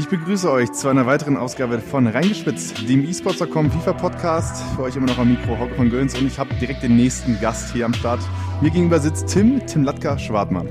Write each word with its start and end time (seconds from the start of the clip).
Ich 0.00 0.08
begrüße 0.08 0.50
euch 0.50 0.72
zu 0.72 0.88
einer 0.88 1.04
weiteren 1.04 1.36
Ausgabe 1.36 1.78
von 1.78 2.06
Reingespitzt, 2.06 2.88
dem 2.88 3.06
eSports.com 3.06 3.70
FIFA 3.70 3.92
Podcast. 3.92 4.64
Für 4.74 4.84
euch 4.84 4.96
immer 4.96 5.08
noch 5.08 5.18
am 5.18 5.28
Mikro 5.28 5.58
Hauke 5.58 5.74
von 5.74 5.90
Göns 5.90 6.18
und 6.18 6.26
ich 6.26 6.38
habe 6.38 6.54
direkt 6.54 6.82
den 6.82 6.96
nächsten 6.96 7.38
Gast 7.38 7.74
hier 7.74 7.84
am 7.84 7.92
Start. 7.92 8.20
Mir 8.62 8.70
gegenüber 8.70 8.98
sitzt 8.98 9.28
Tim, 9.28 9.60
Tim 9.66 9.84
Latka 9.84 10.18
Schwartmann. 10.18 10.70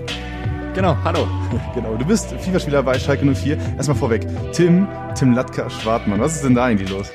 Genau, 0.73 0.97
hallo. 1.03 1.27
Genau, 1.75 1.95
du 1.95 2.05
bist 2.05 2.31
FIFA-Spieler 2.39 2.81
bei 2.81 2.97
Schalke 2.97 3.23
04. 3.23 3.59
Erstmal 3.77 3.97
vorweg, 3.97 4.25
Tim, 4.51 4.87
Tim 5.13 5.33
Latka 5.33 5.69
Schwartmann. 5.69 6.19
Was 6.19 6.37
ist 6.37 6.45
denn 6.45 6.55
da 6.55 6.65
eigentlich 6.65 6.89
los? 6.89 7.11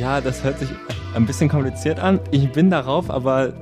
Ja, 0.00 0.20
das 0.20 0.42
hört 0.42 0.58
sich 0.58 0.70
ein 1.14 1.24
bisschen 1.24 1.48
kompliziert 1.48 2.00
an. 2.00 2.18
Ich 2.32 2.50
bin 2.50 2.68
darauf 2.68 3.10
aber 3.10 3.52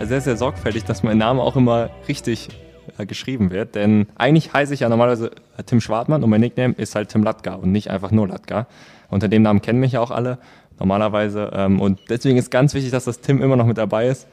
sehr, 0.00 0.20
sehr 0.20 0.36
sorgfältig, 0.36 0.84
dass 0.84 1.02
mein 1.02 1.18
Name 1.18 1.42
auch 1.42 1.56
immer 1.56 1.90
richtig 2.06 2.50
äh, 2.98 3.06
geschrieben 3.06 3.50
wird. 3.50 3.74
Denn 3.74 4.06
eigentlich 4.16 4.52
heiße 4.52 4.74
ich 4.74 4.80
ja 4.80 4.88
normalerweise 4.88 5.30
äh, 5.56 5.62
Tim 5.64 5.80
Schwartmann 5.80 6.22
und 6.22 6.30
mein 6.30 6.40
Nickname 6.40 6.74
ist 6.74 6.94
halt 6.94 7.08
Tim 7.08 7.22
Latka 7.22 7.54
und 7.54 7.72
nicht 7.72 7.90
einfach 7.90 8.10
nur 8.10 8.28
Latka. 8.28 8.66
Unter 9.10 9.28
dem 9.28 9.42
Namen 9.42 9.62
kennen 9.62 9.80
mich 9.80 9.92
ja 9.92 10.00
auch 10.00 10.10
alle 10.10 10.38
normalerweise. 10.78 11.50
Ähm, 11.54 11.80
und 11.80 12.00
deswegen 12.08 12.38
ist 12.38 12.50
ganz 12.50 12.74
wichtig, 12.74 12.90
dass 12.90 13.04
das 13.04 13.20
Tim 13.20 13.42
immer 13.42 13.56
noch 13.56 13.66
mit 13.66 13.78
dabei 13.78 14.08
ist. 14.08 14.26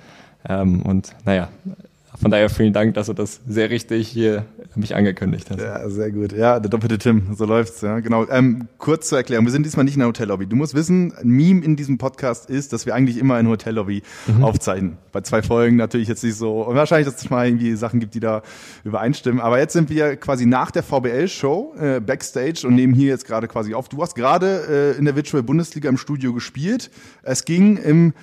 Ähm, 0.48 0.81
und 0.84 1.16
naja, 1.26 1.49
von 2.18 2.31
daher 2.31 2.49
vielen 2.49 2.73
Dank, 2.73 2.95
dass 2.95 3.08
du 3.08 3.13
das 3.13 3.40
sehr 3.48 3.70
richtig 3.70 4.08
hier 4.08 4.45
mich 4.76 4.95
angekündigt 4.95 5.49
hast. 5.52 5.59
Ja, 5.59 5.88
sehr 5.90 6.12
gut. 6.12 6.32
Ja, 6.32 6.59
der 6.59 6.70
doppelte 6.70 6.98
Tim, 6.98 7.35
so 7.35 7.45
läuft's, 7.45 7.82
ja, 7.82 7.99
genau. 7.99 8.27
Ähm, 8.30 8.68
kurz 8.77 9.09
zur 9.09 9.20
Erklärung, 9.20 9.45
wir 9.45 9.52
sind 9.52 9.66
diesmal 9.66 9.85
nicht 9.85 9.94
in 9.94 9.99
der 9.99 10.08
Hotellobby. 10.08 10.48
Du 10.48 10.55
musst 10.55 10.73
wissen, 10.73 11.13
ein 11.13 11.30
Meme 11.30 11.63
in 11.63 11.76
diesem 11.76 11.98
Podcast 11.98 12.49
ist, 12.49 12.73
dass 12.73 12.85
wir 12.85 12.95
eigentlich 12.95 13.18
immer 13.18 13.40
in 13.40 13.45
der 13.45 13.54
Hotellobby 13.54 14.02
mhm. 14.27 14.44
aufzeichnen. 14.44 14.98
Bei 15.12 15.22
zwei 15.22 15.44
Folgen 15.44 15.76
natürlich 15.76 16.08
jetzt 16.08 16.23
nicht 16.23 16.35
so, 16.35 16.63
und 16.63 16.76
wahrscheinlich, 16.76 17.08
dass 17.08 17.22
es 17.22 17.30
mal 17.30 17.45
irgendwie 17.45 17.76
Sachen 17.76 17.99
gibt, 17.99 18.16
die 18.16 18.20
da 18.20 18.41
übereinstimmen. 18.84 19.40
Aber 19.40 19.60
jetzt 19.60 19.73
sind 19.73 19.90
wir 19.90 20.16
quasi 20.16 20.46
nach 20.46 20.71
der 20.71 20.84
VBL-Show, 20.84 21.76
äh, 21.80 21.99
Backstage 21.99 22.66
und 22.66 22.73
nehmen 22.76 22.94
hier 22.94 23.10
jetzt 23.10 23.26
gerade 23.26 23.48
quasi 23.48 23.73
auf. 23.76 23.88
Du 23.88 24.02
hast 24.02 24.16
gerade 24.16 24.96
äh, 24.96 24.98
in 24.98 25.05
der 25.05 25.16
Virtual 25.16 25.44
Bundesliga 25.44 25.90
im 25.90 25.98
Studio 25.98 26.34
gespielt. 26.34 26.90
Es 27.21 27.46
ging 27.46 27.77
im 27.77 28.13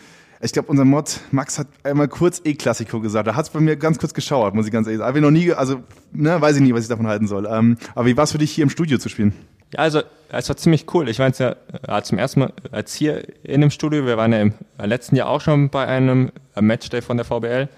ich 0.41 0.53
glaube, 0.53 0.69
unser 0.69 0.85
Mod 0.85 1.21
Max 1.31 1.59
hat 1.59 1.69
einmal 1.83 2.09
kurz 2.09 2.41
E-Klassiko 2.45 3.01
gesagt. 3.01 3.27
Da 3.27 3.35
hat 3.35 3.47
es 3.47 3.51
bei 3.51 3.61
mir 3.61 3.77
ganz 3.77 3.99
kurz 3.99 4.15
geschauert, 4.15 4.55
muss 4.55 4.67
ich 4.67 4.73
ganz 4.73 4.87
ehrlich 4.87 4.99
sagen. 4.99 5.09
Aber 5.09 5.21
noch 5.21 5.31
nie, 5.31 5.53
also 5.53 5.83
ne, 6.13 6.41
weiß 6.41 6.57
ich 6.57 6.63
nie, 6.63 6.75
was 6.75 6.83
ich 6.83 6.89
davon 6.89 7.07
halten 7.07 7.27
soll. 7.27 7.47
Ähm, 7.51 7.79
aber 7.95 8.07
wie 8.07 8.17
war 8.17 8.25
es 8.25 8.33
für 8.33 8.39
dich, 8.39 8.53
hier 8.53 8.65
im 8.65 8.71
Studio 8.71 8.99
zu 8.99 9.09
spielen? 9.09 9.33
Ja, 9.73 9.81
also 9.81 10.03
es 10.29 10.49
war 10.49 10.57
ziemlich 10.57 10.87
cool. 10.95 11.09
Ich 11.09 11.19
war 11.19 11.27
jetzt 11.27 11.41
ja 11.41 11.57
äh, 11.87 12.03
zum 12.03 12.19
ersten 12.19 12.41
Mal 12.41 12.53
als 12.71 12.95
hier 12.95 13.25
in 13.43 13.61
dem 13.61 13.71
Studio. 13.71 14.07
Wir 14.07 14.17
waren 14.17 14.33
ja 14.33 14.41
im 14.41 14.53
letzten 14.79 15.17
Jahr 15.17 15.29
auch 15.29 15.41
schon 15.41 15.71
bei 15.71 15.87
einem 15.87 16.31
Matchday 16.59 17.03
von 17.03 17.17
der 17.17 17.25
VBL. 17.25 17.69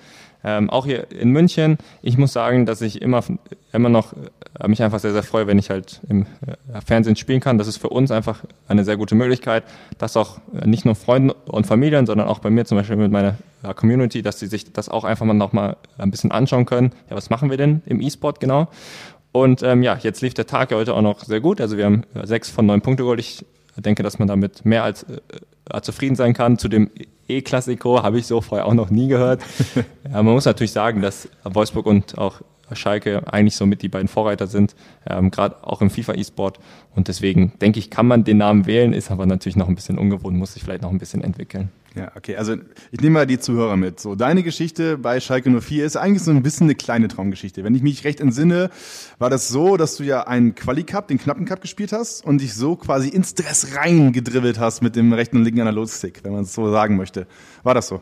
Ähm, 0.45 0.71
auch 0.71 0.87
hier 0.87 1.11
in 1.11 1.31
München. 1.31 1.79
Ich 2.01 2.17
muss 2.17 2.33
sagen, 2.33 2.65
dass 2.65 2.81
ich 2.81 3.03
immer, 3.03 3.25
immer 3.73 3.89
noch 3.89 4.13
äh, 4.61 4.69
mich 4.69 4.83
einfach 4.83 5.01
sehr, 5.01 5.13
sehr 5.13 5.25
freue, 5.25 5.47
wenn 5.47 5.59
ich 5.59 5.71
halt 5.71 6.01
im 6.09 6.23
äh, 6.47 6.81
Fernsehen 6.85 7.17
spielen 7.17 7.41
kann. 7.41 7.59
Das 7.59 7.67
ist 7.67 7.79
für 7.79 7.89
uns 7.89 8.11
einfach 8.11 8.45
eine 8.69 8.85
sehr 8.85 8.97
gute 8.97 9.15
Möglichkeit, 9.15 9.65
dass 9.99 10.17
auch 10.17 10.39
äh, 10.55 10.67
nicht 10.67 10.85
nur 10.85 10.95
Freunden 10.95 11.31
und 11.31 11.67
Familien, 11.67 12.07
sondern 12.07 12.29
auch 12.29 12.39
bei 12.39 12.51
mir 12.51 12.65
zum 12.65 12.79
Beispiel 12.79 12.97
mit 12.97 13.11
meiner 13.11 13.37
äh, 13.63 13.75
Community, 13.75 14.23
dass 14.23 14.39
sie 14.39 14.47
sich 14.47 14.73
das 14.73 14.89
auch 14.89 15.05
einfach 15.05 15.27
mal 15.27 15.35
noch 15.35 15.53
mal 15.53 15.77
ein 15.99 16.11
bisschen 16.11 16.31
anschauen 16.31 16.67
können. 16.67 16.93
Ja, 17.11 17.17
was 17.17 17.31
machen 17.31 17.51
wir 17.51 17.57
denn 17.57 17.83
im 17.87 18.01
E-Sport 18.01 18.39
genau? 18.39 18.69
Und 19.33 19.63
ähm, 19.63 19.83
ja, 19.83 19.99
jetzt 20.01 20.23
lief 20.23 20.35
der 20.35 20.47
Tag 20.47 20.71
ja 20.71 20.77
heute 20.77 20.95
auch 20.95 21.03
noch 21.03 21.25
sehr 21.25 21.41
gut. 21.41 21.61
Also 21.61 21.77
wir 21.77 21.85
haben 21.85 22.05
sechs 22.23 22.49
von 22.49 22.65
neun 22.65 22.81
Punkte 22.81 23.03
geholt. 23.03 23.21
Ich 23.21 23.45
denke, 23.77 24.03
dass 24.03 24.19
man 24.19 24.29
damit 24.29 24.65
mehr 24.65 24.85
als 24.85 25.05
äh, 25.05 25.81
zufrieden 25.83 26.17
sein 26.17 26.33
kann. 26.33 26.59
Zu 26.59 26.69
dem 26.69 26.91
E-Klassiko 27.29 28.03
habe 28.03 28.19
ich 28.19 28.27
so 28.27 28.41
vorher 28.41 28.67
auch 28.67 28.75
noch 28.75 28.91
nie 28.91 29.09
gehört. 29.09 29.43
ja, 29.75 30.23
man 30.23 30.35
muss 30.35 30.47
natürlich 30.47 30.73
sagen, 30.73 31.03
dass 31.03 31.29
Wolfsburg 31.45 31.87
und 31.87 32.19
auch 32.19 32.41
Schalke 32.73 33.23
eigentlich 33.33 33.57
so 33.57 33.67
mit 33.67 33.83
die 33.83 33.89
beiden 33.89 34.09
Vorreiter 34.09 34.47
sind, 34.47 34.75
ähm, 35.09 35.31
gerade 35.31 35.57
auch 35.63 35.81
im 35.81 35.91
FIFA-E-Sport. 35.91 36.59
Und 36.95 37.09
deswegen 37.09 37.53
denke 37.61 37.79
ich, 37.79 37.91
kann 37.91 38.07
man 38.07 38.25
den 38.25 38.39
Namen 38.39 38.67
wählen, 38.67 38.93
ist 38.93 39.11
aber 39.11 39.27
natürlich 39.27 39.57
noch 39.57 39.69
ein 39.69 39.75
bisschen 39.75 39.99
ungewohnt, 39.99 40.37
muss 40.37 40.55
sich 40.55 40.63
vielleicht 40.63 40.83
noch 40.83 40.91
ein 40.91 40.99
bisschen 40.99 41.23
entwickeln. 41.23 41.71
Ja, 41.95 42.13
okay. 42.17 42.37
Also 42.37 42.55
ich 42.91 43.01
nehme 43.01 43.15
mal 43.15 43.27
die 43.27 43.39
Zuhörer 43.39 43.77
mit. 43.77 43.99
So, 43.99 44.15
deine 44.15 44.43
Geschichte 44.43 44.99
bei 44.99 45.21
Schalke 45.21 45.51
04 45.51 45.85
ist 45.85 45.97
eigentlich 45.97 46.23
so 46.23 46.31
ein 46.31 46.43
bisschen 46.43 46.67
eine 46.67 46.75
kleine 46.75 47.09
Traumgeschichte. 47.09 47.65
Wenn 47.65 47.75
ich 47.75 47.83
mich 47.83 48.05
recht 48.05 48.21
entsinne, 48.21 48.71
war 49.19 49.31
das 49.31 49.49
so, 49.49 49.77
dass 49.77 49.97
du 49.97 50.05
ja 50.05 50.27
einen 50.27 50.55
Quali-Cup, 50.55 51.09
den 51.09 51.19
knappen 51.19 51.45
Cup 51.47 51.61
gespielt 51.61 51.93
hast 51.93 52.25
und 52.25 52.41
dich 52.41 52.55
so 52.55 52.77
quasi 52.77 53.09
ins 53.09 53.35
Dress 53.35 53.75
reingedribbelt 53.77 54.59
hast 54.59 54.83
mit 54.83 54.97
dem 54.97 55.13
rechten 55.13 55.39
und 55.39 55.45
linken 55.45 55.63
Analogstick, 55.63 56.23
wenn 56.25 56.33
man 56.33 56.43
es 56.43 56.55
so 56.55 56.71
sagen 56.71 56.97
möchte. 56.97 57.27
War 57.63 57.75
das 57.75 57.89
so? 57.89 58.01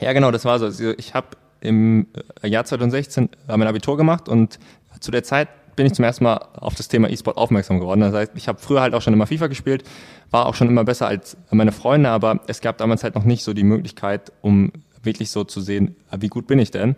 Ja, 0.00 0.12
genau, 0.12 0.30
das 0.30 0.44
war 0.44 0.58
so. 0.58 0.64
Also 0.66 0.94
ich 0.96 1.14
habe 1.14 1.28
im 1.60 2.06
Jahr 2.42 2.64
2016 2.64 3.28
mein 3.48 3.62
Abitur 3.62 3.96
gemacht 3.96 4.28
und 4.28 4.58
zu 5.00 5.10
der 5.10 5.22
Zeit 5.22 5.48
bin 5.78 5.86
ich 5.86 5.94
zum 5.94 6.04
ersten 6.04 6.24
Mal 6.24 6.44
auf 6.56 6.74
das 6.74 6.88
Thema 6.88 7.08
E-Sport 7.08 7.36
aufmerksam 7.36 7.78
geworden. 7.78 8.00
Das 8.00 8.12
heißt, 8.12 8.32
ich 8.34 8.48
habe 8.48 8.58
früher 8.58 8.80
halt 8.80 8.94
auch 8.94 9.00
schon 9.00 9.12
immer 9.12 9.28
FIFA 9.28 9.46
gespielt, 9.46 9.84
war 10.32 10.46
auch 10.46 10.56
schon 10.56 10.66
immer 10.66 10.82
besser 10.82 11.06
als 11.06 11.36
meine 11.52 11.70
Freunde, 11.70 12.08
aber 12.10 12.40
es 12.48 12.60
gab 12.60 12.78
damals 12.78 13.04
halt 13.04 13.14
noch 13.14 13.22
nicht 13.22 13.44
so 13.44 13.54
die 13.54 13.62
Möglichkeit, 13.62 14.32
um 14.42 14.72
wirklich 15.04 15.30
so 15.30 15.44
zu 15.44 15.60
sehen, 15.60 15.94
wie 16.18 16.26
gut 16.26 16.48
bin 16.48 16.58
ich 16.58 16.72
denn. 16.72 16.96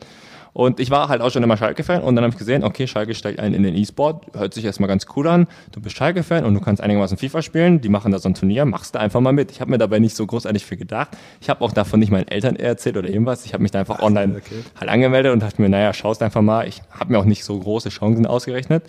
Und 0.52 0.80
ich 0.80 0.90
war 0.90 1.08
halt 1.08 1.20
auch 1.20 1.30
schon 1.30 1.42
immer 1.42 1.56
Schalke-Fan 1.56 2.02
und 2.02 2.16
dann 2.16 2.24
habe 2.24 2.32
ich 2.32 2.38
gesehen, 2.38 2.64
okay, 2.64 2.86
Schalke 2.86 3.14
steigt 3.14 3.38
ein 3.38 3.54
in 3.54 3.62
den 3.62 3.76
E-Sport, 3.76 4.26
hört 4.34 4.52
sich 4.52 4.64
erstmal 4.64 4.88
ganz 4.88 5.06
cool 5.14 5.28
an. 5.28 5.46
Du 5.72 5.80
bist 5.80 5.96
Schalke-Fan 5.96 6.44
und 6.44 6.54
du 6.54 6.60
kannst 6.60 6.82
einigermaßen 6.82 7.16
FIFA 7.16 7.42
spielen, 7.42 7.80
die 7.80 7.88
machen 7.88 8.10
da 8.10 8.18
so 8.18 8.28
ein 8.28 8.34
Turnier, 8.34 8.64
machst 8.64 8.94
du 8.94 9.00
einfach 9.00 9.20
mal 9.20 9.32
mit. 9.32 9.52
Ich 9.52 9.60
habe 9.60 9.70
mir 9.70 9.78
dabei 9.78 10.00
nicht 10.00 10.16
so 10.16 10.26
großartig 10.26 10.64
viel 10.64 10.78
gedacht. 10.78 11.10
Ich 11.40 11.48
habe 11.48 11.62
auch 11.64 11.72
davon 11.72 12.00
nicht 12.00 12.10
meinen 12.10 12.28
Eltern 12.28 12.56
erzählt 12.56 12.96
oder 12.96 13.08
irgendwas. 13.08 13.44
Ich 13.44 13.52
habe 13.52 13.62
mich 13.62 13.70
da 13.70 13.80
einfach 13.80 14.00
online 14.00 14.36
okay. 14.36 14.64
halt 14.78 14.90
angemeldet 14.90 15.32
und 15.32 15.40
dachte 15.40 15.62
mir, 15.62 15.68
naja, 15.68 15.92
schaust 15.92 16.22
einfach 16.22 16.42
mal. 16.42 16.66
Ich 16.66 16.82
habe 16.90 17.12
mir 17.12 17.18
auch 17.18 17.24
nicht 17.24 17.44
so 17.44 17.58
große 17.58 17.90
Chancen 17.90 18.26
ausgerechnet, 18.26 18.82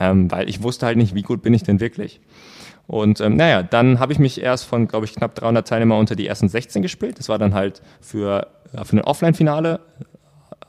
ähm, 0.00 0.30
weil 0.30 0.48
ich 0.48 0.62
wusste 0.62 0.86
halt 0.86 0.96
nicht, 0.96 1.14
wie 1.14 1.22
gut 1.22 1.42
bin 1.42 1.52
ich 1.52 1.64
denn 1.64 1.80
wirklich. 1.80 2.20
Und 2.86 3.20
ähm, 3.20 3.36
naja, 3.36 3.62
dann 3.62 3.98
habe 3.98 4.12
ich 4.12 4.18
mich 4.18 4.40
erst 4.40 4.64
von, 4.64 4.88
glaube 4.88 5.06
ich, 5.06 5.14
knapp 5.14 5.34
300 5.34 5.66
Teilnehmer 5.66 5.96
unter 5.98 6.16
die 6.16 6.26
ersten 6.26 6.48
16 6.48 6.82
gespielt. 6.82 7.18
Das 7.18 7.28
war 7.28 7.38
dann 7.38 7.54
halt 7.54 7.82
für, 8.00 8.48
für 8.82 8.96
ein 8.96 9.00
Offline-Finale 9.00 9.80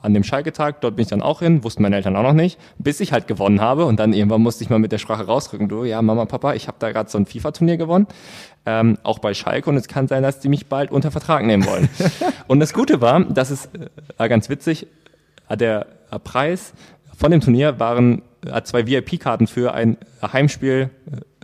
an 0.06 0.14
dem 0.14 0.24
Schalke-Tag, 0.24 0.82
dort 0.82 0.96
bin 0.96 1.04
ich 1.04 1.10
dann 1.10 1.22
auch 1.22 1.40
hin, 1.40 1.64
wussten 1.64 1.82
meine 1.82 1.96
Eltern 1.96 2.16
auch 2.16 2.24
noch 2.24 2.34
nicht, 2.34 2.60
bis 2.78 3.00
ich 3.00 3.12
halt 3.12 3.28
gewonnen 3.28 3.60
habe 3.60 3.86
und 3.86 4.00
dann 4.00 4.14
irgendwann 4.14 4.42
musste 4.42 4.64
ich 4.64 4.70
mal 4.70 4.80
mit 4.80 4.92
der 4.92 5.00
Sprache 5.00 5.26
rausrücken, 5.26 5.68
du, 5.68 5.84
ja, 5.84 6.02
Mama, 6.02 6.26
Papa, 6.26 6.54
ich 6.54 6.68
habe 6.68 6.78
da 6.80 6.92
gerade 6.92 7.10
so 7.10 7.18
ein 7.18 7.26
FIFA-Turnier 7.26 7.78
gewonnen, 7.78 8.08
ähm, 8.66 8.98
auch 9.04 9.20
bei 9.20 9.34
Schalke 9.34 9.70
und 9.70 9.78
es 9.78 9.88
kann 9.88 10.08
sein, 10.08 10.24
dass 10.24 10.40
die 10.40 10.50
mich 10.50 10.68
bald 10.68 10.92
unter 10.92 11.12
Vertrag 11.12 11.44
nehmen 11.46 11.66
wollen. 11.66 11.90
und 12.48 12.60
das 12.60 12.74
Gute 12.74 13.02
war, 13.02 13.20
das 13.26 13.52
ist 13.52 13.70
äh, 14.18 14.30
ganz 14.30 14.48
witzig, 14.50 14.88
der 15.50 15.88
äh, 16.12 16.20
Preis 16.20 16.74
von 17.18 17.32
dem 17.32 17.42
Turnier 17.42 17.80
waren 17.80 18.22
äh, 18.46 18.62
zwei 18.62 18.86
VIP-Karten 18.86 19.48
für 19.48 19.74
ein 19.74 19.98
Heimspiel 20.22 20.90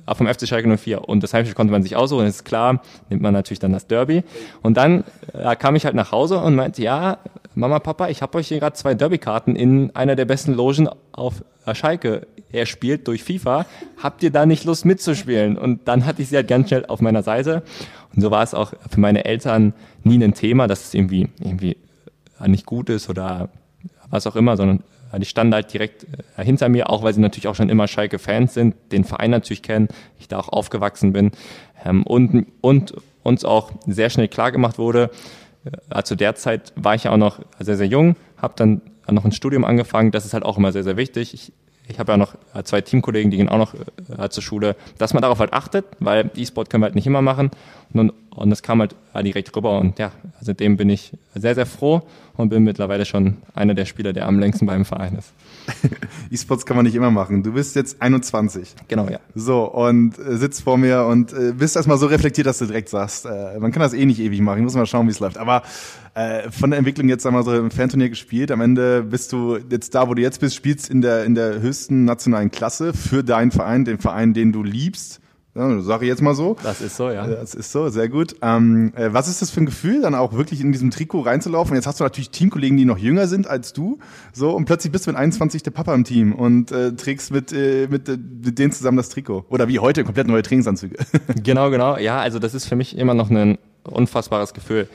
äh, 0.07 0.15
vom 0.15 0.27
FC 0.27 0.47
Schalke 0.47 0.77
04. 0.77 1.07
Und 1.07 1.23
das 1.23 1.33
Heimspiel 1.33 1.55
konnte 1.55 1.71
man 1.71 1.83
sich 1.83 1.95
aussuchen, 1.95 2.25
ist 2.25 2.43
klar, 2.43 2.81
nimmt 3.09 3.21
man 3.21 3.33
natürlich 3.33 3.59
dann 3.59 3.71
das 3.71 3.87
Derby. 3.87 4.23
Und 4.61 4.77
dann 4.77 5.03
äh, 5.33 5.55
kam 5.55 5.75
ich 5.75 5.85
halt 5.85 5.95
nach 5.95 6.11
Hause 6.11 6.39
und 6.39 6.55
meinte, 6.55 6.81
ja, 6.81 7.19
Mama, 7.53 7.79
Papa, 7.79 8.07
ich 8.07 8.21
habe 8.21 8.37
euch 8.37 8.47
hier 8.47 8.59
gerade 8.59 8.75
zwei 8.75 8.93
Derby-Karten 8.93 9.57
in 9.57 9.93
einer 9.93 10.15
der 10.15 10.23
besten 10.23 10.53
Logen 10.53 10.87
auf 11.11 11.43
Schalke 11.73 12.27
erspielt 12.51 13.07
durch 13.07 13.23
FIFA. 13.23 13.65
Habt 14.01 14.23
ihr 14.23 14.31
da 14.31 14.45
nicht 14.45 14.63
Lust 14.63 14.85
mitzuspielen? 14.85 15.57
Und 15.57 15.87
dann 15.87 16.05
hatte 16.05 16.21
ich 16.21 16.29
sie 16.29 16.37
halt 16.37 16.47
ganz 16.47 16.69
schnell 16.69 16.85
auf 16.85 17.01
meiner 17.01 17.23
Seite. 17.23 17.63
Und 18.15 18.21
so 18.21 18.31
war 18.31 18.41
es 18.41 18.53
auch 18.53 18.73
für 18.89 18.99
meine 18.99 19.25
Eltern 19.25 19.73
nie 20.03 20.23
ein 20.23 20.33
Thema, 20.33 20.67
dass 20.67 20.85
es 20.85 20.93
irgendwie, 20.93 21.27
irgendwie 21.39 21.75
nicht 22.45 22.65
gut 22.65 22.89
ist 22.89 23.09
oder 23.09 23.49
was 24.09 24.27
auch 24.27 24.37
immer, 24.37 24.55
sondern 24.55 24.83
die 25.17 25.25
standen 25.25 25.53
halt 25.53 25.73
direkt 25.73 26.05
äh, 26.37 26.43
hinter 26.43 26.69
mir, 26.69 26.89
auch 26.89 27.03
weil 27.03 27.13
sie 27.13 27.19
natürlich 27.19 27.47
auch 27.49 27.55
schon 27.55 27.69
immer 27.69 27.87
Schalke-Fans 27.87 28.53
sind, 28.53 28.75
den 28.93 29.03
Verein 29.03 29.31
natürlich 29.31 29.61
kennen, 29.61 29.89
ich 30.19 30.29
da 30.29 30.39
auch 30.39 30.47
aufgewachsen 30.47 31.11
bin 31.11 31.31
ähm, 31.83 32.03
und, 32.03 32.47
und 32.61 32.93
uns 33.23 33.43
auch 33.43 33.71
sehr 33.85 34.09
schnell 34.09 34.29
klar 34.29 34.53
gemacht 34.53 34.77
wurde, 34.77 35.11
zu 36.03 36.15
der 36.15 36.35
Zeit 36.35 36.73
war 36.75 36.95
ich 36.95 37.05
ja 37.05 37.11
auch 37.11 37.17
noch 37.17 37.39
sehr, 37.59 37.77
sehr 37.77 37.87
jung, 37.87 38.15
habe 38.37 38.53
dann 38.55 38.81
noch 39.09 39.25
ein 39.25 39.31
Studium 39.31 39.65
angefangen. 39.65 40.11
Das 40.11 40.25
ist 40.25 40.33
halt 40.33 40.43
auch 40.43 40.57
immer 40.57 40.71
sehr, 40.71 40.83
sehr 40.83 40.97
wichtig. 40.97 41.33
Ich, 41.33 41.51
ich 41.87 41.99
habe 41.99 42.13
ja 42.13 42.17
noch 42.17 42.35
äh, 42.53 42.63
zwei 42.63 42.81
Teamkollegen, 42.81 43.31
die 43.31 43.37
gehen 43.37 43.49
auch 43.49 43.57
noch 43.57 43.73
äh, 43.73 44.29
zur 44.29 44.43
Schule, 44.43 44.75
dass 44.97 45.13
man 45.13 45.21
darauf 45.21 45.39
halt 45.39 45.53
achtet, 45.53 45.85
weil 45.99 46.29
E-Sport 46.35 46.69
können 46.69 46.81
wir 46.81 46.85
halt 46.85 46.95
nicht 46.95 47.07
immer 47.07 47.21
machen. 47.21 47.51
Und, 47.93 48.13
und 48.29 48.49
das 48.49 48.63
kam 48.63 48.79
halt 48.79 48.95
direkt 49.23 49.55
rüber 49.55 49.79
und 49.79 49.99
ja, 49.99 50.11
seitdem 50.39 50.77
bin 50.77 50.89
ich 50.89 51.11
sehr, 51.35 51.55
sehr 51.55 51.65
froh 51.65 52.01
und 52.37 52.49
bin 52.49 52.63
mittlerweile 52.63 53.05
schon 53.05 53.37
einer 53.53 53.73
der 53.73 53.85
Spieler, 53.85 54.13
der 54.13 54.27
am 54.27 54.39
längsten 54.39 54.65
beim 54.65 54.85
Verein 54.85 55.17
ist. 55.17 55.33
E-Sports 56.31 56.65
kann 56.65 56.75
man 56.75 56.85
nicht 56.85 56.95
immer 56.95 57.11
machen. 57.11 57.43
Du 57.43 57.53
bist 57.53 57.75
jetzt 57.75 58.01
21. 58.01 58.75
Genau, 58.87 59.09
ja. 59.09 59.19
So, 59.35 59.63
und 59.63 60.17
äh, 60.17 60.37
sitzt 60.37 60.63
vor 60.63 60.77
mir 60.77 61.05
und 61.05 61.33
äh, 61.33 61.53
bist 61.53 61.75
erstmal 61.75 61.97
so 61.97 62.05
reflektiert, 62.05 62.47
dass 62.47 62.59
du 62.59 62.65
direkt 62.65 62.89
sagst, 62.89 63.25
äh, 63.25 63.59
man 63.59 63.71
kann 63.71 63.81
das 63.81 63.93
eh 63.93 64.05
nicht 64.05 64.19
ewig 64.19 64.41
machen, 64.41 64.59
ich 64.59 64.63
muss 64.63 64.75
mal 64.75 64.85
schauen, 64.85 65.07
wie 65.07 65.11
es 65.11 65.19
läuft. 65.19 65.37
Aber 65.37 65.63
äh, 66.13 66.49
von 66.51 66.71
der 66.71 66.79
Entwicklung 66.79 67.09
jetzt 67.09 67.25
einmal 67.25 67.43
so 67.43 67.53
im 67.53 67.71
Fanturnier 67.71 68.09
gespielt, 68.09 68.51
am 68.51 68.61
Ende 68.61 69.03
bist 69.03 69.31
du 69.31 69.57
jetzt 69.69 69.93
da, 69.95 70.07
wo 70.07 70.13
du 70.13 70.21
jetzt 70.21 70.39
bist, 70.39 70.55
spielst 70.55 70.89
in 70.89 71.01
der, 71.01 71.25
in 71.25 71.35
der 71.35 71.61
höchsten 71.61 72.05
nationalen 72.05 72.51
Klasse 72.51 72.93
für 72.93 73.23
deinen 73.23 73.51
Verein, 73.51 73.85
den 73.85 73.99
Verein, 73.99 74.33
den 74.33 74.51
du 74.51 74.63
liebst 74.63 75.21
Ja, 75.53 75.81
sage 75.81 76.05
ich 76.05 76.09
jetzt 76.09 76.21
mal 76.21 76.33
so. 76.33 76.55
Das 76.63 76.79
ist 76.79 76.95
so, 76.95 77.09
ja. 77.09 77.27
Das 77.27 77.53
ist 77.53 77.73
so, 77.73 77.89
sehr 77.89 78.07
gut. 78.07 78.35
Ähm, 78.41 78.93
äh, 78.95 79.11
was 79.11 79.27
ist 79.27 79.41
das 79.41 79.51
für 79.51 79.59
ein 79.59 79.65
Gefühl, 79.65 80.01
dann 80.01 80.15
auch 80.15 80.31
wirklich 80.31 80.61
in 80.61 80.71
diesem 80.71 80.91
Trikot 80.91 81.21
reinzulaufen? 81.21 81.75
Jetzt 81.75 81.87
hast 81.87 81.99
du 81.99 82.05
natürlich 82.05 82.29
Teamkollegen, 82.29 82.77
die 82.77 82.85
noch 82.85 82.97
jünger 82.97 83.27
sind 83.27 83.47
als 83.47 83.73
du, 83.73 83.99
so 84.31 84.51
und 84.51 84.63
plötzlich 84.63 84.93
bist 84.93 85.07
du 85.07 85.11
mit 85.11 85.17
21 85.17 85.61
der 85.61 85.71
Papa 85.71 85.93
im 85.93 86.05
Team 86.05 86.33
und 86.33 86.71
äh, 86.71 86.93
trägst 86.93 87.31
mit, 87.31 87.51
äh, 87.51 87.87
mit, 87.89 88.07
äh, 88.07 88.17
mit 88.17 88.59
denen 88.59 88.71
zusammen 88.71 88.95
das 88.95 89.09
Trikot. 89.09 89.45
Oder 89.49 89.67
wie 89.67 89.79
heute, 89.79 90.05
komplett 90.05 90.27
neue 90.27 90.41
Trainingsanzüge. 90.41 90.95
genau, 91.43 91.69
genau. 91.69 91.97
Ja, 91.97 92.21
also 92.21 92.39
das 92.39 92.53
ist 92.53 92.67
für 92.67 92.77
mich 92.77 92.97
immer 92.97 93.13
noch 93.13 93.29
ein 93.29 93.57
unfassbares 93.83 94.53
Gefühl. 94.53 94.87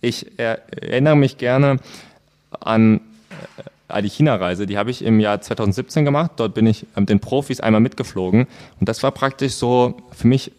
Ich 0.00 0.38
erinnere 0.38 1.16
mich 1.16 1.36
gerne 1.36 1.76
an 2.58 3.00
die 4.02 4.08
China-Reise, 4.08 4.66
die 4.66 4.78
habe 4.78 4.90
ich 4.90 5.04
im 5.04 5.20
Jahr 5.20 5.40
2017 5.40 6.04
gemacht. 6.04 6.32
Dort 6.36 6.54
bin 6.54 6.66
ich 6.66 6.86
mit 6.96 7.08
den 7.08 7.20
Profis 7.20 7.60
einmal 7.60 7.80
mitgeflogen. 7.80 8.46
Und 8.78 8.88
das 8.88 9.02
war 9.02 9.10
praktisch 9.10 9.52
so 9.52 9.96
für 10.12 10.26
mich 10.26 10.52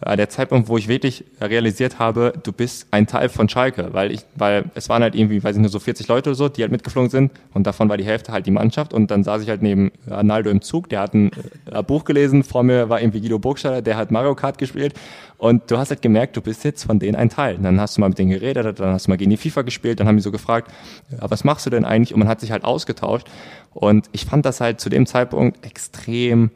äh, 0.00 0.16
der 0.16 0.28
Zeitpunkt, 0.28 0.68
wo 0.68 0.76
ich 0.78 0.88
wirklich 0.88 1.24
realisiert 1.40 1.98
habe, 1.98 2.32
du 2.42 2.52
bist 2.52 2.86
ein 2.90 3.06
Teil 3.06 3.28
von 3.28 3.48
Schalke. 3.48 3.88
Weil 3.92 4.12
ich, 4.12 4.20
weil 4.34 4.64
es 4.74 4.88
waren 4.88 5.02
halt 5.02 5.14
irgendwie, 5.14 5.42
weiß 5.42 5.56
ich 5.56 5.60
nur 5.60 5.70
so 5.70 5.78
40 5.78 6.08
Leute 6.08 6.30
oder 6.30 6.36
so, 6.36 6.48
die 6.48 6.62
halt 6.62 6.72
mitgeflogen 6.72 7.10
sind. 7.10 7.32
Und 7.54 7.66
davon 7.66 7.88
war 7.88 7.96
die 7.96 8.04
Hälfte 8.04 8.32
halt 8.32 8.46
die 8.46 8.50
Mannschaft. 8.50 8.92
Und 8.92 9.10
dann 9.10 9.24
saß 9.24 9.42
ich 9.42 9.48
halt 9.48 9.62
neben 9.62 9.92
Arnaldo 10.08 10.50
im 10.50 10.62
Zug. 10.62 10.88
Der 10.88 11.00
hat 11.00 11.14
ein 11.14 11.30
äh, 11.70 11.82
Buch 11.82 12.04
gelesen. 12.04 12.42
Vor 12.42 12.62
mir 12.62 12.88
war 12.88 13.00
irgendwie 13.00 13.20
Guido 13.20 13.38
Burgstaller, 13.38 13.82
der 13.82 13.96
hat 13.96 14.10
Mario 14.10 14.34
Kart 14.34 14.58
gespielt. 14.58 14.94
Und 15.38 15.70
du 15.70 15.76
hast 15.76 15.90
halt 15.90 16.02
gemerkt, 16.02 16.36
du 16.36 16.40
bist 16.40 16.64
jetzt 16.64 16.84
von 16.84 16.98
denen 16.98 17.16
ein 17.16 17.28
Teil. 17.28 17.58
Dann 17.58 17.80
hast 17.80 17.96
du 17.96 18.00
mal 18.00 18.08
mit 18.08 18.18
denen 18.18 18.30
geredet, 18.30 18.80
dann 18.80 18.92
hast 18.92 19.06
du 19.06 19.10
mal 19.10 19.16
gegen 19.16 19.30
die 19.30 19.36
FIFA 19.36 19.62
gespielt, 19.62 20.00
dann 20.00 20.08
haben 20.08 20.16
die 20.16 20.22
so 20.22 20.32
gefragt, 20.32 20.72
was 21.10 21.44
machst 21.44 21.66
du 21.66 21.70
denn 21.70 21.84
eigentlich? 21.84 22.14
Und 22.14 22.20
man 22.20 22.28
hat 22.28 22.40
sich 22.40 22.52
halt 22.52 22.64
ausgetauscht. 22.64 23.28
Und 23.74 24.08
ich 24.12 24.24
fand 24.24 24.46
das 24.46 24.60
halt 24.60 24.80
zu 24.80 24.88
dem 24.88 25.06
Zeitpunkt 25.06 25.64
extrem, 25.64 26.50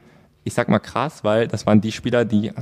ich 0.44 0.54
sag 0.54 0.70
mal 0.70 0.78
krass, 0.78 1.22
weil 1.24 1.46
das 1.46 1.66
waren 1.66 1.82
die 1.82 1.92
Spieler, 1.92 2.24
die, 2.24 2.52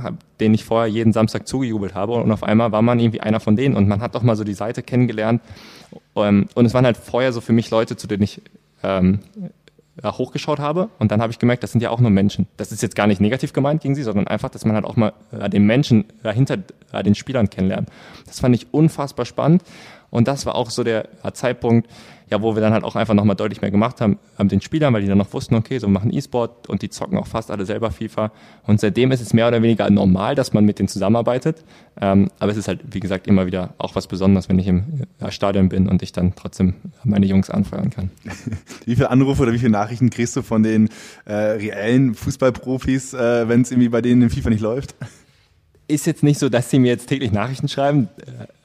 denen 0.41 0.53
ich 0.53 0.65
vorher 0.65 0.89
jeden 0.91 1.13
Samstag 1.13 1.47
zugejubelt 1.47 1.95
habe. 1.95 2.13
Und 2.13 2.31
auf 2.31 2.43
einmal 2.43 2.73
war 2.73 2.81
man 2.81 2.99
irgendwie 2.99 3.21
einer 3.21 3.39
von 3.39 3.55
denen. 3.55 3.77
Und 3.77 3.87
man 3.87 4.01
hat 4.01 4.15
doch 4.15 4.23
mal 4.23 4.35
so 4.35 4.43
die 4.43 4.53
Seite 4.53 4.83
kennengelernt. 4.83 5.41
Ähm, 6.15 6.47
und 6.53 6.65
es 6.65 6.73
waren 6.73 6.85
halt 6.85 6.97
vorher 6.97 7.31
so 7.31 7.39
für 7.39 7.53
mich 7.53 7.69
Leute, 7.71 7.95
zu 7.95 8.07
denen 8.07 8.23
ich 8.23 8.41
ähm, 8.83 9.19
hochgeschaut 10.03 10.59
habe 10.59 10.89
und 10.99 11.11
dann 11.11 11.21
habe 11.21 11.31
ich 11.31 11.39
gemerkt, 11.39 11.63
das 11.63 11.71
sind 11.71 11.81
ja 11.81 11.89
auch 11.89 11.99
nur 11.99 12.11
Menschen. 12.11 12.47
Das 12.57 12.71
ist 12.71 12.81
jetzt 12.81 12.95
gar 12.95 13.07
nicht 13.07 13.21
negativ 13.21 13.53
gemeint 13.53 13.81
gegen 13.81 13.95
sie, 13.95 14.03
sondern 14.03 14.27
einfach, 14.27 14.49
dass 14.49 14.65
man 14.65 14.75
halt 14.75 14.85
auch 14.85 14.95
mal 14.95 15.13
äh, 15.31 15.49
den 15.49 15.65
Menschen 15.65 16.05
äh, 16.23 16.33
hinter 16.33 16.57
äh, 16.91 17.03
den 17.03 17.15
Spielern 17.15 17.49
kennenlernt. 17.49 17.89
Das 18.25 18.39
fand 18.39 18.55
ich 18.55 18.73
unfassbar 18.73 19.25
spannend 19.25 19.63
und 20.09 20.27
das 20.27 20.45
war 20.45 20.55
auch 20.55 20.69
so 20.69 20.83
der 20.83 21.07
Zeitpunkt, 21.33 21.89
ja, 22.31 22.41
wo 22.41 22.55
wir 22.55 22.61
dann 22.61 22.73
halt 22.73 22.83
auch 22.83 22.95
einfach 22.95 23.13
nochmal 23.13 23.35
deutlich 23.35 23.61
mehr 23.61 23.71
gemacht 23.71 24.01
haben 24.01 24.19
mit 24.37 24.51
den 24.51 24.61
Spielern, 24.61 24.93
weil 24.93 25.01
die 25.01 25.07
dann 25.07 25.17
noch 25.17 25.33
wussten, 25.33 25.55
okay, 25.55 25.79
so 25.79 25.87
wir 25.87 25.91
machen 25.91 26.13
E-Sport 26.13 26.69
und 26.69 26.81
die 26.81 26.89
zocken 26.89 27.17
auch 27.17 27.27
fast 27.27 27.49
alle 27.49 27.65
selber 27.65 27.91
FIFA. 27.91 28.31
Und 28.67 28.79
seitdem 28.79 29.11
ist 29.11 29.21
es 29.21 29.33
mehr 29.33 29.47
oder 29.47 29.61
weniger 29.61 29.89
normal, 29.89 30.35
dass 30.35 30.53
man 30.53 30.65
mit 30.65 30.79
denen 30.79 30.87
zusammenarbeitet. 30.87 31.63
Ähm, 31.99 32.29
aber 32.39 32.51
es 32.51 32.57
ist 32.57 32.67
halt, 32.67 32.81
wie 32.91 32.99
gesagt, 32.99 33.27
immer 33.27 33.45
wieder 33.45 33.73
auch 33.77 33.95
was 33.95 34.07
Besonderes, 34.07 34.47
wenn 34.47 34.59
ich 34.59 34.67
im 34.67 35.05
Stadion 35.29 35.69
bin 35.69 35.87
und 35.87 36.03
ich 36.03 36.11
dann 36.11 36.35
trotzdem 36.35 36.75
meine 37.03 37.25
Jungs 37.25 37.49
anfeuern 37.49 37.89
kann. 37.89 38.11
wie 38.85 38.95
viele 38.95 39.09
Anrufe 39.09 39.41
oder 39.41 39.53
wie 39.53 39.59
viele 39.59 39.71
Nachrichten 39.71 40.09
kriegst 40.09 40.35
du 40.35 40.41
von 40.43 40.61
den 40.63 40.89
äh, 41.25 41.33
reellen 41.33 42.13
Fußballprofis, 42.13 43.13
äh, 43.13 43.49
wenn 43.49 43.61
es 43.61 43.71
irgendwie 43.71 43.89
bei 43.89 44.01
denen 44.01 44.21
in 44.23 44.29
FIFA 44.29 44.49
nicht 44.51 44.61
läuft? 44.61 44.95
Ist 45.87 46.05
jetzt 46.05 46.21
nicht 46.21 46.37
so, 46.37 46.49
dass 46.49 46.69
sie 46.69 46.77
mir 46.77 46.89
jetzt 46.89 47.07
täglich 47.07 47.31
Nachrichten 47.31 47.67
schreiben. 47.67 48.09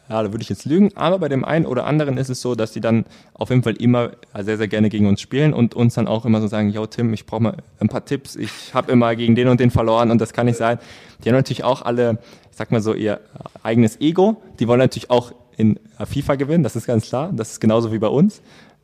Ja, 0.09 0.23
da 0.23 0.33
würde 0.33 0.43
ich 0.43 0.51
jetzt 0.51 0.67
lügen. 0.67 0.91
Aber 0.97 1.19
bei 1.19 1.29
dem 1.29 1.45
einen 1.45 1.65
oder 1.65 1.87
anderen 1.87 2.19
ist 2.19 2.29
es 2.29 2.43
so, 2.43 2.55
dass 2.55 2.73
die 2.73 2.81
dann 2.81 3.07
auf 3.33 3.49
jeden 3.49 3.63
Fall 3.63 3.75
immer 3.77 4.11
sehr, 4.39 4.59
sehr 4.59 4.69
gerne 4.69 4.91
gegen 4.91 5.07
uns 5.07 5.21
spielen 5.21 5.55
und 5.55 5.75
uns 5.75 5.95
dann 5.95 6.07
auch 6.07 6.27
immer 6.27 6.43
so 6.43 6.47
sagen, 6.47 6.69
yo 6.69 6.87
Tim, 6.87 7.15
ich 7.15 7.25
brauche 7.25 7.43
mal 7.43 7.57
ein 7.81 7.89
paar 7.89 8.05
Tipps. 8.05 8.37
Ich 8.37 8.75
habe 8.75 8.93
immer 8.93 9.17
gegen 9.17 9.35
den 9.35 9.49
und 9.49 9.61
den 9.61 9.71
verloren 9.71 10.11
und 10.11 10.21
das 10.21 10.35
kann 10.35 10.47
nicht 10.47 10.59
sein. 10.59 10.79
Die 11.25 11.31
haben 11.31 11.37
natürlich 11.37 11.65
auch 11.65 11.83
alle, 11.83 12.19
ich 12.51 12.57
sag 12.57 12.71
mal 12.71 12.83
so, 12.83 12.93
ihr 12.93 13.21
eigenes 13.63 13.99
Ego. 14.01 14.43
Die 14.61 14.69
wollen 14.69 14.81
natürlich 14.81 15.11
auch 15.11 15.33
in 15.57 15.79
FIFA 15.99 16.35
gewinnen, 16.35 16.65
das 16.65 16.77
ist 16.77 16.87
ganz 16.87 17.07
klar. 17.09 17.31
Das 17.33 17.53
ist 17.53 17.61
genauso 17.61 17.91
wie 17.93 17.99
bei 17.99 18.09
uns, 18.09 18.43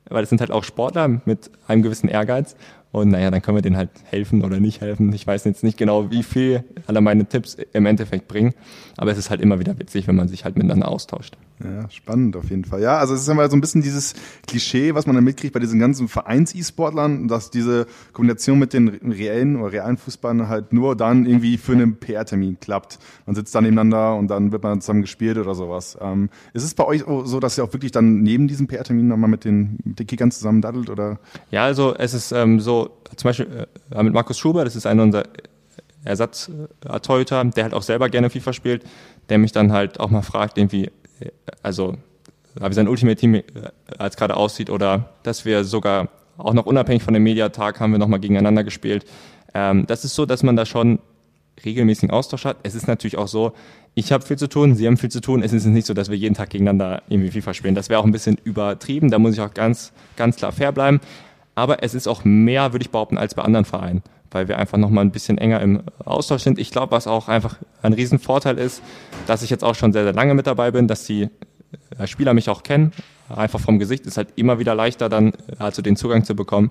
weil 0.08 0.22
es 0.22 0.30
sind 0.30 0.40
halt 0.40 0.50
auch 0.50 0.64
Sportler 0.64 1.20
mit 1.26 1.50
einem 1.66 1.82
gewissen 1.82 2.08
Ehrgeiz. 2.08 2.56
Und 2.92 3.10
naja, 3.10 3.30
dann 3.30 3.40
können 3.40 3.56
wir 3.56 3.62
denen 3.62 3.76
halt 3.76 3.90
helfen 4.04 4.42
oder 4.42 4.58
nicht 4.58 4.80
helfen. 4.80 5.12
Ich 5.12 5.26
weiß 5.26 5.44
jetzt 5.44 5.62
nicht 5.62 5.78
genau, 5.78 6.10
wie 6.10 6.22
viel 6.22 6.64
alle 6.86 7.00
meine 7.00 7.24
Tipps 7.24 7.56
im 7.72 7.86
Endeffekt 7.86 8.26
bringen. 8.26 8.54
Aber 8.96 9.12
es 9.12 9.18
ist 9.18 9.30
halt 9.30 9.40
immer 9.40 9.60
wieder 9.60 9.78
witzig, 9.78 10.08
wenn 10.08 10.16
man 10.16 10.28
sich 10.28 10.44
halt 10.44 10.56
miteinander 10.56 10.88
austauscht. 10.88 11.36
Ja, 11.62 11.90
spannend 11.90 12.36
auf 12.36 12.48
jeden 12.48 12.64
Fall. 12.64 12.80
Ja, 12.80 12.98
also 12.98 13.14
es 13.14 13.20
ist 13.20 13.28
immer 13.28 13.48
so 13.50 13.56
ein 13.56 13.60
bisschen 13.60 13.82
dieses 13.82 14.14
Klischee, 14.46 14.94
was 14.94 15.06
man 15.06 15.14
dann 15.14 15.24
mitkriegt 15.24 15.52
bei 15.52 15.60
diesen 15.60 15.78
ganzen 15.78 16.08
Vereins-E-Sportlern, 16.08 17.28
dass 17.28 17.50
diese 17.50 17.86
Kombination 18.12 18.58
mit 18.58 18.72
den 18.72 18.88
reellen 18.88 19.56
oder 19.56 19.72
realen 19.72 19.98
Fußballern 19.98 20.48
halt 20.48 20.72
nur 20.72 20.96
dann 20.96 21.26
irgendwie 21.26 21.58
für 21.58 21.72
einen 21.72 21.96
PR-Termin 21.96 22.58
klappt. 22.60 22.98
Man 23.26 23.36
sitzt 23.36 23.54
dann 23.54 23.64
nebeneinander 23.64 24.16
und 24.16 24.28
dann 24.28 24.52
wird 24.52 24.62
man 24.62 24.80
zusammen 24.80 25.02
gespielt 25.02 25.36
oder 25.36 25.54
sowas. 25.54 25.98
Ähm, 26.00 26.30
ist 26.54 26.64
es 26.64 26.74
bei 26.74 26.84
euch 26.84 27.04
so, 27.24 27.40
dass 27.40 27.58
ihr 27.58 27.64
auch 27.64 27.72
wirklich 27.74 27.92
dann 27.92 28.22
neben 28.22 28.48
diesem 28.48 28.66
PR-Termin 28.66 29.08
nochmal 29.08 29.28
mit 29.28 29.44
den, 29.44 29.78
mit 29.84 29.98
den 29.98 30.06
Kickern 30.06 30.30
zusammen 30.30 30.62
daddelt 30.62 30.88
oder? 30.88 31.18
Ja, 31.50 31.64
also 31.64 31.94
es 31.94 32.14
ist 32.14 32.32
ähm, 32.32 32.58
so, 32.60 32.79
zum 33.16 33.28
Beispiel 33.28 33.66
äh, 33.90 34.02
mit 34.02 34.12
Markus 34.12 34.38
Schuber, 34.38 34.64
das 34.64 34.76
ist 34.76 34.86
einer 34.86 35.02
unserer 35.02 35.24
Ersatz-Torhüter, 36.04 37.44
der 37.44 37.64
halt 37.64 37.74
auch 37.74 37.82
selber 37.82 38.08
gerne 38.08 38.30
FIFA 38.30 38.52
spielt, 38.52 38.84
der 39.28 39.38
mich 39.38 39.52
dann 39.52 39.72
halt 39.72 40.00
auch 40.00 40.10
mal 40.10 40.22
fragt, 40.22 40.58
irgendwie, 40.58 40.86
äh, 41.20 41.30
also 41.62 41.96
wie 42.54 42.74
sein 42.74 42.88
Ultimate 42.88 43.16
Team 43.16 43.34
äh, 43.34 43.44
als 43.98 44.16
gerade 44.16 44.36
aussieht 44.36 44.70
oder 44.70 45.10
dass 45.22 45.44
wir 45.44 45.64
sogar 45.64 46.08
auch 46.36 46.54
noch 46.54 46.66
unabhängig 46.66 47.02
von 47.02 47.14
dem 47.14 47.22
Mediatag 47.22 47.80
haben 47.80 47.92
wir 47.92 47.98
nochmal 47.98 48.20
gegeneinander 48.20 48.64
gespielt. 48.64 49.04
Ähm, 49.54 49.86
das 49.86 50.04
ist 50.04 50.14
so, 50.14 50.26
dass 50.26 50.42
man 50.42 50.56
da 50.56 50.64
schon 50.66 51.00
regelmäßigen 51.64 52.10
Austausch 52.10 52.44
hat. 52.44 52.56
Es 52.62 52.74
ist 52.74 52.88
natürlich 52.88 53.18
auch 53.18 53.28
so, 53.28 53.52
ich 53.94 54.12
habe 54.12 54.24
viel 54.24 54.38
zu 54.38 54.48
tun, 54.48 54.74
Sie 54.74 54.86
haben 54.86 54.96
viel 54.96 55.10
zu 55.10 55.20
tun. 55.20 55.42
Es 55.42 55.52
ist 55.52 55.66
nicht 55.66 55.86
so, 55.86 55.94
dass 55.94 56.08
wir 56.08 56.16
jeden 56.16 56.34
Tag 56.34 56.50
gegeneinander 56.50 57.02
irgendwie 57.08 57.30
FIFA 57.30 57.54
spielen. 57.54 57.74
Das 57.74 57.88
wäre 57.88 58.00
auch 58.00 58.04
ein 58.04 58.12
bisschen 58.12 58.38
übertrieben. 58.44 59.10
Da 59.10 59.18
muss 59.18 59.34
ich 59.34 59.40
auch 59.40 59.52
ganz, 59.52 59.92
ganz 60.16 60.36
klar 60.36 60.52
fair 60.52 60.72
bleiben. 60.72 61.00
Aber 61.60 61.82
es 61.82 61.92
ist 61.92 62.08
auch 62.08 62.24
mehr, 62.24 62.72
würde 62.72 62.82
ich 62.82 62.90
behaupten, 62.90 63.18
als 63.18 63.34
bei 63.34 63.42
anderen 63.42 63.66
Vereinen, 63.66 64.02
weil 64.30 64.48
wir 64.48 64.58
einfach 64.58 64.78
nochmal 64.78 65.04
ein 65.04 65.10
bisschen 65.10 65.36
enger 65.36 65.60
im 65.60 65.82
Austausch 66.02 66.40
sind. 66.40 66.58
Ich 66.58 66.70
glaube, 66.70 66.92
was 66.92 67.06
auch 67.06 67.28
einfach 67.28 67.58
ein 67.82 67.92
Riesenvorteil 67.92 68.56
ist, 68.56 68.80
dass 69.26 69.42
ich 69.42 69.50
jetzt 69.50 69.62
auch 69.62 69.74
schon 69.74 69.92
sehr, 69.92 70.04
sehr 70.04 70.14
lange 70.14 70.32
mit 70.32 70.46
dabei 70.46 70.70
bin, 70.70 70.88
dass 70.88 71.04
die 71.04 71.28
äh, 71.98 72.06
Spieler 72.06 72.32
mich 72.32 72.48
auch 72.48 72.62
kennen. 72.62 72.92
Einfach 73.28 73.60
vom 73.60 73.78
Gesicht 73.78 74.06
ist 74.06 74.16
halt 74.16 74.28
immer 74.36 74.58
wieder 74.58 74.74
leichter, 74.74 75.10
dann 75.10 75.34
also 75.58 75.82
den 75.82 75.96
Zugang 75.96 76.24
zu 76.24 76.34
bekommen. 76.34 76.70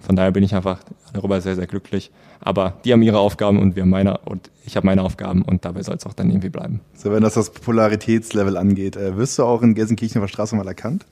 Von 0.00 0.16
daher 0.16 0.30
bin 0.30 0.42
ich 0.42 0.54
einfach 0.54 0.78
darüber 1.12 1.42
sehr, 1.42 1.54
sehr 1.54 1.66
glücklich. 1.66 2.10
Aber 2.40 2.78
die 2.86 2.94
haben 2.94 3.02
ihre 3.02 3.18
Aufgaben 3.18 3.58
und 3.58 3.76
wir 3.76 3.84
meine 3.84 4.16
und 4.24 4.50
ich 4.64 4.74
habe 4.76 4.86
meine 4.86 5.02
Aufgaben 5.02 5.42
und 5.42 5.66
dabei 5.66 5.82
soll 5.82 5.96
es 5.96 6.06
auch 6.06 6.14
dann 6.14 6.30
irgendwie 6.30 6.48
bleiben. 6.48 6.80
So, 6.94 7.12
wenn 7.12 7.22
das 7.22 7.34
das 7.34 7.50
Popularitätslevel 7.50 8.56
angeht, 8.56 8.96
äh, 8.96 9.18
wirst 9.18 9.38
du 9.38 9.42
auch 9.42 9.60
in 9.60 9.74
Gelsenkirchen 9.74 10.22
auf 10.22 10.30
der 10.30 10.32
Straße 10.32 10.56
mal 10.56 10.66
erkannt? 10.66 11.04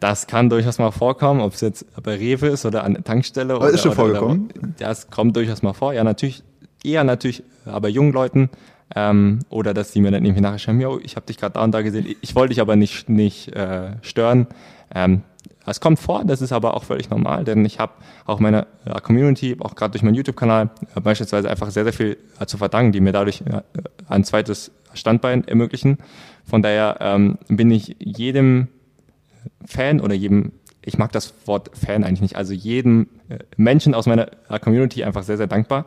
Das 0.00 0.26
kann 0.26 0.50
durchaus 0.50 0.78
mal 0.78 0.90
vorkommen, 0.90 1.40
ob 1.40 1.54
es 1.54 1.60
jetzt 1.60 1.86
bei 2.02 2.16
Rewe 2.16 2.48
ist 2.48 2.66
oder 2.66 2.84
an 2.84 2.94
der 2.94 3.04
Tankstelle. 3.04 3.54
Aber 3.54 3.64
oder, 3.64 3.74
ist 3.74 3.80
schon 3.80 3.92
oder, 3.92 3.96
vorgekommen? 3.96 4.50
Oder, 4.56 4.68
das 4.78 5.10
kommt 5.10 5.36
durchaus 5.36 5.62
mal 5.62 5.72
vor. 5.72 5.92
Ja, 5.92 6.04
natürlich, 6.04 6.42
eher 6.84 7.04
natürlich 7.04 7.42
aber 7.64 7.88
jungen 7.88 8.12
Leuten. 8.12 8.50
Ähm, 8.94 9.40
oder 9.48 9.74
dass 9.74 9.90
die 9.90 10.00
mir 10.00 10.12
dann 10.12 10.24
irgendwie 10.24 10.42
nachher 10.42 10.58
schreiben, 10.58 10.80
yo, 10.80 11.00
ich 11.02 11.16
habe 11.16 11.26
dich 11.26 11.38
gerade 11.38 11.54
da 11.54 11.64
und 11.64 11.72
da 11.72 11.82
gesehen, 11.82 12.06
ich 12.20 12.34
wollte 12.36 12.50
dich 12.50 12.60
aber 12.60 12.76
nicht, 12.76 13.08
nicht 13.08 13.48
äh, 13.48 13.96
stören. 14.02 14.46
Ähm, 14.94 15.22
es 15.66 15.80
kommt 15.80 15.98
vor, 15.98 16.24
das 16.24 16.40
ist 16.40 16.52
aber 16.52 16.74
auch 16.74 16.84
völlig 16.84 17.10
normal, 17.10 17.42
denn 17.42 17.64
ich 17.64 17.80
habe 17.80 17.92
auch 18.24 18.38
meiner 18.38 18.68
äh, 18.84 19.00
Community, 19.00 19.56
auch 19.58 19.74
gerade 19.74 19.92
durch 19.92 20.04
meinen 20.04 20.14
YouTube-Kanal, 20.14 20.70
äh, 20.94 21.00
beispielsweise 21.00 21.50
einfach 21.50 21.70
sehr, 21.70 21.82
sehr 21.82 21.92
viel 21.92 22.16
äh, 22.38 22.46
zu 22.46 22.58
verdanken, 22.58 22.92
die 22.92 23.00
mir 23.00 23.12
dadurch 23.12 23.42
ein 24.08 24.22
zweites 24.22 24.70
Standbein 24.94 25.46
ermöglichen. 25.48 25.98
Von 26.48 26.62
daher 26.62 26.98
ähm, 27.00 27.38
bin 27.48 27.72
ich 27.72 27.96
jedem 27.98 28.68
Fan 29.64 30.00
oder 30.00 30.14
jedem, 30.14 30.52
ich 30.82 30.98
mag 30.98 31.12
das 31.12 31.34
Wort 31.46 31.70
Fan 31.76 32.04
eigentlich 32.04 32.20
nicht, 32.20 32.36
also 32.36 32.52
jedem 32.52 33.08
äh, 33.28 33.38
Menschen 33.56 33.94
aus 33.94 34.06
meiner 34.06 34.28
äh, 34.48 34.58
Community 34.58 35.04
einfach 35.04 35.22
sehr, 35.22 35.36
sehr 35.36 35.46
dankbar. 35.46 35.86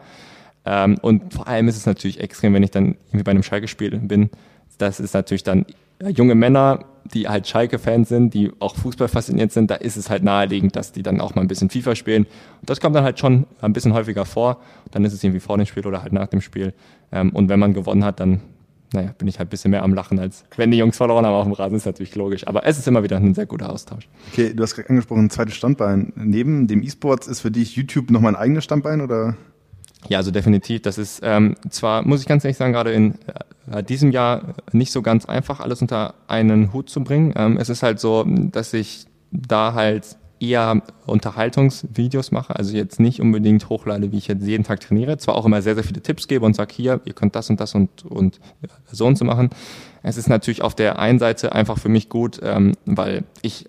Ähm, 0.66 0.98
und 1.02 1.34
vor 1.34 1.48
allem 1.48 1.68
ist 1.68 1.78
es 1.78 1.86
natürlich 1.86 2.20
extrem, 2.20 2.54
wenn 2.54 2.64
ich 2.64 2.72
dann 2.72 2.96
irgendwie 3.08 3.24
bei 3.24 3.32
einem 3.32 3.44
Schalke-Spiel 3.44 3.98
bin. 4.00 4.30
Das 4.78 5.00
ist 5.00 5.14
natürlich 5.14 5.44
dann 5.44 5.66
äh, 6.00 6.10
junge 6.10 6.36
Männer, 6.36 6.86
die 7.14 7.28
halt 7.28 7.48
Schalke-Fans 7.48 8.10
sind, 8.10 8.34
die 8.34 8.52
auch 8.60 8.76
Fußball 8.76 9.08
fasziniert 9.08 9.52
sind, 9.52 9.72
da 9.72 9.76
ist 9.76 9.98
es 9.98 10.10
halt 10.10 10.24
naheliegend, 10.24 10.76
dass 10.76 10.92
die 10.92 11.04
dann 11.04 11.22
auch 11.22 11.36
mal 11.36 11.42
ein 11.42 11.48
bisschen 11.48 11.70
FIFA 11.70 11.96
spielen. 11.96 12.26
Und 12.62 12.70
das 12.70 12.80
kommt 12.80 12.96
dann 12.96 13.04
halt 13.04 13.20
schon 13.20 13.48
ein 13.62 13.74
bisschen 13.74 13.94
häufiger 13.94 14.26
vor. 14.26 14.62
Dann 14.92 15.06
ist 15.06 15.14
es 15.14 15.24
irgendwie 15.24 15.40
vor 15.40 15.58
dem 15.58 15.66
Spiel 15.66 15.86
oder 15.88 16.04
halt 16.04 16.14
nach 16.14 16.28
dem 16.28 16.42
Spiel. 16.42 16.74
Ähm, 17.12 17.32
und 17.32 17.50
wenn 17.50 17.60
man 17.60 17.74
gewonnen 17.74 18.04
hat, 18.04 18.20
dann 18.20 18.42
naja, 18.94 19.14
bin 19.18 19.28
ich 19.28 19.38
halt 19.38 19.48
ein 19.48 19.52
bisschen 19.52 19.72
mehr 19.72 19.84
am 19.84 19.94
Lachen, 19.94 20.20
als 20.20 20.44
wenn 20.56 20.72
die 20.72 20.78
Jungs 20.78 20.98
verloren 20.98 21.26
haben 21.26 21.34
auf 21.34 21.44
dem 21.44 21.54
Rasen, 21.54 21.76
ist 21.76 21.86
natürlich 21.86 22.16
logisch. 22.16 22.48
Aber 22.48 22.66
es 22.66 22.80
ist 22.80 22.88
immer 22.88 23.04
wieder 23.04 23.18
ein 23.18 23.34
sehr 23.34 23.46
guter 23.46 23.72
Austausch. 23.72 24.08
Okay, 24.32 24.54
du 24.54 24.64
hast 24.64 24.76
gerade 24.76 24.90
angesprochen, 24.90 25.26
ein 25.26 25.30
zweites 25.30 25.56
Standbein. 25.56 26.12
Neben 26.16 26.68
dem 26.68 26.82
E-Sports 26.82 27.28
ist 27.28 27.42
für 27.42 27.52
dich 27.52 27.76
YouTube 27.76 28.10
nochmal 28.10 28.36
ein 28.36 28.42
eigenes 28.42 28.64
Standbein 28.64 29.02
oder? 29.02 29.36
Ja, 30.08 30.18
also 30.18 30.32
definitiv. 30.32 30.82
Das 30.82 30.98
ist 30.98 31.20
ähm, 31.24 31.56
zwar, 31.70 32.04
muss 32.04 32.22
ich 32.22 32.28
ganz 32.28 32.44
ehrlich 32.44 32.58
sagen, 32.58 32.74
gerade 32.74 32.92
in 32.92 33.16
äh, 33.70 33.84
diesem 33.84 34.12
Jahr 34.12 34.56
nicht 34.72 34.92
so 34.92 35.02
ganz 35.02 35.26
einfach, 35.26 35.60
alles 35.60 35.82
unter 35.82 36.16
einen 36.28 36.74
Hut 36.74 36.90
zu 36.90 37.04
bringen. 37.04 37.34
Ähm, 37.36 37.58
es 37.58 37.70
ist 37.70 37.84
halt 37.84 38.00
so, 38.00 38.26
dass 38.26 38.74
ich 38.74 39.06
da 39.32 39.74
halt 39.74 40.18
eher 40.40 40.82
Unterhaltungsvideos 41.06 42.32
mache, 42.32 42.56
also 42.56 42.76
jetzt 42.76 43.00
nicht 43.00 43.22
unbedingt 43.22 43.70
hochlade, 43.70 44.12
wie 44.12 44.18
ich 44.18 44.28
jetzt 44.28 44.46
jeden 44.46 44.64
Tag 44.64 44.80
trainiere, 44.80 45.18
zwar 45.18 45.36
auch 45.36 45.46
immer 45.46 45.62
sehr, 45.62 45.76
sehr 45.76 45.84
viele 45.84 46.02
Tipps 46.02 46.28
gebe 46.28 46.46
und 46.46 46.56
sage, 46.56 46.74
hier, 46.74 47.02
ihr 47.06 47.14
könnt 47.14 47.36
das 47.36 47.50
und 47.50 47.60
das 47.60 47.76
und, 47.76 48.06
und 48.06 48.40
so 48.92 49.06
und 49.06 49.18
so 49.18 49.26
machen. 49.26 49.50
Es 50.02 50.18
ist 50.18 50.30
natürlich 50.30 50.62
auf 50.62 50.76
der 50.76 51.00
einen 51.00 51.20
Seite 51.20 51.54
einfach 51.54 51.78
für 51.78 51.90
mich 51.90 52.10
gut, 52.10 52.40
ähm, 52.42 52.74
weil 52.86 53.26
ich 53.42 53.68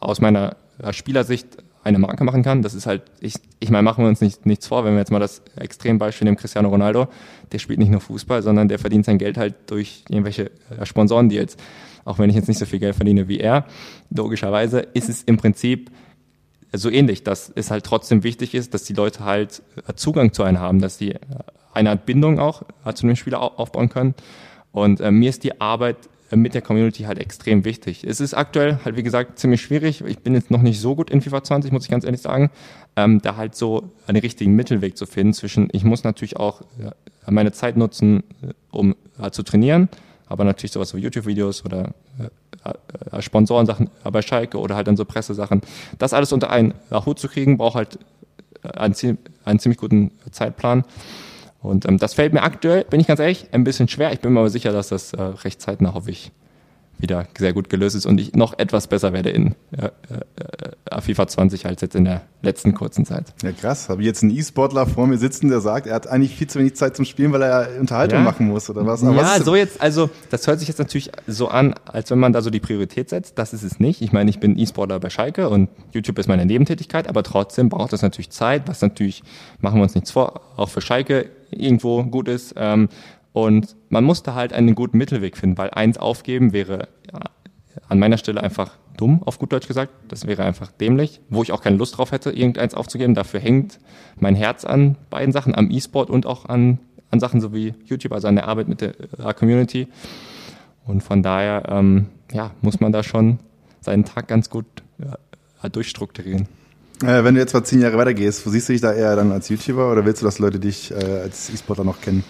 aus 0.00 0.20
meiner 0.20 0.56
Spielersicht 0.90 1.58
eine 1.82 1.98
Marke 1.98 2.24
machen 2.24 2.42
kann. 2.42 2.62
Das 2.62 2.74
ist 2.74 2.86
halt, 2.86 3.02
ich, 3.20 3.34
ich 3.58 3.70
meine, 3.70 3.82
machen 3.82 4.04
wir 4.04 4.08
uns 4.08 4.20
nicht, 4.20 4.44
nichts 4.46 4.66
vor, 4.66 4.84
wenn 4.84 4.92
wir 4.92 4.98
jetzt 4.98 5.10
mal 5.10 5.18
das 5.18 5.42
Extrembeispiel 5.56 6.26
nehmen, 6.26 6.36
Cristiano 6.36 6.68
Ronaldo, 6.68 7.08
der 7.52 7.58
spielt 7.58 7.78
nicht 7.78 7.90
nur 7.90 8.00
Fußball, 8.00 8.42
sondern 8.42 8.68
der 8.68 8.78
verdient 8.78 9.06
sein 9.06 9.18
Geld 9.18 9.38
halt 9.38 9.54
durch 9.66 10.04
irgendwelche 10.08 10.50
äh, 10.78 10.84
Sponsorendeals. 10.84 11.56
Auch 12.10 12.18
wenn 12.18 12.28
ich 12.28 12.34
jetzt 12.34 12.48
nicht 12.48 12.58
so 12.58 12.66
viel 12.66 12.80
Geld 12.80 12.96
verdiene 12.96 13.28
wie 13.28 13.38
er, 13.38 13.66
logischerweise 14.10 14.80
ist 14.80 15.08
es 15.08 15.22
im 15.22 15.36
Prinzip 15.36 15.92
so 16.72 16.90
ähnlich, 16.90 17.22
dass 17.22 17.52
es 17.54 17.70
halt 17.70 17.84
trotzdem 17.84 18.24
wichtig 18.24 18.54
ist, 18.56 18.74
dass 18.74 18.82
die 18.82 18.94
Leute 18.94 19.24
halt 19.24 19.62
äh, 19.86 19.94
Zugang 19.94 20.32
zu 20.32 20.42
einem 20.42 20.58
haben, 20.58 20.80
dass 20.80 20.98
die 20.98 21.12
äh, 21.12 21.18
eine 21.72 21.90
Art 21.90 22.06
Bindung 22.06 22.40
auch 22.40 22.64
zu 22.94 23.06
dem 23.06 23.14
Spieler 23.14 23.40
aufbauen 23.60 23.90
können. 23.90 24.14
Und 24.72 25.00
äh, 25.00 25.12
mir 25.12 25.30
ist 25.30 25.44
die 25.44 25.60
Arbeit 25.60 25.96
mit 26.32 26.54
der 26.54 26.62
Community 26.62 27.04
halt 27.04 27.18
extrem 27.18 27.64
wichtig. 27.64 28.02
Es 28.02 28.20
ist 28.20 28.34
aktuell 28.34 28.80
halt, 28.84 28.96
wie 28.96 29.04
gesagt, 29.04 29.38
ziemlich 29.38 29.62
schwierig. 29.62 30.02
Ich 30.04 30.18
bin 30.18 30.34
jetzt 30.34 30.50
noch 30.50 30.62
nicht 30.62 30.80
so 30.80 30.96
gut 30.96 31.10
in 31.10 31.20
FIFA 31.20 31.44
20, 31.44 31.70
muss 31.70 31.84
ich 31.84 31.90
ganz 31.90 32.04
ehrlich 32.04 32.22
sagen, 32.22 32.50
ähm, 32.96 33.20
da 33.22 33.36
halt 33.36 33.54
so 33.54 33.90
einen 34.08 34.20
richtigen 34.20 34.54
Mittelweg 34.56 34.96
zu 34.96 35.06
finden 35.06 35.32
zwischen, 35.32 35.68
ich 35.72 35.84
muss 35.84 36.02
natürlich 36.02 36.36
auch 36.36 36.62
meine 37.26 37.52
Zeit 37.52 37.76
nutzen, 37.76 38.24
äh, 38.42 38.52
um 38.72 38.96
äh, 39.20 39.30
zu 39.30 39.44
trainieren, 39.44 39.88
aber 40.30 40.44
natürlich 40.44 40.72
sowas 40.72 40.94
wie 40.94 41.00
YouTube-Videos 41.00 41.64
oder 41.64 41.92
äh, 42.18 43.16
äh, 43.16 43.20
Sponsorensachen 43.20 43.90
bei 44.04 44.22
Schalke 44.22 44.58
oder 44.58 44.76
halt 44.76 44.86
dann 44.86 44.96
so 44.96 45.04
Pressesachen. 45.04 45.60
Das 45.98 46.14
alles 46.14 46.32
unter 46.32 46.50
einen 46.50 46.72
Hut 46.90 47.18
zu 47.18 47.28
kriegen, 47.28 47.58
braucht 47.58 47.74
halt 47.74 47.98
einen, 48.62 48.94
einen 49.44 49.58
ziemlich 49.58 49.78
guten 49.78 50.12
Zeitplan. 50.30 50.84
Und 51.60 51.84
ähm, 51.86 51.98
das 51.98 52.14
fällt 52.14 52.32
mir 52.32 52.42
aktuell, 52.42 52.84
bin 52.84 53.00
ich 53.00 53.08
ganz 53.08 53.20
ehrlich, 53.20 53.48
ein 53.52 53.64
bisschen 53.64 53.88
schwer. 53.88 54.12
Ich 54.12 54.20
bin 54.20 54.32
mir 54.32 54.40
aber 54.40 54.50
sicher, 54.50 54.72
dass 54.72 54.88
das 54.88 55.12
äh, 55.12 55.20
recht 55.20 55.60
zeitnah, 55.60 55.94
hoffe 55.94 56.10
ich, 56.10 56.30
wieder 57.00 57.26
sehr 57.38 57.52
gut 57.52 57.68
gelöst 57.68 57.96
ist 57.96 58.06
und 58.06 58.20
ich 58.20 58.34
noch 58.34 58.58
etwas 58.58 58.86
besser 58.86 59.12
werde 59.12 59.30
in 59.30 59.54
äh, 59.72 59.86
äh, 59.86 61.00
FIFA 61.00 61.28
20 61.28 61.66
als 61.66 61.80
jetzt 61.80 61.94
in 61.94 62.04
der 62.04 62.22
letzten 62.42 62.74
kurzen 62.74 63.04
Zeit. 63.04 63.32
Ja, 63.42 63.52
krass. 63.52 63.88
Habe 63.88 64.02
ich 64.02 64.06
jetzt 64.06 64.22
einen 64.22 64.36
E-Sportler 64.36 64.86
vor 64.86 65.06
mir 65.06 65.18
sitzen, 65.18 65.48
der 65.48 65.60
sagt, 65.60 65.86
er 65.86 65.94
hat 65.94 66.06
eigentlich 66.06 66.34
viel 66.34 66.48
zu 66.48 66.58
wenig 66.58 66.76
Zeit 66.76 66.96
zum 66.96 67.04
Spielen, 67.04 67.32
weil 67.32 67.42
er 67.42 67.68
Unterhaltung 67.78 68.18
ja. 68.18 68.24
machen 68.24 68.48
muss 68.48 68.68
oder 68.70 68.86
was? 68.86 69.02
Aber 69.02 69.16
ja, 69.16 69.22
was 69.22 69.44
so 69.44 69.54
jetzt, 69.54 69.80
also 69.80 70.10
das 70.30 70.46
hört 70.46 70.58
sich 70.58 70.68
jetzt 70.68 70.78
natürlich 70.78 71.10
so 71.26 71.48
an, 71.48 71.74
als 71.86 72.10
wenn 72.10 72.18
man 72.18 72.32
da 72.32 72.42
so 72.42 72.50
die 72.50 72.60
Priorität 72.60 73.08
setzt. 73.10 73.38
Das 73.38 73.52
ist 73.52 73.62
es 73.62 73.80
nicht. 73.80 74.02
Ich 74.02 74.12
meine, 74.12 74.30
ich 74.30 74.40
bin 74.40 74.58
E-Sportler 74.58 75.00
bei 75.00 75.10
Schalke 75.10 75.48
und 75.48 75.68
YouTube 75.92 76.18
ist 76.18 76.28
meine 76.28 76.46
Nebentätigkeit, 76.46 77.08
aber 77.08 77.22
trotzdem 77.22 77.68
braucht 77.68 77.92
das 77.92 78.02
natürlich 78.02 78.30
Zeit, 78.30 78.62
was 78.66 78.82
natürlich, 78.82 79.22
machen 79.60 79.78
wir 79.78 79.84
uns 79.84 79.94
nichts 79.94 80.10
vor, 80.10 80.40
auch 80.56 80.68
für 80.68 80.80
Schalke 80.80 81.30
irgendwo 81.50 82.04
gut 82.04 82.28
ist. 82.28 82.54
Ähm, 82.56 82.88
und 83.32 83.76
man 83.88 84.04
musste 84.04 84.34
halt 84.34 84.52
einen 84.52 84.74
guten 84.74 84.98
Mittelweg 84.98 85.36
finden, 85.36 85.58
weil 85.58 85.70
eins 85.70 85.98
aufgeben 85.98 86.52
wäre 86.52 86.88
ja, 87.12 87.20
an 87.88 87.98
meiner 87.98 88.18
Stelle 88.18 88.42
einfach 88.42 88.76
dumm, 88.96 89.22
auf 89.24 89.38
gut 89.38 89.52
Deutsch 89.52 89.68
gesagt. 89.68 89.92
Das 90.08 90.26
wäre 90.26 90.44
einfach 90.44 90.72
dämlich, 90.72 91.20
wo 91.28 91.42
ich 91.42 91.52
auch 91.52 91.62
keine 91.62 91.76
Lust 91.76 91.96
drauf 91.96 92.12
hätte, 92.12 92.30
irgendeins 92.30 92.74
aufzugeben. 92.74 93.14
Dafür 93.14 93.40
hängt 93.40 93.78
mein 94.18 94.34
Herz 94.34 94.64
an 94.64 94.96
beiden 95.10 95.32
Sachen, 95.32 95.54
am 95.54 95.70
E-Sport 95.70 96.10
und 96.10 96.26
auch 96.26 96.46
an, 96.46 96.78
an 97.10 97.20
Sachen 97.20 97.40
so 97.40 97.54
wie 97.54 97.74
YouTube, 97.84 98.12
also 98.12 98.28
an 98.28 98.34
der 98.34 98.48
Arbeit 98.48 98.68
mit 98.68 98.80
der 98.80 98.94
äh, 99.18 99.34
Community. 99.34 99.88
Und 100.84 101.02
von 101.02 101.22
daher 101.22 101.64
ähm, 101.68 102.06
ja, 102.32 102.50
muss 102.62 102.80
man 102.80 102.92
da 102.92 103.02
schon 103.02 103.38
seinen 103.80 104.04
Tag 104.04 104.28
ganz 104.28 104.50
gut 104.50 104.66
ja, 104.98 105.68
durchstrukturieren. 105.68 106.48
Äh, 107.02 107.24
wenn 107.24 107.34
du 107.34 107.40
jetzt 107.40 107.54
mal 107.54 107.64
zehn 107.64 107.80
Jahre 107.80 107.96
weitergehst, 107.96 108.44
wo 108.46 108.50
siehst 108.50 108.68
du 108.68 108.72
dich 108.72 108.82
da 108.82 108.92
eher 108.92 109.16
dann 109.16 109.32
als 109.32 109.48
YouTuber 109.48 109.90
oder 109.90 110.04
willst 110.04 110.20
du, 110.20 110.26
dass 110.26 110.38
Leute 110.38 110.58
dich 110.58 110.90
äh, 110.90 111.20
als 111.22 111.48
E-Sportler 111.50 111.84
noch 111.84 112.00
kennen? 112.00 112.24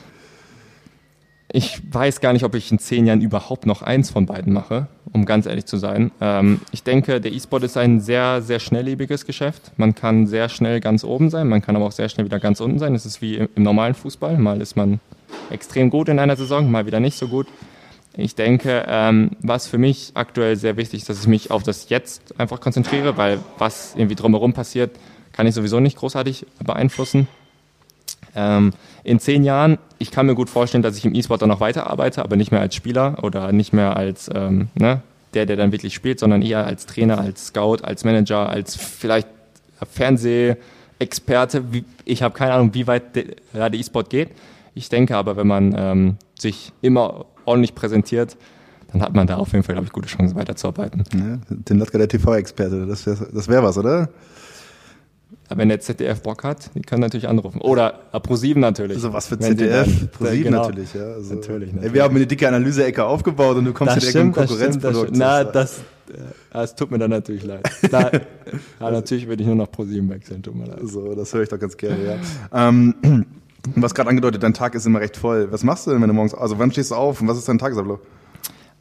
Ich 1.53 1.81
weiß 1.93 2.21
gar 2.21 2.33
nicht, 2.33 2.45
ob 2.45 2.55
ich 2.55 2.71
in 2.71 2.79
zehn 2.79 3.07
Jahren 3.07 3.21
überhaupt 3.21 3.67
noch 3.67 3.83
eins 3.83 4.11
von 4.11 4.27
beiden 4.27 4.53
mache, 4.53 4.87
um 5.13 5.25
ganz 5.25 5.47
ehrlich 5.47 5.67
zu 5.67 5.79
sein. 5.79 6.13
Ähm, 6.21 6.61
ich 6.71 6.85
denke, 6.85 7.21
der 7.21 7.33
E-Sport 7.33 7.65
ist 7.65 7.77
ein 7.77 8.01
sehr, 8.01 8.41
sehr 8.41 8.61
schnelllebiges 8.61 9.27
Geschäft. 9.27 9.73
Man 9.77 9.97
kann 9.97 10.29
sehr 10.29 10.49
schnell 10.49 10.79
ganz 10.79 11.03
oben 11.03 11.29
sein, 11.29 11.49
man 11.49 11.61
kann 11.61 11.75
aber 11.75 11.87
auch 11.87 11.93
sehr 11.93 12.09
schnell 12.09 12.25
wieder 12.27 12.39
ganz 12.39 12.61
unten 12.61 12.79
sein. 12.79 12.95
Es 12.95 13.05
ist 13.05 13.21
wie 13.21 13.37
im, 13.37 13.63
normalen 13.63 13.95
Fußball. 13.95 14.39
Mal 14.39 14.61
ist 14.61 14.77
man 14.77 15.01
extrem 15.51 15.91
gut 15.91 16.09
in 16.09 16.21
einer 16.21 16.37
Saison, 16.37 16.71
mal 16.71 16.87
wieder 16.87 17.01
nicht 17.01 17.17
so 17.17 17.27
gut. 17.27 17.49
Ich 18.17 18.37
denke, 18.37 18.85
ähm, 18.89 19.33
was 19.41 19.67
für 19.67 19.79
mich 19.79 20.13
aktuell 20.15 20.55
sehr 20.55 20.77
wichtig 20.77 21.01
ist, 21.01 21.09
dass 21.09 21.21
ich 21.21 21.27
mich 21.27 21.51
auf 21.51 21.65
das 21.65 21.89
Jetzt 21.89 22.39
einfach 22.39 22.61
konzentriere, 22.61 23.17
weil 23.17 23.41
was 23.59 23.95
irgendwie 23.97 24.17
drumherum 24.17 24.53
passiert, 24.53 24.93
kann 25.33 25.47
ich 25.49 25.55
sowieso 25.55 25.81
nicht 25.81 25.97
großartig 25.97 26.47
beeinflussen. 26.63 27.27
Ähm, 28.35 28.73
in 29.03 29.19
zehn 29.19 29.45
Jahren, 29.45 29.79
ich 29.99 30.11
kann 30.11 30.27
mir 30.27 30.35
gut 30.35 30.51
vorstellen, 30.51 30.83
dass 30.83 30.97
ich 30.97 31.05
im 31.05 31.15
E-Sport 31.15 31.43
dann 31.43 31.49
noch 31.49 31.61
weiterarbeite, 31.61 32.23
aber 32.23 32.37
nicht 32.37 32.53
mehr 32.53 32.61
als 32.61 32.75
Spieler 32.75 33.19
oder 33.23 33.53
nicht 33.53 33.73
mehr 33.73 33.97
als 33.97 34.31
ähm, 34.35 34.69
ne, 34.75 35.03
der, 35.35 35.47
der 35.47 35.57
dann 35.57 35.73
wirklich 35.73 35.95
spielt, 35.95 36.19
sondern 36.19 36.43
eher 36.43 36.67
als 36.67 36.87
Trainer, 36.87 37.19
als 37.19 37.49
Scout, 37.49 37.79
als 37.83 38.05
Manager, 38.05 38.49
als 38.49 38.77
vielleicht 38.77 39.29
Fernsehexperte. 39.91 41.65
Ich 42.05 42.23
habe 42.23 42.35
keine 42.35 42.53
Ahnung, 42.53 42.75
wie 42.75 42.87
weit 42.87 43.17
der, 43.17 43.75
E-Sport 43.75 44.11
geht. 44.11 44.31
Ich 44.75 44.89
denke 44.89 45.17
aber, 45.17 45.37
wenn 45.37 45.47
man 45.47 45.75
ähm, 45.77 46.17
sich 46.39 46.73
immer 46.81 47.27
ordentlich 47.45 47.75
präsentiert, 47.75 48.37
dann 48.93 49.03
hat 49.03 49.15
man 49.15 49.27
da 49.27 49.37
auf 49.37 49.53
jeden 49.53 49.63
Fall, 49.63 49.75
glaube 49.75 49.87
ich, 49.87 49.93
gute 49.93 50.09
Chancen 50.09 50.37
weiterzuarbeiten. 50.37 51.05
Ja, 51.15 51.57
Tim 51.65 51.79
Latka, 51.79 51.99
der 51.99 52.09
TV-Experte, 52.09 52.87
das 52.87 53.07
wäre 53.07 53.29
das 53.33 53.49
wär 53.49 53.63
was, 53.63 53.79
oder? 53.79 54.09
Wenn 55.57 55.69
der 55.69 55.81
ZDF 55.81 56.23
Bock 56.23 56.45
hat, 56.45 56.71
die 56.75 56.83
können 56.83 57.01
natürlich 57.01 57.29
anrufen. 57.29 57.61
Oder 57.61 58.01
Pro7 58.13 58.59
natürlich. 58.59 58.97
Also 58.97 59.13
was 59.13 59.27
für 59.27 59.39
ZDF? 59.39 59.89
Pro7 60.19 60.43
genau. 60.43 60.63
natürlich, 60.63 60.95
ja. 60.95 61.03
Also, 61.03 61.35
natürlich, 61.35 61.73
natürlich. 61.73 61.91
Ey, 61.91 61.95
wir 61.95 62.03
haben 62.03 62.17
eine 62.17 62.27
dicke 62.27 62.47
Analyse-Ecke 62.47 63.05
aufgebaut 63.05 63.57
und 63.57 63.65
du 63.65 63.73
kommst 63.73 63.97
das 63.97 64.05
direkt 64.05 64.17
stimmt, 64.17 64.37
im 64.37 64.47
Konkurrenzprodukt. 64.47 65.11
Na, 65.15 65.45
das, 65.45 65.81
das 66.53 66.75
tut 66.77 66.91
mir 66.91 66.99
dann 66.99 67.11
natürlich 67.11 67.45
leid. 67.45 67.69
Na, 67.91 68.11
ja, 68.13 68.91
natürlich 68.91 69.27
würde 69.27 69.43
ich 69.43 69.47
nur 69.47 69.57
noch 69.57 69.69
Pro7 69.69 70.09
wechseln, 70.09 70.43
tut 70.43 70.55
mir 70.55 70.67
leid. 70.67 70.81
So, 70.85 71.15
das 71.15 71.33
höre 71.35 71.43
ich 71.43 71.49
doch 71.49 71.59
ganz 71.59 71.77
gerne, 71.77 72.05
ja. 72.05 72.69
ähm, 72.69 72.95
du 73.75 73.83
hast 73.83 73.95
gerade 73.95 74.09
angedeutet, 74.09 74.43
dein 74.43 74.55
Tag 74.55 74.75
ist 74.75 74.87
immer 74.87 75.01
recht 75.01 75.17
voll. 75.17 75.51
Was 75.51 75.65
machst 75.65 75.87
du 75.87 75.91
denn, 75.91 76.01
wenn 76.01 76.09
du 76.09 76.15
morgens, 76.15 76.35
also 76.35 76.59
wann 76.59 76.71
stehst 76.71 76.93
du 76.93 76.95
auf 76.95 77.21
und 77.21 77.29
was 77.29 77.39
ist 77.39 77.49
dein 77.49 77.59
Tagesablauf? 77.59 78.01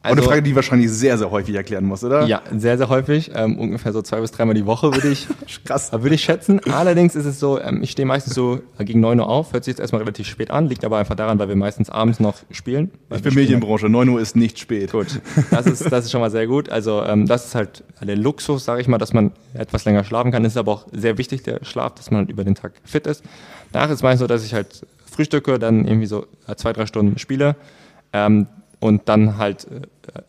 Also, 0.02 0.16
eine 0.16 0.26
Frage, 0.26 0.42
die 0.42 0.56
wahrscheinlich 0.56 0.90
sehr, 0.90 1.18
sehr 1.18 1.30
häufig 1.30 1.54
erklären 1.54 1.84
muss, 1.84 2.02
oder? 2.02 2.24
Ja, 2.24 2.40
sehr, 2.56 2.78
sehr 2.78 2.88
häufig. 2.88 3.32
Ähm, 3.34 3.58
ungefähr 3.58 3.92
so 3.92 4.00
zwei 4.00 4.20
bis 4.20 4.30
dreimal 4.30 4.54
die 4.54 4.64
Woche 4.64 4.94
würde 4.94 5.08
ich, 5.08 5.28
Krass. 5.66 5.92
würde 5.92 6.14
ich 6.14 6.22
schätzen. 6.22 6.58
Allerdings 6.72 7.14
ist 7.14 7.26
es 7.26 7.38
so, 7.38 7.60
ähm, 7.60 7.82
ich 7.82 7.90
stehe 7.90 8.06
meistens 8.06 8.34
so 8.34 8.60
gegen 8.78 9.00
neun 9.00 9.20
Uhr 9.20 9.28
auf, 9.28 9.52
hört 9.52 9.64
sich 9.64 9.72
jetzt 9.72 9.80
erstmal 9.80 10.00
relativ 10.00 10.26
spät 10.26 10.50
an, 10.50 10.68
liegt 10.68 10.86
aber 10.86 10.96
einfach 10.96 11.16
daran, 11.16 11.38
weil 11.38 11.48
wir 11.48 11.56
meistens 11.56 11.90
abends 11.90 12.18
noch 12.18 12.36
spielen. 12.50 12.90
Ich 13.14 13.20
bin 13.22 13.34
Medienbranche, 13.34 13.90
neun 13.90 14.08
Uhr 14.08 14.22
ist 14.22 14.36
nicht 14.36 14.58
spät. 14.58 14.92
Gut, 14.92 15.20
das 15.50 15.66
ist, 15.66 15.92
das 15.92 16.06
ist 16.06 16.12
schon 16.12 16.22
mal 16.22 16.30
sehr 16.30 16.46
gut. 16.46 16.70
Also 16.70 17.02
ähm, 17.04 17.26
das 17.26 17.48
ist 17.48 17.54
halt 17.54 17.84
der 18.00 18.16
Luxus, 18.16 18.64
sage 18.64 18.80
ich 18.80 18.88
mal, 18.88 18.96
dass 18.96 19.12
man 19.12 19.32
etwas 19.52 19.84
länger 19.84 20.04
schlafen 20.04 20.32
kann. 20.32 20.42
Das 20.44 20.54
ist 20.54 20.56
aber 20.56 20.72
auch 20.72 20.86
sehr 20.92 21.18
wichtig, 21.18 21.42
der 21.42 21.62
Schlaf, 21.62 21.94
dass 21.96 22.10
man 22.10 22.20
halt 22.20 22.30
über 22.30 22.44
den 22.44 22.54
Tag 22.54 22.72
fit 22.84 23.06
ist. 23.06 23.22
Danach 23.72 23.88
ist 23.90 23.96
es 23.96 24.02
meistens 24.02 24.20
so, 24.20 24.26
dass 24.26 24.46
ich 24.46 24.54
halt 24.54 24.86
frühstücke, 25.04 25.58
dann 25.58 25.84
irgendwie 25.86 26.06
so 26.06 26.26
zwei, 26.56 26.72
drei 26.72 26.86
Stunden 26.86 27.18
spiele. 27.18 27.56
Ähm, 28.14 28.46
und 28.80 29.08
dann 29.08 29.36
halt 29.36 29.66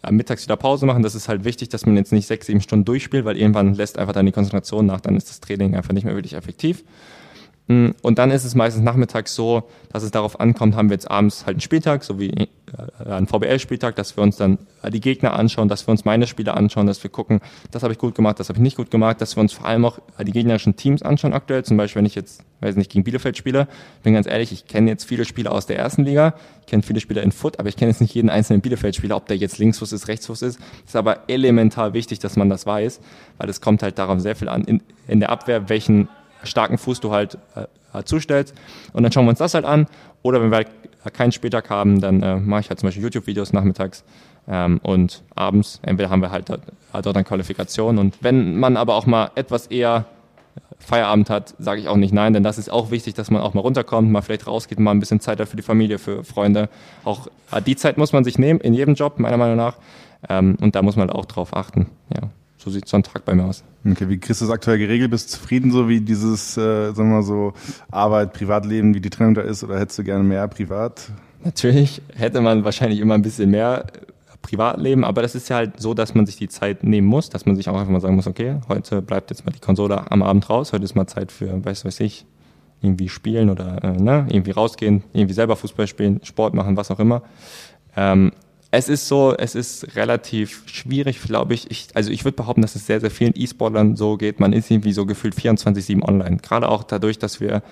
äh, 0.04 0.12
mittags 0.12 0.44
wieder 0.44 0.58
Pause 0.58 0.86
machen. 0.86 1.02
Das 1.02 1.16
ist 1.16 1.28
halt 1.28 1.46
wichtig, 1.46 1.70
dass 1.70 1.86
man 1.86 1.96
jetzt 1.96 2.12
nicht 2.12 2.28
sechs, 2.28 2.48
sieben 2.48 2.62
Stunden 2.62 2.86
durchspielt, 2.86 3.26
weil 3.26 3.38
irgendwann 3.38 3.74
lässt 3.74 3.98
einfach 3.98 4.14
dann 4.14 4.26
die 4.26 4.32
Konzentration 4.32 4.86
nach, 4.86 5.02
dann 5.02 5.16
ist 5.16 5.30
das 5.30 5.40
Training 5.40 5.76
einfach 5.76 5.94
nicht 5.94 6.04
mehr 6.04 6.14
wirklich 6.14 6.34
effektiv. 6.34 6.84
Mm, 7.68 7.90
und 8.02 8.18
dann 8.18 8.32
ist 8.32 8.44
es 8.44 8.56
meistens 8.56 8.84
nachmittags 8.84 9.36
so, 9.36 9.64
dass 9.92 10.04
es 10.04 10.12
darauf 10.12 10.40
ankommt, 10.40 10.76
haben 10.76 10.90
wir 10.90 10.96
jetzt 10.96 11.10
abends 11.10 11.46
halt 11.46 11.56
einen 11.56 11.62
Spieltag, 11.62 12.04
so 12.04 12.20
wie 12.20 12.30
äh, 12.32 12.48
einen 13.10 13.28
VBL-Spieltag, 13.28 13.96
dass 13.96 14.18
wir 14.18 14.24
uns 14.24 14.38
dann 14.38 14.58
die 14.90 15.00
Gegner 15.00 15.34
anschauen, 15.34 15.68
dass 15.68 15.88
wir 15.88 15.92
uns 15.92 16.06
meine 16.06 16.28
Spiele 16.28 16.54
anschauen, 16.54 16.88
dass 16.88 17.04
wir 17.04 17.10
gucken, 17.10 17.40
das 17.72 17.84
habe 17.84 17.94
ich 17.94 18.00
gut 18.00 18.16
gemacht, 18.16 18.40
das 18.40 18.50
habe 18.50 18.58
ich 18.58 18.64
nicht 18.64 18.78
gut 18.78 18.90
gemacht, 18.90 19.22
dass 19.22 19.36
wir 19.36 19.42
uns 19.42 19.54
vor 19.54 19.66
allem 19.66 19.86
auch 19.86 20.00
die 20.20 20.32
gegnerischen 20.32 20.76
Teams 20.76 21.02
anschauen 21.02 21.34
aktuell. 21.34 21.64
Zum 21.64 21.78
Beispiel, 21.78 22.00
wenn 22.00 22.06
ich 22.06 22.16
jetzt, 22.16 22.44
weiß 22.62 22.76
nicht, 22.76 22.92
gegen 22.92 23.04
Bielefeld 23.04 23.38
spiele, 23.38 23.68
bin 24.04 24.14
ganz 24.14 24.28
ehrlich, 24.28 24.52
ich 24.52 24.68
kenne 24.68 24.90
jetzt 24.90 25.06
viele 25.06 25.26
Spieler 25.26 25.52
aus 25.52 25.66
der 25.66 25.78
ersten 25.78 26.04
Liga, 26.04 26.34
ich 26.62 26.68
kenne 26.68 26.84
viele 26.84 27.00
Spieler 27.00 27.22
in 27.22 27.32
Foot, 27.32 27.60
aber 27.60 27.70
ich 27.70 27.76
kenne 27.76 27.92
jetzt 27.92 28.02
nicht 28.02 28.14
jeden 28.14 28.30
einzelnen 28.30 28.62
Bielefeld-Spieler, 28.62 29.16
ob 29.16 29.28
der 29.28 29.38
jetzt 29.38 29.58
Linksfuß 29.58 29.92
ist, 29.92 30.08
Rechtsfuß 30.08 30.42
ist. 30.42 30.60
Ist 30.86 30.96
aber 30.96 31.30
elementar 31.30 31.94
wichtig, 31.94 32.20
dass 32.20 32.36
man 32.36 32.50
das 32.50 32.66
weiß, 32.66 33.02
weil 33.38 33.50
es 33.50 33.62
kommt 33.62 33.84
halt 33.84 34.00
darauf 34.00 34.20
sehr 34.20 34.36
viel 34.36 34.50
an, 34.50 34.64
in, 34.64 34.82
in 35.08 35.20
der 35.20 35.30
Abwehr, 35.30 35.70
welchen 35.70 36.08
starken 36.44 36.78
Fuß 36.78 37.00
du 37.00 37.12
halt 37.12 37.38
äh, 37.56 38.04
zustellst. 38.04 38.56
Und 38.94 39.04
dann 39.04 39.12
schauen 39.12 39.26
wir 39.26 39.30
uns 39.32 39.40
das 39.40 39.54
halt 39.54 39.66
an. 39.66 39.88
Oder 40.24 40.42
wenn 40.42 40.52
wir 40.52 40.58
halt 40.58 40.70
keinen 41.14 41.32
Spieltag 41.32 41.70
haben, 41.70 42.00
dann 42.00 42.22
äh, 42.22 42.36
mache 42.38 42.62
ich 42.62 42.70
halt 42.70 42.80
zum 42.80 42.88
Beispiel 42.88 43.04
YouTube-Videos 43.04 43.54
nachmittags. 43.54 44.04
Ähm, 44.48 44.80
und 44.84 45.24
abends, 45.36 45.80
entweder 45.84 46.10
haben 46.10 46.22
wir 46.22 46.32
halt 46.32 46.50
dort, 46.50 46.62
halt 46.94 47.06
dort 47.06 47.16
dann 47.16 47.26
Qualifikation. 47.26 47.98
Und 47.98 48.18
wenn 48.22 48.58
man 48.58 48.78
aber 48.78 48.96
auch 48.96 49.06
mal 49.06 49.32
etwas 49.36 49.68
eher 49.68 50.06
Feierabend 50.80 51.30
hat, 51.30 51.54
sage 51.60 51.80
ich 51.80 51.88
auch 51.88 51.96
nicht 51.96 52.14
nein, 52.14 52.34
denn 52.34 52.44
das 52.44 52.58
ist 52.58 52.70
auch 52.70 52.92
wichtig, 52.92 53.14
dass 53.14 53.30
man 53.30 53.42
auch 53.42 53.54
mal 53.54 53.62
runterkommt, 53.62 54.12
mal 54.12 54.22
vielleicht 54.22 54.48
rausgeht, 54.48 54.80
mal 54.80 54.92
ein 54.92 55.00
bisschen 55.00 55.20
Zeit 55.20 55.40
hat 55.40 55.48
für 55.48 55.56
die 55.56 55.64
Familie, 55.64 56.00
für 56.00 56.24
Freunde. 56.24 56.70
Auch 57.04 57.28
äh, 57.52 57.62
die 57.62 57.76
Zeit 57.76 57.98
muss 57.98 58.14
man 58.14 58.24
sich 58.24 58.40
nehmen, 58.40 58.60
in 58.60 58.74
jedem 58.74 58.96
Job, 58.96 59.20
meiner 59.20 59.38
Meinung 59.38 59.58
nach. 59.58 59.78
Ähm, 60.28 60.58
und 60.60 60.76
da 60.76 60.82
muss 60.82 60.96
man 60.96 61.10
auch 61.10 61.26
drauf 61.26 61.56
achten. 61.56 61.88
Ja. 62.14 62.30
So 62.64 62.70
sieht 62.70 62.88
so 62.88 62.98
ein 62.98 63.04
Tag 63.04 63.26
bei 63.26 63.34
mir 63.34 63.46
aus. 63.46 63.64
Okay, 63.90 64.08
wie 64.08 64.20
kriegst 64.20 64.42
du 64.42 64.46
das 64.46 64.54
aktuell 64.54 64.78
geregelt? 64.78 65.10
Bist 65.12 65.34
du 65.34 65.38
zufrieden 65.38 65.72
so, 65.72 65.90
wie 65.90 66.00
dieses, 66.02 66.56
äh, 66.58 66.92
sagen 66.94 67.10
wir 67.10 67.18
mal 67.18 67.24
so, 67.24 67.54
Arbeit, 67.90 68.34
Privatleben, 68.34 68.94
wie 68.94 69.02
die 69.02 69.10
Trennung 69.10 69.34
da 69.34 69.42
ist? 69.42 69.64
Oder 69.64 69.80
hättest 69.80 69.98
du 70.00 70.04
gerne 70.04 70.24
mehr 70.24 70.48
privat? 70.48 71.10
Natürlich 71.44 72.02
hätte 72.16 72.42
man 72.42 72.64
wahrscheinlich 72.64 73.00
immer 73.00 73.16
ein 73.16 73.24
bisschen 73.24 73.50
mehr 73.50 73.86
Privatleben, 74.44 75.04
aber 75.04 75.22
das 75.22 75.36
ist 75.36 75.50
ja 75.50 75.58
halt 75.58 75.80
so, 75.80 75.94
dass 75.94 76.14
man 76.14 76.26
sich 76.26 76.36
die 76.36 76.50
Zeit 76.50 76.84
nehmen 76.84 77.08
muss, 77.08 77.30
dass 77.30 77.46
man 77.46 77.56
sich 77.56 77.70
auch 77.70 77.76
einfach 77.76 77.92
mal 77.92 78.02
sagen 78.02 78.16
muss, 78.16 78.28
okay, 78.28 78.58
heute 78.68 79.02
bleibt 79.02 79.30
jetzt 79.30 79.46
mal 79.46 79.52
die 79.52 79.60
Konsole 79.60 80.12
am 80.12 80.24
Abend 80.24 80.50
raus, 80.50 80.74
heute 80.74 80.84
ist 80.84 80.96
mal 80.96 81.08
Zeit 81.08 81.32
für, 81.32 81.64
weiß 81.64 81.86
weiß 81.86 82.00
ich, 82.02 82.26
irgendwie 82.82 83.10
spielen 83.10 83.50
oder 83.50 83.84
äh, 83.84 84.02
ne, 84.02 84.28
irgendwie 84.30 84.52
rausgehen, 84.52 85.04
irgendwie 85.14 85.34
selber 85.34 85.56
Fußball 85.56 85.88
spielen, 85.88 86.20
Sport 86.24 86.54
machen, 86.54 86.76
was 86.78 86.90
auch 86.90 87.00
immer. 87.00 87.22
Ähm, 87.96 88.32
es 88.72 88.88
ist 88.88 89.08
so, 89.10 89.36
es 89.38 89.54
ist 89.54 89.96
relativ 89.98 90.64
schwierig, 90.66 91.22
glaube 91.22 91.54
ich. 91.54 91.70
ich. 91.70 91.90
Also 91.94 92.10
ich 92.10 92.24
würde 92.24 92.38
behaupten, 92.38 92.62
dass 92.62 92.76
es 92.76 92.88
sehr, 92.88 93.02
sehr 93.02 93.12
vielen 93.12 93.34
E-Sportlern 93.36 93.98
so 93.98 94.16
geht. 94.16 94.40
Man 94.40 94.54
ist 94.54 94.72
irgendwie 94.72 94.94
so 94.94 95.06
gefühlt 95.06 95.36
24-7 95.36 96.02
online. 96.02 96.38
Gerade 96.38 96.70
auch 96.70 96.84
dadurch, 96.84 97.20
dass 97.20 97.42
wir 97.42 97.64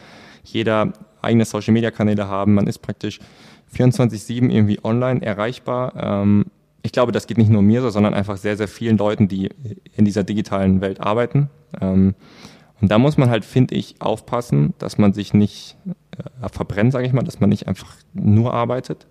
jeder 0.44 0.92
eigene 1.22 1.46
Social-Media-Kanäle 1.46 2.28
haben. 2.28 2.54
Man 2.54 2.68
ist 2.68 2.80
praktisch 2.80 3.20
24-7 3.74 4.50
irgendwie 4.50 4.80
online 4.84 5.22
erreichbar. 5.22 5.94
Ähm, 5.96 6.46
ich 6.84 6.92
glaube, 6.92 7.14
das 7.14 7.28
geht 7.28 7.38
nicht 7.38 7.52
nur 7.52 7.62
mir 7.62 7.82
so, 7.82 7.90
sondern 7.90 8.14
einfach 8.14 8.38
sehr, 8.38 8.58
sehr 8.58 8.68
vielen 8.68 8.98
Leuten, 8.98 9.30
die 9.30 9.50
in 9.96 10.04
dieser 10.04 10.26
digitalen 10.26 10.82
Welt 10.82 11.00
arbeiten. 11.00 11.50
Ähm, 11.80 12.16
und 12.82 12.92
da 12.92 12.98
muss 12.98 13.18
man 13.18 13.30
halt, 13.30 13.46
finde 13.46 13.76
ich, 13.76 13.96
aufpassen, 14.00 14.74
dass 14.80 14.98
man 14.98 15.14
sich 15.14 15.34
nicht 15.34 15.78
äh, 16.18 16.50
verbrennt, 16.50 16.92
sage 16.92 17.06
ich 17.06 17.14
mal, 17.14 17.24
dass 17.24 17.40
man 17.40 17.50
nicht 17.50 17.68
einfach 17.68 17.96
nur 18.14 18.54
arbeitet. 18.54 19.08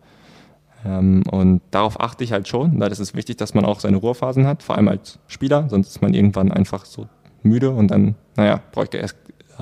Ähm, 0.85 1.23
und 1.30 1.61
darauf 1.70 2.00
achte 2.00 2.25
ich 2.25 2.32
halt 2.32 2.49
schon, 2.49 2.78
weil 2.80 2.92
es 2.92 3.00
ist 3.00 3.14
wichtig, 3.14 3.37
dass 3.37 3.54
man 3.54 3.64
auch 3.64 3.80
seine 3.80 3.97
Ruhephasen 3.97 4.47
hat, 4.47 4.62
vor 4.62 4.76
allem 4.76 4.88
als 4.88 5.18
Spieler, 5.26 5.68
sonst 5.68 5.88
ist 5.88 6.02
man 6.02 6.14
irgendwann 6.14 6.52
einfach 6.52 6.85
so 6.85 7.06
müde 7.42 7.70
und 7.70 7.90
dann, 7.90 8.14
naja, 8.37 8.61
bräuchte 8.73 8.97
ich 8.97 9.02
erst, 9.02 9.16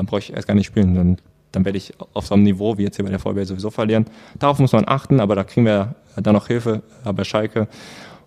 brauche 0.07 0.21
ich 0.21 0.33
erst 0.33 0.47
gar 0.47 0.55
nicht 0.55 0.67
spielen. 0.67 0.95
Dann, 0.95 1.17
dann 1.53 1.65
werde 1.65 1.79
ich 1.79 1.95
auf 2.13 2.27
so 2.27 2.35
einem 2.35 2.43
Niveau 2.43 2.77
wie 2.79 2.83
jetzt 2.83 2.97
hier 2.97 3.05
bei 3.05 3.11
der 3.11 3.19
VW 3.19 3.45
sowieso 3.45 3.71
verlieren. 3.71 4.07
Darauf 4.39 4.59
muss 4.59 4.73
man 4.73 4.85
achten, 4.87 5.21
aber 5.21 5.35
da 5.35 5.45
kriegen 5.45 5.67
wir 5.67 5.95
dann 6.17 6.35
noch 6.35 6.49
Hilfe 6.49 6.83
äh, 7.05 7.13
bei 7.13 7.25
Schalke. 7.25 7.69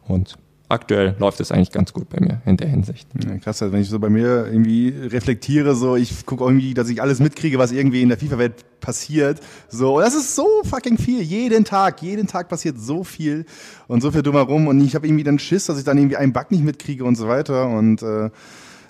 Und 0.08 0.38
aktuell 0.70 1.16
läuft 1.20 1.40
es 1.40 1.52
eigentlich 1.52 1.72
ganz 1.72 1.94
gut 1.94 2.10
bei 2.10 2.20
mir 2.22 2.42
in 2.46 2.56
der 2.56 2.68
Hinsicht. 2.68 3.10
Ja, 3.24 3.36
krass, 3.38 3.62
also 3.62 3.74
wenn 3.74 3.82
ich 3.82 3.90
so 3.90 4.00
bei 4.00 4.10
mir 4.10 4.46
irgendwie 4.46 4.90
reflektiere, 4.90 5.76
so 5.76 5.96
ich 5.96 6.26
gucke 6.26 6.44
irgendwie, 6.44 6.76
dass 6.76 6.90
ich 6.90 7.02
alles 7.02 7.20
mitkriege, 7.20 7.58
was 7.58 7.72
irgendwie 7.72 8.04
in 8.04 8.10
der 8.10 8.20
FIFA-Welt 8.20 8.80
passiert. 8.80 9.42
So, 9.68 9.98
und 9.98 10.04
das 10.04 10.14
ist 10.14 10.36
so 10.36 10.48
fucking 10.64 10.98
viel. 10.98 11.22
Jeden 11.22 11.66
Tag, 11.66 12.02
jeden 12.04 12.28
Tag 12.28 12.50
passiert 12.50 12.80
so 12.80 13.04
viel 13.04 13.46
und 13.88 14.02
so 14.02 14.12
viel 14.12 14.22
drumherum. 14.22 14.68
Und 14.68 14.80
ich 14.82 14.96
habe 14.96 15.08
irgendwie 15.08 15.24
dann 15.24 15.40
Schiss, 15.40 15.66
dass 15.66 15.80
ich 15.80 15.84
dann 15.84 15.98
irgendwie 15.98 16.18
einen 16.18 16.34
Bug 16.34 16.52
nicht 16.52 16.64
mitkriege 16.64 17.04
und 17.04 17.16
so 17.16 17.28
weiter. 17.28 17.68
Und 17.68 18.04
äh, 18.04 18.30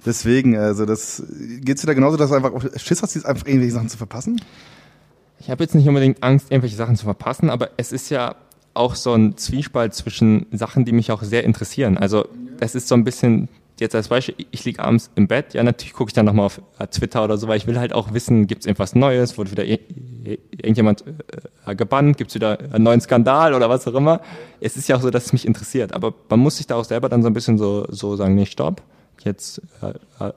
deswegen, 0.05 0.57
also 0.57 0.85
das 0.85 1.23
geht's 1.61 1.81
dir 1.81 1.87
da 1.87 1.93
genauso, 1.93 2.17
dass 2.17 2.29
du 2.29 2.35
einfach 2.35 2.51
Schiss 2.77 3.01
hast, 3.01 3.25
einfach 3.25 3.47
irgendwelche 3.47 3.73
Sachen 3.73 3.89
zu 3.89 3.97
verpassen? 3.97 4.41
Ich 5.39 5.49
habe 5.49 5.63
jetzt 5.63 5.73
nicht 5.73 5.87
unbedingt 5.87 6.21
Angst, 6.21 6.51
irgendwelche 6.51 6.75
Sachen 6.75 6.97
zu 6.97 7.05
verpassen, 7.05 7.49
aber 7.49 7.69
es 7.77 7.93
ist 7.93 8.09
ja 8.09 8.35
auch 8.79 8.95
so 8.95 9.13
ein 9.13 9.37
Zwiespalt 9.37 9.93
zwischen 9.93 10.45
Sachen, 10.51 10.85
die 10.85 10.93
mich 10.93 11.11
auch 11.11 11.21
sehr 11.21 11.43
interessieren. 11.43 11.97
Also 11.97 12.25
das 12.59 12.75
ist 12.75 12.87
so 12.87 12.95
ein 12.95 13.03
bisschen, 13.03 13.49
jetzt 13.77 13.93
als 13.93 14.07
Beispiel, 14.07 14.35
ich 14.51 14.63
liege 14.63 14.81
abends 14.81 15.11
im 15.15 15.27
Bett, 15.27 15.53
ja 15.53 15.63
natürlich 15.63 15.93
gucke 15.93 16.09
ich 16.09 16.13
dann 16.13 16.25
nochmal 16.25 16.45
auf 16.45 16.61
äh, 16.79 16.87
Twitter 16.87 17.23
oder 17.23 17.37
so, 17.37 17.49
weil 17.49 17.57
ich 17.57 17.67
will 17.67 17.77
halt 17.77 17.91
auch 17.91 18.13
wissen, 18.13 18.47
gibt 18.47 18.61
es 18.61 18.65
irgendwas 18.65 18.95
Neues, 18.95 19.37
wurde 19.37 19.51
wieder 19.51 19.65
irgendjemand 19.65 21.03
äh, 21.65 21.75
gebannt, 21.75 22.17
gibt 22.17 22.31
es 22.31 22.35
wieder 22.35 22.57
einen 22.71 22.85
neuen 22.85 23.01
Skandal 23.01 23.53
oder 23.53 23.69
was 23.69 23.85
auch 23.85 23.93
immer. 23.93 24.21
Es 24.61 24.77
ist 24.77 24.87
ja 24.87 24.95
auch 24.95 25.01
so, 25.01 25.09
dass 25.09 25.25
es 25.25 25.33
mich 25.33 25.45
interessiert, 25.45 25.93
aber 25.93 26.13
man 26.29 26.39
muss 26.39 26.57
sich 26.57 26.67
da 26.67 26.75
auch 26.75 26.85
selber 26.85 27.09
dann 27.09 27.21
so 27.21 27.27
ein 27.27 27.33
bisschen 27.33 27.57
so, 27.57 27.85
so 27.89 28.15
sagen, 28.15 28.35
nee, 28.35 28.45
stopp, 28.45 28.81
jetzt 29.25 29.61
äh, 29.81 30.23
äh, 30.23 30.31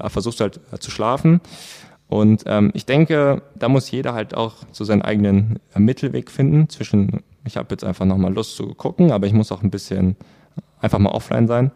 äh 0.00 0.08
versuchst 0.08 0.40
du 0.40 0.42
halt 0.42 0.60
äh, 0.72 0.78
zu 0.78 0.90
schlafen. 0.90 1.40
Und 2.08 2.44
ähm, 2.46 2.70
ich 2.74 2.86
denke, 2.86 3.42
da 3.56 3.68
muss 3.68 3.90
jeder 3.90 4.14
halt 4.14 4.34
auch 4.34 4.54
so 4.70 4.84
seinen 4.84 5.02
eigenen 5.02 5.58
Mittelweg 5.76 6.30
finden 6.30 6.68
zwischen 6.68 7.24
ich 7.46 7.56
habe 7.56 7.68
jetzt 7.70 7.84
einfach 7.84 8.04
nochmal 8.04 8.32
Lust 8.32 8.56
zu 8.56 8.74
gucken, 8.74 9.12
aber 9.12 9.26
ich 9.26 9.32
muss 9.32 9.52
auch 9.52 9.62
ein 9.62 9.70
bisschen 9.70 10.16
einfach 10.80 10.98
mal 10.98 11.10
offline 11.10 11.46
sein. 11.46 11.70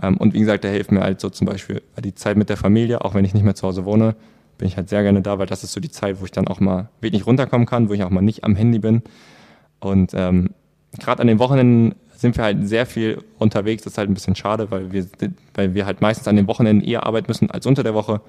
Ähm, 0.00 0.16
und 0.16 0.34
wie 0.34 0.40
gesagt, 0.40 0.64
da 0.64 0.68
hilft 0.68 0.92
mir 0.92 1.00
halt 1.00 1.20
so 1.20 1.30
zum 1.30 1.46
Beispiel 1.46 1.82
die 2.02 2.14
Zeit 2.14 2.36
mit 2.36 2.48
der 2.48 2.56
Familie, 2.56 3.04
auch 3.04 3.14
wenn 3.14 3.24
ich 3.24 3.34
nicht 3.34 3.42
mehr 3.42 3.54
zu 3.54 3.66
Hause 3.66 3.84
wohne, 3.84 4.14
bin 4.58 4.68
ich 4.68 4.76
halt 4.76 4.88
sehr 4.88 5.02
gerne 5.02 5.22
da, 5.22 5.38
weil 5.38 5.46
das 5.46 5.64
ist 5.64 5.72
so 5.72 5.80
die 5.80 5.90
Zeit, 5.90 6.20
wo 6.20 6.24
ich 6.24 6.30
dann 6.30 6.46
auch 6.46 6.60
mal 6.60 6.88
wenig 7.00 7.26
runterkommen 7.26 7.66
kann, 7.66 7.88
wo 7.88 7.94
ich 7.94 8.02
auch 8.04 8.10
mal 8.10 8.22
nicht 8.22 8.44
am 8.44 8.54
Handy 8.54 8.78
bin. 8.78 9.02
Und 9.80 10.12
ähm, 10.14 10.50
gerade 10.98 11.20
an 11.20 11.26
den 11.26 11.38
Wochenenden 11.38 11.94
sind 12.14 12.36
wir 12.36 12.44
halt 12.44 12.68
sehr 12.68 12.86
viel 12.86 13.22
unterwegs. 13.38 13.82
Das 13.82 13.94
ist 13.94 13.98
halt 13.98 14.08
ein 14.08 14.14
bisschen 14.14 14.36
schade, 14.36 14.70
weil 14.70 14.92
wir, 14.92 15.06
weil 15.54 15.74
wir 15.74 15.86
halt 15.86 16.00
meistens 16.00 16.28
an 16.28 16.36
den 16.36 16.46
Wochenenden 16.46 16.86
eher 16.86 17.04
arbeiten 17.04 17.26
müssen 17.28 17.50
als 17.50 17.66
unter 17.66 17.82
der 17.82 17.94
Woche. 17.94 18.20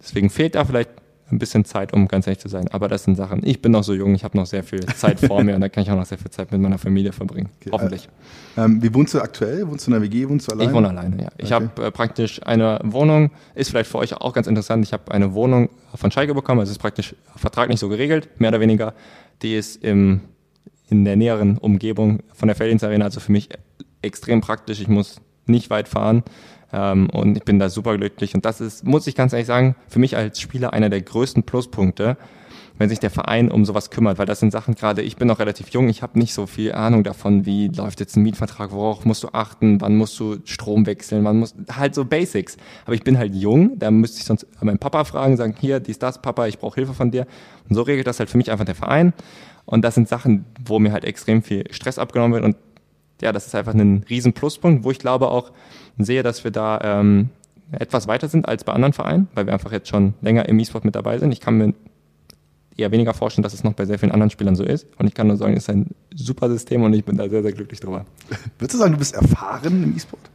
Deswegen 0.00 0.28
fehlt 0.30 0.54
da 0.54 0.64
vielleicht 0.64 0.90
ein 1.30 1.38
bisschen 1.38 1.64
Zeit, 1.64 1.92
um 1.92 2.08
ganz 2.08 2.26
ehrlich 2.26 2.40
zu 2.40 2.48
sein. 2.48 2.68
Aber 2.68 2.88
das 2.88 3.04
sind 3.04 3.16
Sachen. 3.16 3.40
Ich 3.44 3.60
bin 3.60 3.72
noch 3.72 3.84
so 3.84 3.94
jung, 3.94 4.14
ich 4.14 4.24
habe 4.24 4.36
noch 4.36 4.46
sehr 4.46 4.62
viel 4.62 4.84
Zeit 4.86 5.20
vor 5.20 5.42
mir 5.42 5.54
und 5.54 5.60
da 5.60 5.68
kann 5.68 5.82
ich 5.82 5.90
auch 5.90 5.96
noch 5.96 6.06
sehr 6.06 6.18
viel 6.18 6.30
Zeit 6.30 6.50
mit 6.52 6.60
meiner 6.60 6.78
Familie 6.78 7.12
verbringen. 7.12 7.50
Okay, 7.60 7.70
Hoffentlich. 7.72 8.08
Äh, 8.56 8.64
ähm, 8.64 8.82
wie 8.82 8.92
wohnst 8.94 9.14
du 9.14 9.20
aktuell? 9.20 9.68
Wohnst 9.68 9.86
du 9.86 9.90
in 9.90 10.00
der 10.00 10.02
WG? 10.02 10.28
Wohnst 10.28 10.48
du 10.48 10.52
alleine? 10.52 10.70
Ich 10.70 10.76
wohne 10.76 10.88
alleine, 10.88 11.22
ja. 11.22 11.28
Ich 11.36 11.52
okay. 11.52 11.54
habe 11.54 11.86
äh, 11.86 11.90
praktisch 11.90 12.40
eine 12.44 12.80
Wohnung, 12.84 13.30
ist 13.54 13.70
vielleicht 13.70 13.90
für 13.90 13.98
euch 13.98 14.14
auch 14.14 14.32
ganz 14.32 14.46
interessant. 14.46 14.84
Ich 14.84 14.92
habe 14.92 15.12
eine 15.12 15.34
Wohnung 15.34 15.68
von 15.94 16.10
Schalke 16.10 16.34
bekommen, 16.34 16.60
also 16.60 16.72
ist 16.72 16.78
praktisch 16.78 17.14
vertraglich 17.36 17.78
so 17.78 17.88
geregelt, 17.88 18.28
mehr 18.40 18.50
oder 18.50 18.60
weniger. 18.60 18.94
Die 19.42 19.54
ist 19.54 19.82
im, 19.84 20.20
in 20.88 21.04
der 21.04 21.16
näheren 21.16 21.58
Umgebung 21.58 22.20
von 22.32 22.48
der 22.48 22.56
Feldins 22.56 22.82
Arena, 22.82 23.04
also 23.04 23.20
für 23.20 23.32
mich 23.32 23.48
extrem 24.02 24.40
praktisch. 24.40 24.80
Ich 24.80 24.88
muss 24.88 25.20
nicht 25.46 25.70
weit 25.70 25.88
fahren. 25.88 26.22
Ähm, 26.72 27.08
und 27.10 27.36
ich 27.36 27.44
bin 27.44 27.58
da 27.58 27.68
super 27.68 27.96
glücklich. 27.96 28.34
Und 28.34 28.44
das 28.44 28.60
ist, 28.60 28.84
muss 28.84 29.06
ich 29.06 29.14
ganz 29.14 29.32
ehrlich 29.32 29.46
sagen, 29.46 29.76
für 29.88 29.98
mich 29.98 30.16
als 30.16 30.40
Spieler 30.40 30.72
einer 30.72 30.90
der 30.90 31.02
größten 31.02 31.42
Pluspunkte, 31.44 32.16
wenn 32.78 32.88
sich 32.88 33.00
der 33.00 33.10
Verein 33.10 33.50
um 33.50 33.64
sowas 33.64 33.90
kümmert, 33.90 34.18
weil 34.18 34.26
das 34.26 34.40
sind 34.40 34.52
Sachen 34.52 34.74
gerade, 34.74 35.02
ich 35.02 35.16
bin 35.16 35.26
noch 35.26 35.40
relativ 35.40 35.70
jung, 35.70 35.88
ich 35.88 36.02
habe 36.02 36.18
nicht 36.18 36.32
so 36.32 36.46
viel 36.46 36.72
Ahnung 36.72 37.02
davon, 37.02 37.44
wie 37.44 37.68
läuft 37.68 37.98
jetzt 37.98 38.16
ein 38.16 38.22
Mietvertrag, 38.22 38.70
worauf 38.70 39.04
musst 39.04 39.24
du 39.24 39.28
achten, 39.32 39.80
wann 39.80 39.96
musst 39.96 40.18
du 40.20 40.36
Strom 40.44 40.86
wechseln, 40.86 41.24
wann 41.24 41.38
muss 41.38 41.56
halt 41.72 41.94
so 41.94 42.04
Basics. 42.04 42.56
Aber 42.84 42.94
ich 42.94 43.02
bin 43.02 43.18
halt 43.18 43.34
jung, 43.34 43.78
da 43.78 43.90
müsste 43.90 44.20
ich 44.20 44.24
sonst 44.24 44.46
meinen 44.62 44.78
Papa 44.78 45.04
fragen, 45.04 45.36
sagen, 45.36 45.56
hier, 45.58 45.80
dies, 45.80 45.98
das, 45.98 46.22
Papa, 46.22 46.46
ich 46.46 46.58
brauche 46.58 46.76
Hilfe 46.76 46.94
von 46.94 47.10
dir. 47.10 47.26
Und 47.68 47.74
so 47.74 47.82
regelt 47.82 48.06
das 48.06 48.20
halt 48.20 48.30
für 48.30 48.38
mich 48.38 48.50
einfach 48.50 48.64
der 48.64 48.76
Verein. 48.76 49.12
Und 49.64 49.84
das 49.84 49.96
sind 49.96 50.08
Sachen, 50.08 50.46
wo 50.64 50.78
mir 50.78 50.92
halt 50.92 51.04
extrem 51.04 51.42
viel 51.42 51.64
Stress 51.70 51.98
abgenommen 51.98 52.32
wird. 52.32 52.44
Und 52.44 52.56
ja, 53.20 53.32
das 53.32 53.46
ist 53.46 53.54
einfach 53.54 53.74
ein 53.74 54.04
riesen 54.08 54.32
Pluspunkt, 54.32 54.84
wo 54.84 54.90
ich 54.90 54.98
glaube 54.98 55.28
auch, 55.28 55.52
sehe, 55.98 56.22
dass 56.22 56.44
wir 56.44 56.50
da 56.50 56.80
ähm, 56.82 57.30
etwas 57.72 58.06
weiter 58.08 58.28
sind 58.28 58.48
als 58.48 58.64
bei 58.64 58.72
anderen 58.72 58.92
Vereinen, 58.92 59.28
weil 59.34 59.46
wir 59.46 59.52
einfach 59.52 59.72
jetzt 59.72 59.88
schon 59.88 60.14
länger 60.20 60.48
im 60.48 60.58
E-Sport 60.58 60.84
mit 60.84 60.94
dabei 60.94 61.18
sind. 61.18 61.32
Ich 61.32 61.40
kann 61.40 61.58
mir 61.58 61.74
eher 62.76 62.92
weniger 62.92 63.12
vorstellen, 63.12 63.42
dass 63.42 63.54
es 63.54 63.64
noch 63.64 63.72
bei 63.74 63.84
sehr 63.84 63.98
vielen 63.98 64.12
anderen 64.12 64.30
Spielern 64.30 64.54
so 64.54 64.64
ist. 64.64 64.86
Und 64.98 65.06
ich 65.06 65.14
kann 65.14 65.26
nur 65.26 65.36
sagen, 65.36 65.54
es 65.54 65.64
ist 65.64 65.70
ein 65.70 65.88
super 66.14 66.48
System 66.48 66.82
und 66.84 66.94
ich 66.94 67.04
bin 67.04 67.16
da 67.16 67.28
sehr, 67.28 67.42
sehr 67.42 67.52
glücklich 67.52 67.80
drüber. 67.80 68.06
Würdest 68.58 68.74
du 68.74 68.78
sagen, 68.78 68.92
du 68.92 68.98
bist 68.98 69.14
erfahren 69.14 69.82
im 69.82 69.96
E-Sport? 69.96 70.30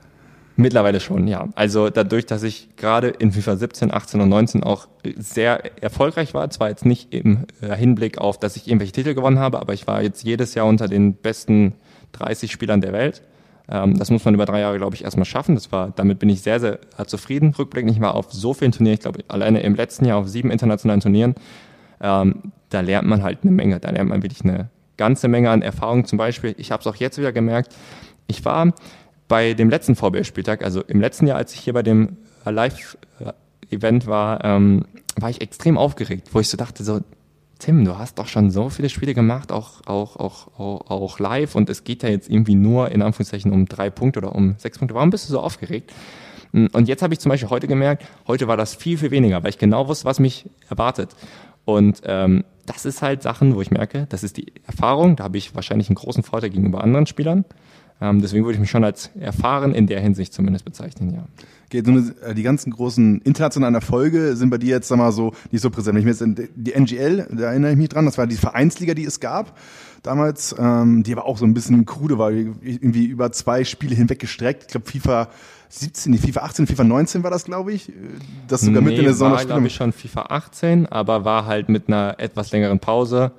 Mittlerweile 0.56 1.00
schon, 1.00 1.28
ja. 1.28 1.48
Also 1.56 1.89
dadurch, 1.89 2.28
dass 2.28 2.43
ich 2.43 2.76
gerade 2.76 3.08
in 3.08 3.32
FIFA 3.32 3.56
17, 3.56 3.91
18 3.91 4.22
und 4.22 4.30
19 4.30 4.62
auch 4.62 4.88
sehr 5.17 5.82
erfolgreich 5.82 6.36
war, 6.36 6.48
zwar 6.52 6.69
jetzt 6.69 6.86
nicht 6.86 7.12
im 7.12 7.46
äh, 7.62 7.76
Hinblick 7.76 8.19
auf, 8.19 8.38
dass 8.38 8.56
ich 8.56 8.67
irgendwelche 8.67 8.93
Titel 8.93 9.15
gewonnen 9.15 9.39
habe, 9.39 9.60
aber 9.60 9.74
ich 9.74 9.88
war 9.88 10.04
jetzt 10.04 10.24
jedes 10.24 10.54
Jahr 10.54 10.67
unter 10.67 10.88
den 10.88 11.15
besten 11.15 11.74
30 12.13 12.52
Spielern 12.52 12.82
der 12.82 12.93
Welt 12.93 13.21
ähm, 13.69 13.97
das 13.97 14.12
muss 14.12 14.26
man 14.26 14.34
über 14.34 14.45
drei 14.45 14.60
Jahre, 14.60 14.78
glaube 14.78 14.95
ich, 14.95 15.04
erstmal 15.04 15.26
schaffen. 15.26 15.56
Das 15.56 15.71
war, 15.71 15.91
damit 15.95 16.19
bin 16.19 16.30
ich 16.30 16.41
sehr, 16.41 16.60
sehr 16.60 16.80
zufrieden. 17.08 17.54
Rückblickend, 17.58 17.91
ich 17.91 18.02
war 18.02 18.15
auf 18.15 18.32
so 18.32 18.54
vielen 18.54 18.71
Turnieren, 18.71 18.95
ich 18.95 19.02
glaube, 19.02 19.23
alleine 19.28 19.62
im 19.62 19.76
letzten 19.76 20.06
Jahr 20.06 20.17
auf 20.17 20.28
sieben 20.28 20.52
internationalen 20.52 21.02
Turnieren. 21.02 21.36
Ähm, 22.02 22.52
da 22.69 22.82
lernt 22.82 23.08
man 23.08 23.23
halt 23.23 23.39
eine 23.43 23.52
Menge. 23.52 23.80
Da 23.80 23.91
lernt 23.91 24.10
man 24.10 24.21
wirklich 24.23 24.43
eine 24.43 24.69
ganze 24.97 25.28
Menge 25.28 25.49
an 25.49 25.62
Erfahrung. 25.62 26.06
Zum 26.06 26.17
Beispiel, 26.17 26.56
ich 26.58 26.71
habe 26.71 26.82
es 26.82 26.88
auch 26.88 26.95
jetzt 26.95 27.17
wieder 27.17 27.32
gemerkt, 27.32 27.73
ich 28.28 28.43
war 28.45 28.73
bei 29.28 29.54
dem 29.54 29.69
letzten 29.69 29.95
VBL-Spieltag, 29.95 30.63
also 30.63 30.82
im 30.82 30.99
letzten 30.99 31.28
Jahr, 31.28 31.38
als 31.38 31.54
ich 31.54 31.62
hier 31.62 31.73
bei 31.73 31.84
dem 31.84 32.17
Live-Event 32.45 34.08
war, 34.08 34.43
ähm, 34.43 34.86
war 35.15 35.30
ich 35.30 35.41
extrem 35.41 35.78
aufgeregt, 35.78 36.30
wo 36.34 36.39
ich 36.39 36.49
so 36.49 36.58
dachte, 36.58 36.84
so, 36.84 36.99
Tim, 37.63 37.86
du 37.86 37.97
hast 37.97 38.19
doch 38.19 38.28
schon 38.28 38.52
so 38.52 38.67
viele 38.69 38.89
Spiele 38.89 39.13
gemacht, 39.13 39.54
auch, 39.54 39.80
auch, 39.86 40.17
auch, 40.17 40.60
auch, 40.60 40.91
auch 40.91 41.19
live 41.19 41.56
und 41.56 41.69
es 41.69 41.86
geht 41.86 42.04
ja 42.04 42.10
jetzt 42.10 42.30
irgendwie 42.30 42.56
nur 42.56 42.91
in 42.91 43.02
Anführungszeichen 43.02 43.54
um 43.54 43.67
drei 43.67 43.89
Punkte 43.89 44.19
oder 44.19 44.36
um 44.36 44.56
sechs 44.58 44.78
Punkte. 44.78 44.95
Warum 44.95 45.12
bist 45.12 45.30
du 45.30 45.32
so 45.32 45.39
aufgeregt? 45.39 45.93
Und 46.52 46.89
jetzt 46.89 47.02
habe 47.02 47.13
ich 47.13 47.21
zum 47.21 47.30
Beispiel 47.30 47.49
heute 47.49 47.69
gemerkt, 47.69 48.04
heute 48.28 48.49
war 48.49 48.58
das 48.58 48.76
viel, 48.76 48.97
viel 48.97 49.12
weniger, 49.12 49.41
weil 49.43 49.49
ich 49.49 49.60
genau 49.60 49.88
wusste, 49.88 50.04
was 50.04 50.19
mich 50.19 50.49
erwartet. 50.69 51.15
Und 51.63 52.02
ähm, 52.04 52.43
das 52.65 52.84
ist 52.84 53.02
halt 53.02 53.21
Sachen, 53.21 53.56
wo 53.56 53.62
ich 53.62 53.71
merke, 53.71 54.08
das 54.10 54.26
ist 54.26 54.36
die 54.36 54.52
Erfahrung, 54.67 55.15
da 55.15 55.23
habe 55.23 55.38
ich 55.38 55.56
wahrscheinlich 55.56 55.88
einen 55.88 55.95
großen 55.95 56.21
Vorteil 56.21 56.49
gegenüber 56.49 56.84
anderen 56.84 57.06
Spielern. 57.08 57.45
Ähm, 58.04 58.22
deswegen 58.22 58.44
würde 58.44 58.56
ich 58.56 58.60
mich 58.60 58.70
schon 58.70 58.84
als 58.84 59.12
erfahren 59.18 59.74
in 59.74 59.88
der 59.88 60.02
Hinsicht 60.02 60.34
zumindest 60.34 60.66
bezeichnen, 60.66 61.13
ja. 61.13 61.24
Okay, 61.68 61.82
so 61.86 62.34
die 62.34 62.44
ganzen 62.44 62.72
großen 62.72 63.22
internationalen 63.22 63.74
Erfolge 63.74 64.36
sind 64.36 64.50
bei 64.50 64.58
dir 64.58 64.72
jetzt 64.72 64.89
sag 64.89 64.98
mal 64.98 65.13
so 65.13 65.34
nicht 65.52 65.62
so 65.62 65.70
präsent. 65.70 65.98
Ich 65.98 66.04
mir 66.04 66.12
jetzt 66.12 66.24
die 66.56 66.74
NGL, 66.74 67.28
da 67.32 67.46
erinnere 67.46 67.72
ich 67.72 67.78
mich 67.78 67.89
dran, 67.89 68.06
das 68.06 68.18
war 68.18 68.28
die 68.28 68.36
Vereinsliga, 68.36 68.94
die 68.94 69.06
es 69.06 69.22
gab 69.22 69.58
damals, 70.04 70.54
ähm, 70.60 71.04
die 71.04 71.13
aber 71.13 71.26
auch 71.26 71.38
so 71.38 71.46
ein 71.46 71.54
bisschen 71.54 71.86
krude 71.86 72.18
war, 72.18 72.32
irgendwie 72.32 73.06
über 73.06 73.32
zwei 73.32 73.63
Spiele 73.63 73.96
hinweg 73.96 74.20
gestreckt. 74.20 74.63
Ich 74.63 74.68
glaube 74.68 74.92
FIFA 74.92 75.30
17, 75.70 76.12
die 76.12 76.18
FIFA 76.18 76.42
18, 76.42 76.68
FIFA 76.68 76.84
19 76.84 77.24
war 77.24 77.32
das, 77.32 77.46
glaube 77.46 77.72
ich. 77.72 77.92
Das 78.50 78.62
sogar 78.62 78.82
nee, 78.82 78.89
mit 78.89 78.98
in 78.98 79.06
der 79.06 79.13
Saison 79.13 79.32
war, 79.32 79.46
glaube 79.46 79.66
ich, 79.66 79.74
schon 79.74 79.94
FIFA 79.94 80.24
18, 80.24 80.88
aber 80.88 81.24
war 81.24 81.46
halt 81.46 81.70
mit 81.70 81.88
einer 81.88 82.16
etwas 82.18 82.52
längeren 82.52 82.80
Pause. 82.80 83.32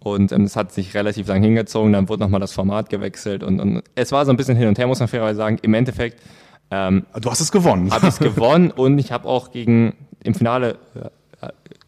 Und 0.00 0.32
ähm, 0.32 0.44
es 0.44 0.54
hat 0.54 0.72
sich 0.72 0.94
relativ 0.94 1.26
lang 1.26 1.42
hingezogen, 1.42 1.92
dann 1.92 2.08
wurde 2.08 2.22
nochmal 2.22 2.40
das 2.40 2.52
Format 2.52 2.88
gewechselt 2.88 3.42
und, 3.42 3.60
und 3.60 3.82
es 3.96 4.12
war 4.12 4.24
so 4.24 4.30
ein 4.32 4.36
bisschen 4.36 4.56
hin 4.56 4.68
und 4.68 4.78
her, 4.78 4.86
muss 4.86 5.00
man 5.00 5.08
fairerweise 5.08 5.38
sagen. 5.38 5.58
Im 5.62 5.74
Endeffekt 5.74 6.22
ähm, 6.70 7.06
du 7.20 7.30
hast 7.30 7.40
es 7.40 7.50
gewonnen. 7.50 7.90
Habe 7.90 8.06
es 8.06 8.18
gewonnen 8.18 8.70
und 8.76 8.98
ich 8.98 9.12
habe 9.12 9.26
auch 9.28 9.50
gegen 9.50 9.94
im 10.22 10.34
Finale 10.34 10.78
äh, 10.94 11.08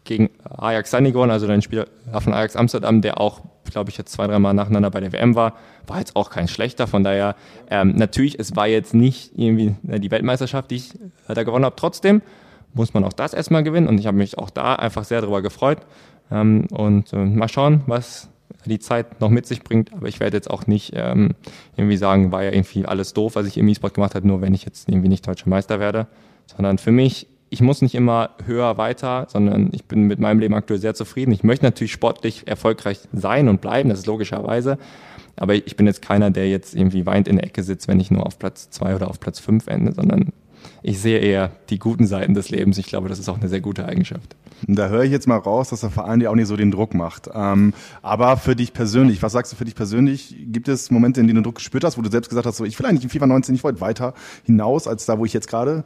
gegen 0.05 0.31
Ajax 0.45 0.91
gewonnen, 0.91 1.31
also 1.31 1.47
den 1.47 1.63
Spieler 1.63 1.87
von 2.19 2.33
Ajax 2.33 2.57
Amsterdam, 2.57 3.01
der 3.01 3.21
auch, 3.21 3.43
glaube 3.71 3.91
ich, 3.91 3.99
jetzt 3.99 4.11
zwei, 4.13 4.27
dreimal 4.27 4.55
nacheinander 4.55 4.91
bei 4.91 5.01
der 5.01 5.13
WM 5.13 5.37
war, 5.37 5.55
war 5.87 5.99
jetzt 5.99 6.17
auch 6.17 6.31
kein 6.31 6.49
schlechter. 6.49 6.87
Von 6.87 7.05
daher, 7.05 7.37
ähm, 7.71 7.95
natürlich, 7.97 8.39
es 8.39 8.57
war 8.57 8.67
jetzt 8.67 8.95
nicht 8.95 9.33
irgendwie 9.37 9.75
äh, 9.89 10.01
die 10.01 10.11
Weltmeisterschaft, 10.11 10.71
die 10.71 10.77
ich 10.77 10.95
äh, 11.29 11.35
da 11.35 11.43
gewonnen 11.43 11.65
habe. 11.65 11.77
Trotzdem 11.77 12.23
muss 12.73 12.95
man 12.95 13.05
auch 13.05 13.13
das 13.13 13.35
erstmal 13.35 13.63
gewinnen 13.63 13.89
und 13.89 13.99
ich 13.99 14.07
habe 14.07 14.17
mich 14.17 14.39
auch 14.39 14.51
da 14.51 14.75
einfach 14.75 15.05
sehr 15.05 15.21
darüber 15.21 15.43
gefreut. 15.43 15.79
Ähm, 16.31 16.67
und 16.71 17.13
äh, 17.13 17.25
mal 17.25 17.49
schauen, 17.49 17.83
was 17.87 18.29
die 18.67 18.79
Zeit 18.79 19.21
noch 19.21 19.31
mit 19.31 19.47
sich 19.47 19.63
bringt. 19.63 19.93
Aber 19.93 20.09
ich 20.09 20.21
werde 20.21 20.37
jetzt 20.37 20.51
auch 20.51 20.67
nicht 20.67 20.93
ähm, 20.95 21.31
irgendwie 21.77 21.97
sagen, 21.97 22.33
war 22.33 22.43
ja 22.43 22.53
irgendwie 22.53 22.85
alles 22.85 23.15
doof, 23.15 23.37
was 23.37 23.47
ich 23.47 23.57
im 23.59 23.69
E-Sport 23.69 23.95
gemacht 23.95 24.15
habe, 24.15 24.27
nur 24.27 24.41
wenn 24.41 24.55
ich 24.55 24.65
jetzt 24.65 24.89
irgendwie 24.89 25.09
nicht 25.09 25.27
deutscher 25.27 25.49
Meister 25.49 25.81
werde. 25.81 26.07
Sondern 26.47 26.79
für 26.79 26.93
mich, 26.93 27.27
ich 27.49 27.63
muss 27.63 27.83
nicht 27.83 27.95
immer 27.95 28.31
höher 28.45 28.77
weiter, 28.77 29.27
sondern 29.29 29.71
ich 29.73 29.85
bin 29.85 30.03
mit 30.03 30.19
meinem 30.19 30.41
Leben 30.41 30.55
aktuell 30.55 30.81
sehr 30.81 30.95
zufrieden. 30.95 31.33
Ich 31.33 31.43
möchte 31.43 31.65
natürlich 31.65 31.93
sportlich 31.93 32.47
erfolgreich 32.47 33.01
sein 33.13 33.49
und 33.49 33.61
bleiben, 33.61 33.89
das 33.89 34.01
ist 34.01 34.07
logischerweise. 34.07 34.79
Aber 35.37 35.55
ich 35.55 35.77
bin 35.77 35.87
jetzt 35.87 36.03
keiner, 36.03 36.31
der 36.31 36.49
jetzt 36.49 36.75
irgendwie 36.75 37.07
weint 37.07 37.27
in 37.27 37.37
der 37.37 37.47
Ecke 37.47 37.63
sitzt, 37.63 37.89
wenn 37.89 37.99
ich 37.99 38.11
nur 38.11 38.27
auf 38.27 38.39
Platz 38.39 38.69
zwei 38.71 38.95
oder 38.95 39.09
auf 39.09 39.21
Platz 39.21 39.39
fünf 39.41 39.69
ende, 39.69 39.93
sondern 39.93 40.33
ich 40.83 41.01
sehe 41.01 41.19
eher 41.19 41.51
die 41.69 41.79
guten 41.79 42.07
Seiten 42.07 42.35
des 42.35 42.51
Lebens. 42.51 42.79
Ich 42.79 42.87
glaube, 42.87 43.09
das 43.09 43.19
ist 43.19 43.29
auch 43.29 43.39
eine 43.39 43.49
sehr 43.49 43.61
gute 43.61 43.87
Eigenschaft. 43.87 44.37
Da 44.67 44.89
höre 44.89 45.05
ich 45.05 45.11
jetzt 45.11 45.27
mal 45.27 45.39
raus, 45.39 45.71
dass 45.71 45.81
der 45.81 45.91
Verein 45.91 46.21
dir 46.21 46.31
auch 46.31 46.35
nicht 46.35 46.49
so 46.49 46.57
den 46.57 46.71
Druck 46.71 46.95
macht. 46.95 47.31
Ähm, 47.33 47.73
aber 48.03 48.37
für 48.37 48.57
dich 48.57 48.73
persönlich, 48.73 49.23
was 49.23 49.33
sagst 49.33 49.53
du 49.53 49.57
für 49.57 49.65
dich 49.65 49.75
persönlich? 49.75 50.37
Gibt 50.47 50.69
es 50.69 50.91
Momente, 50.91 51.21
in 51.21 51.27
denen 51.27 51.43
du 51.43 51.49
Druck 51.49 51.57
gespürt 51.57 51.85
hast, 51.85 51.99
wo 51.99 52.03
du 52.03 52.11
selbst 52.11 52.29
gesagt 52.29 52.47
hast, 52.47 52.57
so, 52.57 52.65
ich 52.65 52.79
will 52.79 52.87
eigentlich 52.87 53.05
in 53.05 53.11
FIFA 53.11 53.27
19, 53.27 53.55
ich 53.55 53.65
wollte 53.65 53.81
weiter 53.81 54.15
hinaus 54.45 54.87
als 54.87 55.07
da, 55.07 55.19
wo 55.19 55.25
ich 55.25 55.33
jetzt 55.33 55.49
gerade? 55.49 55.85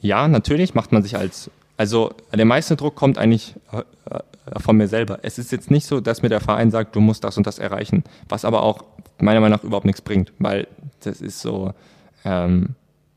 Ja, 0.00 0.28
natürlich 0.28 0.74
macht 0.74 0.92
man 0.92 1.02
sich 1.02 1.16
als, 1.16 1.50
also 1.76 2.12
der 2.32 2.44
meiste 2.44 2.76
Druck 2.76 2.94
kommt 2.94 3.18
eigentlich 3.18 3.54
äh, 3.72 3.82
äh, 4.10 4.60
von 4.60 4.76
mir 4.76 4.88
selber. 4.88 5.20
Es 5.22 5.38
ist 5.38 5.50
jetzt 5.50 5.70
nicht 5.70 5.86
so, 5.86 6.00
dass 6.00 6.22
mir 6.22 6.28
der 6.28 6.40
Verein 6.40 6.70
sagt, 6.70 6.94
du 6.94 7.00
musst 7.00 7.24
das 7.24 7.36
und 7.36 7.46
das 7.46 7.58
erreichen, 7.58 8.04
was 8.28 8.44
aber 8.44 8.62
auch 8.62 8.84
meiner 9.18 9.40
Meinung 9.40 9.58
nach 9.58 9.64
überhaupt 9.64 9.86
nichts 9.86 10.02
bringt, 10.02 10.32
weil 10.38 10.66
das 11.00 11.20
ist 11.20 11.40
so, 11.40 11.72
ähm, 12.24 12.74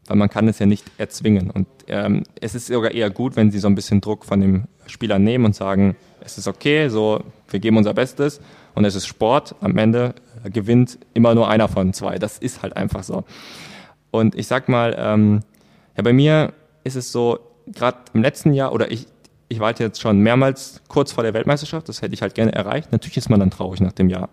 weil 0.08 0.18
man 0.18 0.30
kann 0.30 0.48
es 0.48 0.60
ja 0.60 0.66
nicht 0.66 0.86
erzwingen. 0.98 1.52
Und 1.52 1.68
ähm, 1.88 2.24
es 2.40 2.56
ist 2.56 2.68
sogar 2.68 2.92
eher 2.92 3.10
gut, 3.10 3.36
wenn 3.36 3.52
sie 3.52 3.60
so 3.60 3.68
ein 3.68 3.76
bisschen 3.76 4.02
Druck 4.02 4.26
von 4.26 4.42
dem 4.42 4.64
Spieler 4.88 5.20
nehmen 5.20 5.46
und 5.46 5.56
sagen, 5.56 5.96
es 6.22 6.38
ist 6.38 6.48
okay, 6.48 6.90
so 6.90 7.24
wir 7.50 7.60
geben 7.60 7.78
unser 7.78 7.94
Bestes 7.94 8.42
und 8.76 8.86
es 8.86 8.96
ist 8.96 9.08
Sport. 9.08 9.56
Am 9.62 9.78
Ende 9.78 10.16
gewinnt 10.52 10.98
immer 11.14 11.36
nur 11.36 11.50
einer 11.50 11.68
von 11.68 11.94
zwei. 11.94 12.20
Das 12.20 12.38
ist 12.38 12.62
halt 12.62 12.76
einfach 12.76 13.04
so. 13.04 13.24
Und 14.12 14.36
ich 14.36 14.48
sag 14.48 14.70
mal, 14.70 14.96
ähm, 14.98 15.42
ja, 15.96 16.04
bei 16.04 16.14
mir 16.14 16.54
ist 16.84 16.96
es 16.96 17.12
so, 17.12 17.40
gerade 17.68 17.98
im 18.14 18.22
letzten 18.22 18.54
Jahr 18.54 18.72
oder 18.74 18.92
ich, 18.92 19.08
ich 19.50 19.60
war 19.60 19.78
jetzt 19.78 20.02
schon 20.02 20.20
mehrmals 20.20 20.82
kurz 20.88 21.12
vor 21.12 21.24
der 21.24 21.34
Weltmeisterschaft, 21.34 21.90
das 21.90 22.02
hätte 22.02 22.14
ich 22.14 22.22
halt 22.22 22.36
gerne 22.36 22.54
erreicht. 22.54 22.92
Natürlich 22.92 23.18
ist 23.18 23.30
man 23.30 23.40
dann 23.40 23.52
traurig 23.52 23.82
nach 23.82 23.92
dem 23.92 24.10
Jahr. 24.10 24.30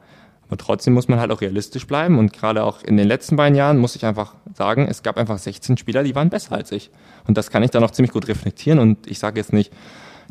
Aber 0.47 0.57
trotzdem 0.57 0.95
muss 0.95 1.09
man 1.09 1.21
halt 1.21 1.31
auch 1.31 1.41
realistisch 1.41 1.87
bleiben. 1.87 2.19
Und 2.19 2.33
gerade 2.33 2.65
auch 2.65 2.83
in 2.83 2.97
den 2.97 3.09
letzten 3.09 3.37
beiden 3.37 3.57
Jahren 3.57 3.79
muss 3.79 3.97
ich 3.97 4.05
einfach 4.05 4.35
sagen, 4.55 4.87
es 4.89 5.03
gab 5.03 5.17
einfach 5.17 5.39
16 5.39 5.77
Spieler, 5.77 6.03
die 6.03 6.15
waren 6.15 6.31
besser 6.31 6.53
als 6.53 6.73
ich. 6.73 6.91
Und 7.27 7.39
das 7.39 7.51
kann 7.51 7.63
ich 7.63 7.71
dann 7.71 7.83
auch 7.83 7.91
ziemlich 7.91 8.13
gut 8.13 8.29
reflektieren. 8.29 8.79
Und 8.79 9.07
ich 9.07 9.19
sage 9.19 9.41
jetzt 9.41 9.53
nicht, 9.53 9.73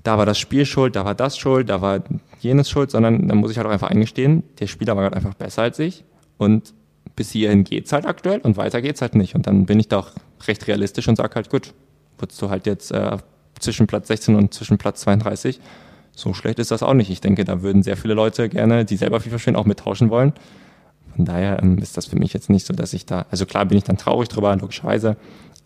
da 0.04 0.17
war 0.17 0.26
das 0.26 0.38
Spiel 0.38 0.65
schuld, 0.65 0.95
da 0.95 1.06
war 1.06 1.15
das 1.15 1.38
schuld, 1.38 1.69
da 1.69 1.82
war 1.82 2.04
jenes 2.39 2.69
schuld, 2.69 2.91
sondern 2.91 3.28
da 3.28 3.36
muss 3.36 3.52
ich 3.52 3.58
halt 3.58 3.67
auch 3.67 3.71
einfach 3.71 3.89
eingestehen, 3.89 4.43
der 4.60 4.67
Spieler 4.67 4.95
war 4.95 5.04
halt 5.04 5.13
einfach 5.13 5.34
besser 5.34 5.63
als 5.63 5.80
ich. 5.80 6.04
Und 6.38 6.73
bis 7.15 7.32
hierhin 7.32 7.63
geht's 7.63 7.93
halt 7.93 8.06
aktuell 8.06 8.39
und 8.39 8.58
weiter 8.58 8.82
geht's 8.82 9.02
halt 9.02 9.15
nicht. 9.15 9.36
Und 9.36 9.47
dann 9.47 9.65
bin 9.65 9.80
ich 9.80 9.88
da 9.88 9.99
auch 9.99 10.12
recht 10.47 10.67
realistisch 10.67 11.08
und 11.08 11.15
sage 11.15 11.36
halt, 11.36 11.49
gut, 11.49 11.73
wurdest 12.17 12.41
du 12.41 12.49
halt 12.49 12.65
jetzt 12.65 12.91
äh, 12.91 13.17
zwischen 13.60 13.88
Platz 13.88 14.08
16 14.08 14.36
und 14.36 14.54
zwischen 14.54 14.78
Platz 14.78 15.02
32 15.02 15.60
so 16.15 16.34
schlecht 16.34 16.60
ist 16.60 16.71
das 16.71 16.84
auch 16.84 16.93
nicht. 16.93 17.10
Ich 17.10 17.21
denke, 17.21 17.43
da 17.43 17.62
würden 17.62 17.84
sehr 17.84 17.97
viele 17.97 18.13
Leute 18.13 18.49
gerne, 18.49 18.86
die 18.86 18.97
selber 18.97 19.19
FIFA 19.19 19.39
spielen, 19.39 19.56
auch 19.56 19.65
mittauschen 19.65 20.10
wollen. 20.10 20.34
Von 21.15 21.26
daher 21.26 21.62
ähm, 21.62 21.78
ist 21.78 21.97
das 21.97 22.06
für 22.06 22.17
mich 22.17 22.34
jetzt 22.34 22.49
nicht 22.49 22.65
so, 22.65 22.73
dass 22.73 22.93
ich 22.93 23.06
da, 23.06 23.26
also 23.30 23.45
klar 23.45 23.65
bin 23.65 23.78
ich 23.78 23.84
dann 23.84 23.97
traurig 23.97 24.30
drüber, 24.30 24.56
logischerweise, 24.56 25.17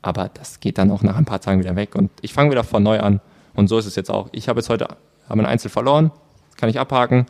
aber 0.01 0.29
das 0.33 0.59
geht 0.59 0.77
dann 0.77 0.91
auch 0.91 1.03
nach 1.03 1.17
ein 1.17 1.25
paar 1.25 1.41
Tagen 1.41 1.59
wieder 1.59 1.75
weg 1.75 1.95
und 1.95 2.11
ich 2.21 2.33
fange 2.33 2.51
wieder 2.51 2.63
von 2.63 2.83
neu 2.83 2.99
an. 2.99 3.21
Und 3.53 3.67
so 3.67 3.77
ist 3.77 3.85
es 3.85 3.95
jetzt 3.95 4.11
auch. 4.11 4.29
Ich 4.31 4.49
habe 4.49 4.59
jetzt 4.59 4.69
heute 4.69 4.87
habe 5.27 5.41
ein 5.41 5.45
Einzel 5.45 5.69
verloren, 5.69 6.11
kann 6.57 6.69
ich 6.69 6.79
abhaken. 6.79 7.25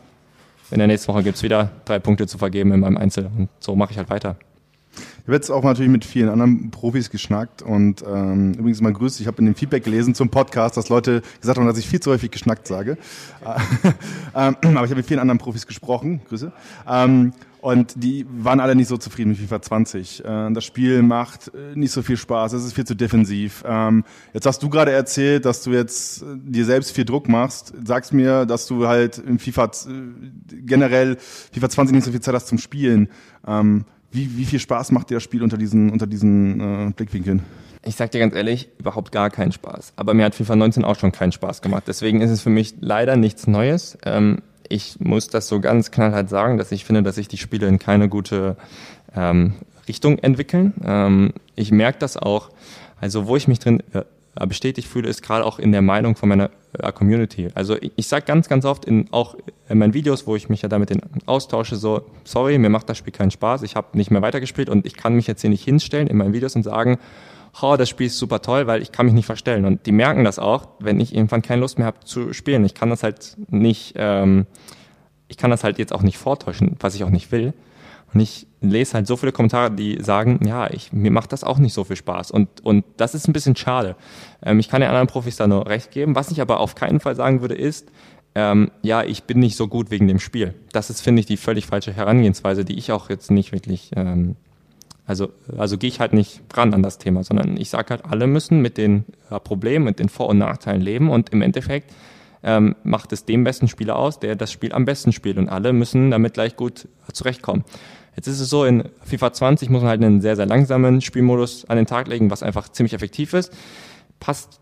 In 0.70 0.78
der 0.78 0.86
nächsten 0.86 1.12
Woche 1.12 1.22
gibt 1.22 1.36
es 1.36 1.42
wieder 1.42 1.70
drei 1.84 1.98
Punkte 1.98 2.26
zu 2.26 2.38
vergeben 2.38 2.72
in 2.72 2.80
meinem 2.80 2.98
Einzel 2.98 3.30
und 3.36 3.48
so 3.58 3.74
mache 3.74 3.92
ich 3.92 3.98
halt 3.98 4.10
weiter. 4.10 4.36
Habe 5.28 5.36
jetzt 5.36 5.50
auch 5.50 5.62
natürlich 5.62 5.92
mit 5.92 6.06
vielen 6.06 6.30
anderen 6.30 6.70
Profis 6.70 7.10
geschnackt 7.10 7.60
und 7.60 8.02
ähm, 8.02 8.54
übrigens 8.54 8.80
mal 8.80 8.94
grüßt. 8.94 9.20
Ich 9.20 9.26
habe 9.26 9.36
in 9.40 9.44
dem 9.44 9.54
Feedback 9.54 9.84
gelesen 9.84 10.14
zum 10.14 10.30
Podcast, 10.30 10.78
dass 10.78 10.88
Leute 10.88 11.20
gesagt 11.42 11.58
haben, 11.58 11.66
dass 11.66 11.76
ich 11.76 11.86
viel 11.86 12.00
zu 12.00 12.10
häufig 12.10 12.30
geschnackt 12.30 12.66
sage. 12.66 12.96
ähm, 13.44 14.56
aber 14.62 14.84
ich 14.84 14.90
habe 14.90 14.94
mit 14.94 15.04
vielen 15.04 15.20
anderen 15.20 15.36
Profis 15.36 15.66
gesprochen. 15.66 16.22
Grüße. 16.30 16.50
Ähm, 16.88 17.34
und 17.60 17.92
die 18.02 18.24
waren 18.30 18.58
alle 18.58 18.74
nicht 18.74 18.88
so 18.88 18.96
zufrieden 18.96 19.28
mit 19.28 19.38
FIFA 19.38 19.60
20. 19.60 20.24
Äh, 20.24 20.50
das 20.52 20.64
Spiel 20.64 21.02
macht 21.02 21.52
äh, 21.54 21.76
nicht 21.78 21.92
so 21.92 22.00
viel 22.00 22.16
Spaß, 22.16 22.54
es 22.54 22.64
ist 22.64 22.72
viel 22.72 22.86
zu 22.86 22.94
defensiv. 22.94 23.64
Ähm, 23.66 24.04
jetzt 24.32 24.46
hast 24.46 24.62
du 24.62 24.70
gerade 24.70 24.92
erzählt, 24.92 25.44
dass 25.44 25.62
du 25.62 25.72
jetzt 25.72 26.22
äh, 26.22 26.24
dir 26.36 26.64
selbst 26.64 26.92
viel 26.92 27.04
Druck 27.04 27.28
machst. 27.28 27.74
Sagst 27.84 28.14
mir, 28.14 28.46
dass 28.46 28.66
du 28.66 28.88
halt 28.88 29.18
im 29.18 29.38
FIFA 29.38 29.72
generell 30.64 31.18
FIFA 31.52 31.68
20 31.68 31.96
nicht 31.96 32.04
so 32.04 32.12
viel 32.12 32.22
Zeit 32.22 32.34
hast 32.34 32.46
zum 32.46 32.56
Spielen. 32.56 33.10
Wie, 34.10 34.36
wie 34.36 34.44
viel 34.44 34.58
Spaß 34.58 34.92
macht 34.92 35.10
dir 35.10 35.14
das 35.14 35.22
Spiel 35.22 35.42
unter 35.42 35.58
diesen, 35.58 35.90
unter 35.90 36.06
diesen 36.06 36.60
äh, 36.88 36.92
Blickwinkeln? 36.92 37.42
Ich 37.84 37.94
sag 37.94 38.10
dir 38.10 38.18
ganz 38.18 38.34
ehrlich, 38.34 38.68
überhaupt 38.78 39.12
gar 39.12 39.30
keinen 39.30 39.52
Spaß. 39.52 39.92
Aber 39.96 40.14
mir 40.14 40.24
hat 40.24 40.34
FIFA 40.34 40.56
19 40.56 40.84
auch 40.84 40.98
schon 40.98 41.12
keinen 41.12 41.32
Spaß 41.32 41.62
gemacht. 41.62 41.84
Deswegen 41.86 42.20
ist 42.20 42.30
es 42.30 42.40
für 42.40 42.50
mich 42.50 42.74
leider 42.80 43.16
nichts 43.16 43.46
Neues. 43.46 43.98
Ähm, 44.04 44.42
ich 44.68 45.00
muss 45.00 45.28
das 45.28 45.48
so 45.48 45.60
ganz 45.60 45.90
knallhart 45.90 46.28
sagen, 46.28 46.58
dass 46.58 46.72
ich 46.72 46.84
finde, 46.84 47.02
dass 47.02 47.14
sich 47.14 47.28
die 47.28 47.38
Spiele 47.38 47.66
in 47.66 47.78
keine 47.78 48.08
gute 48.08 48.56
ähm, 49.14 49.54
Richtung 49.86 50.18
entwickeln. 50.18 50.74
Ähm, 50.84 51.32
ich 51.54 51.70
merke 51.70 51.98
das 51.98 52.16
auch, 52.16 52.50
also 53.00 53.26
wo 53.26 53.36
ich 53.36 53.48
mich 53.48 53.58
drin 53.58 53.82
äh, 53.92 54.46
bestätigt 54.46 54.88
fühle, 54.88 55.08
ist 55.08 55.22
gerade 55.22 55.44
auch 55.44 55.58
in 55.58 55.72
der 55.72 55.82
Meinung 55.82 56.16
von 56.16 56.28
meiner 56.28 56.50
äh, 56.72 56.92
Community. 56.92 57.48
Also 57.54 57.76
ich, 57.80 57.92
ich 57.96 58.06
sage 58.06 58.24
ganz, 58.26 58.48
ganz 58.48 58.64
oft 58.64 58.84
in 58.84 59.08
auch 59.10 59.36
in 59.68 59.78
meinen 59.78 59.94
Videos, 59.94 60.26
wo 60.26 60.36
ich 60.36 60.48
mich 60.48 60.62
ja 60.62 60.68
damit 60.68 60.92
austausche, 61.26 61.76
so, 61.76 62.02
sorry, 62.24 62.58
mir 62.58 62.70
macht 62.70 62.88
das 62.88 62.98
Spiel 62.98 63.12
keinen 63.12 63.30
Spaß, 63.30 63.62
ich 63.62 63.76
habe 63.76 63.96
nicht 63.96 64.10
mehr 64.10 64.22
weitergespielt 64.22 64.68
und 64.68 64.86
ich 64.86 64.96
kann 64.96 65.14
mich 65.14 65.26
jetzt 65.26 65.40
hier 65.40 65.50
nicht 65.50 65.64
hinstellen 65.64 66.08
in 66.08 66.16
meinen 66.16 66.32
Videos 66.32 66.56
und 66.56 66.62
sagen, 66.62 66.98
oh, 67.60 67.76
das 67.76 67.88
Spiel 67.88 68.06
ist 68.06 68.18
super 68.18 68.40
toll, 68.42 68.66
weil 68.66 68.82
ich 68.82 68.92
kann 68.92 69.06
mich 69.06 69.14
nicht 69.14 69.26
verstellen. 69.26 69.64
Und 69.64 69.86
die 69.86 69.92
merken 69.92 70.24
das 70.24 70.38
auch, 70.38 70.68
wenn 70.78 71.00
ich 71.00 71.14
irgendwann 71.14 71.42
keine 71.42 71.60
Lust 71.60 71.78
mehr 71.78 71.86
habe 71.86 72.00
zu 72.00 72.32
spielen. 72.32 72.64
Ich 72.64 72.74
kann 72.74 72.90
das 72.90 73.02
halt 73.02 73.36
nicht, 73.48 73.94
ähm, 73.96 74.46
ich 75.28 75.36
kann 75.36 75.50
das 75.50 75.64
halt 75.64 75.78
jetzt 75.78 75.92
auch 75.92 76.02
nicht 76.02 76.18
vortäuschen, 76.18 76.76
was 76.80 76.94
ich 76.94 77.04
auch 77.04 77.10
nicht 77.10 77.32
will. 77.32 77.52
Und 78.12 78.20
ich 78.20 78.46
lese 78.60 78.94
halt 78.94 79.06
so 79.06 79.16
viele 79.16 79.32
Kommentare, 79.32 79.70
die 79.70 79.98
sagen, 80.02 80.40
ja, 80.44 80.70
ich, 80.70 80.92
mir 80.92 81.10
macht 81.10 81.32
das 81.32 81.44
auch 81.44 81.58
nicht 81.58 81.74
so 81.74 81.84
viel 81.84 81.96
Spaß. 81.96 82.30
Und, 82.30 82.64
und 82.64 82.84
das 82.96 83.14
ist 83.14 83.28
ein 83.28 83.32
bisschen 83.32 83.56
schade. 83.56 83.96
Ähm, 84.42 84.58
ich 84.58 84.68
kann 84.68 84.80
den 84.80 84.88
anderen 84.88 85.06
Profis 85.06 85.36
da 85.36 85.46
nur 85.46 85.66
recht 85.66 85.90
geben. 85.90 86.14
Was 86.14 86.30
ich 86.30 86.40
aber 86.40 86.60
auf 86.60 86.74
keinen 86.74 87.00
Fall 87.00 87.16
sagen 87.16 87.40
würde, 87.40 87.54
ist, 87.54 87.90
ähm, 88.34 88.70
ja, 88.82 89.02
ich 89.02 89.24
bin 89.24 89.40
nicht 89.40 89.56
so 89.56 89.68
gut 89.68 89.90
wegen 89.90 90.08
dem 90.08 90.18
Spiel. 90.18 90.54
Das 90.72 90.90
ist, 90.90 91.00
finde 91.00 91.20
ich, 91.20 91.26
die 91.26 91.36
völlig 91.36 91.66
falsche 91.66 91.92
Herangehensweise, 91.92 92.64
die 92.64 92.78
ich 92.78 92.92
auch 92.92 93.10
jetzt 93.10 93.30
nicht 93.30 93.52
wirklich, 93.52 93.90
ähm, 93.96 94.36
also, 95.06 95.30
also 95.56 95.78
gehe 95.78 95.88
ich 95.88 96.00
halt 96.00 96.12
nicht 96.12 96.42
ran 96.52 96.74
an 96.74 96.82
das 96.82 96.98
Thema, 96.98 97.24
sondern 97.24 97.56
ich 97.56 97.70
sage 97.70 97.90
halt, 97.90 98.04
alle 98.04 98.26
müssen 98.26 98.60
mit 98.60 98.76
den 98.76 99.04
äh, 99.30 99.40
Problemen, 99.40 99.84
mit 99.84 99.98
den 99.98 100.08
Vor- 100.08 100.28
und 100.28 100.38
Nachteilen 100.38 100.82
leben 100.82 101.10
und 101.10 101.30
im 101.30 101.42
Endeffekt 101.42 101.92
ähm, 102.42 102.76
macht 102.84 103.12
es 103.12 103.24
dem 103.24 103.44
besten 103.44 103.68
Spieler 103.68 103.96
aus, 103.96 104.20
der 104.20 104.36
das 104.36 104.52
Spiel 104.52 104.72
am 104.72 104.84
besten 104.84 105.12
spielt 105.12 105.38
und 105.38 105.48
alle 105.48 105.72
müssen 105.72 106.10
damit 106.10 106.34
gleich 106.34 106.56
gut 106.56 106.88
zurechtkommen. 107.12 107.64
Jetzt 108.18 108.26
ist 108.26 108.40
es 108.40 108.50
so, 108.50 108.64
in 108.64 108.82
FIFA 109.04 109.32
20 109.32 109.70
muss 109.70 109.82
man 109.82 109.90
halt 109.90 110.02
einen 110.02 110.20
sehr, 110.20 110.34
sehr 110.34 110.44
langsamen 110.44 111.00
Spielmodus 111.00 111.66
an 111.66 111.76
den 111.76 111.86
Tag 111.86 112.08
legen, 112.08 112.32
was 112.32 112.42
einfach 112.42 112.68
ziemlich 112.68 112.92
effektiv 112.92 113.32
ist. 113.32 113.56
Passt, 114.18 114.58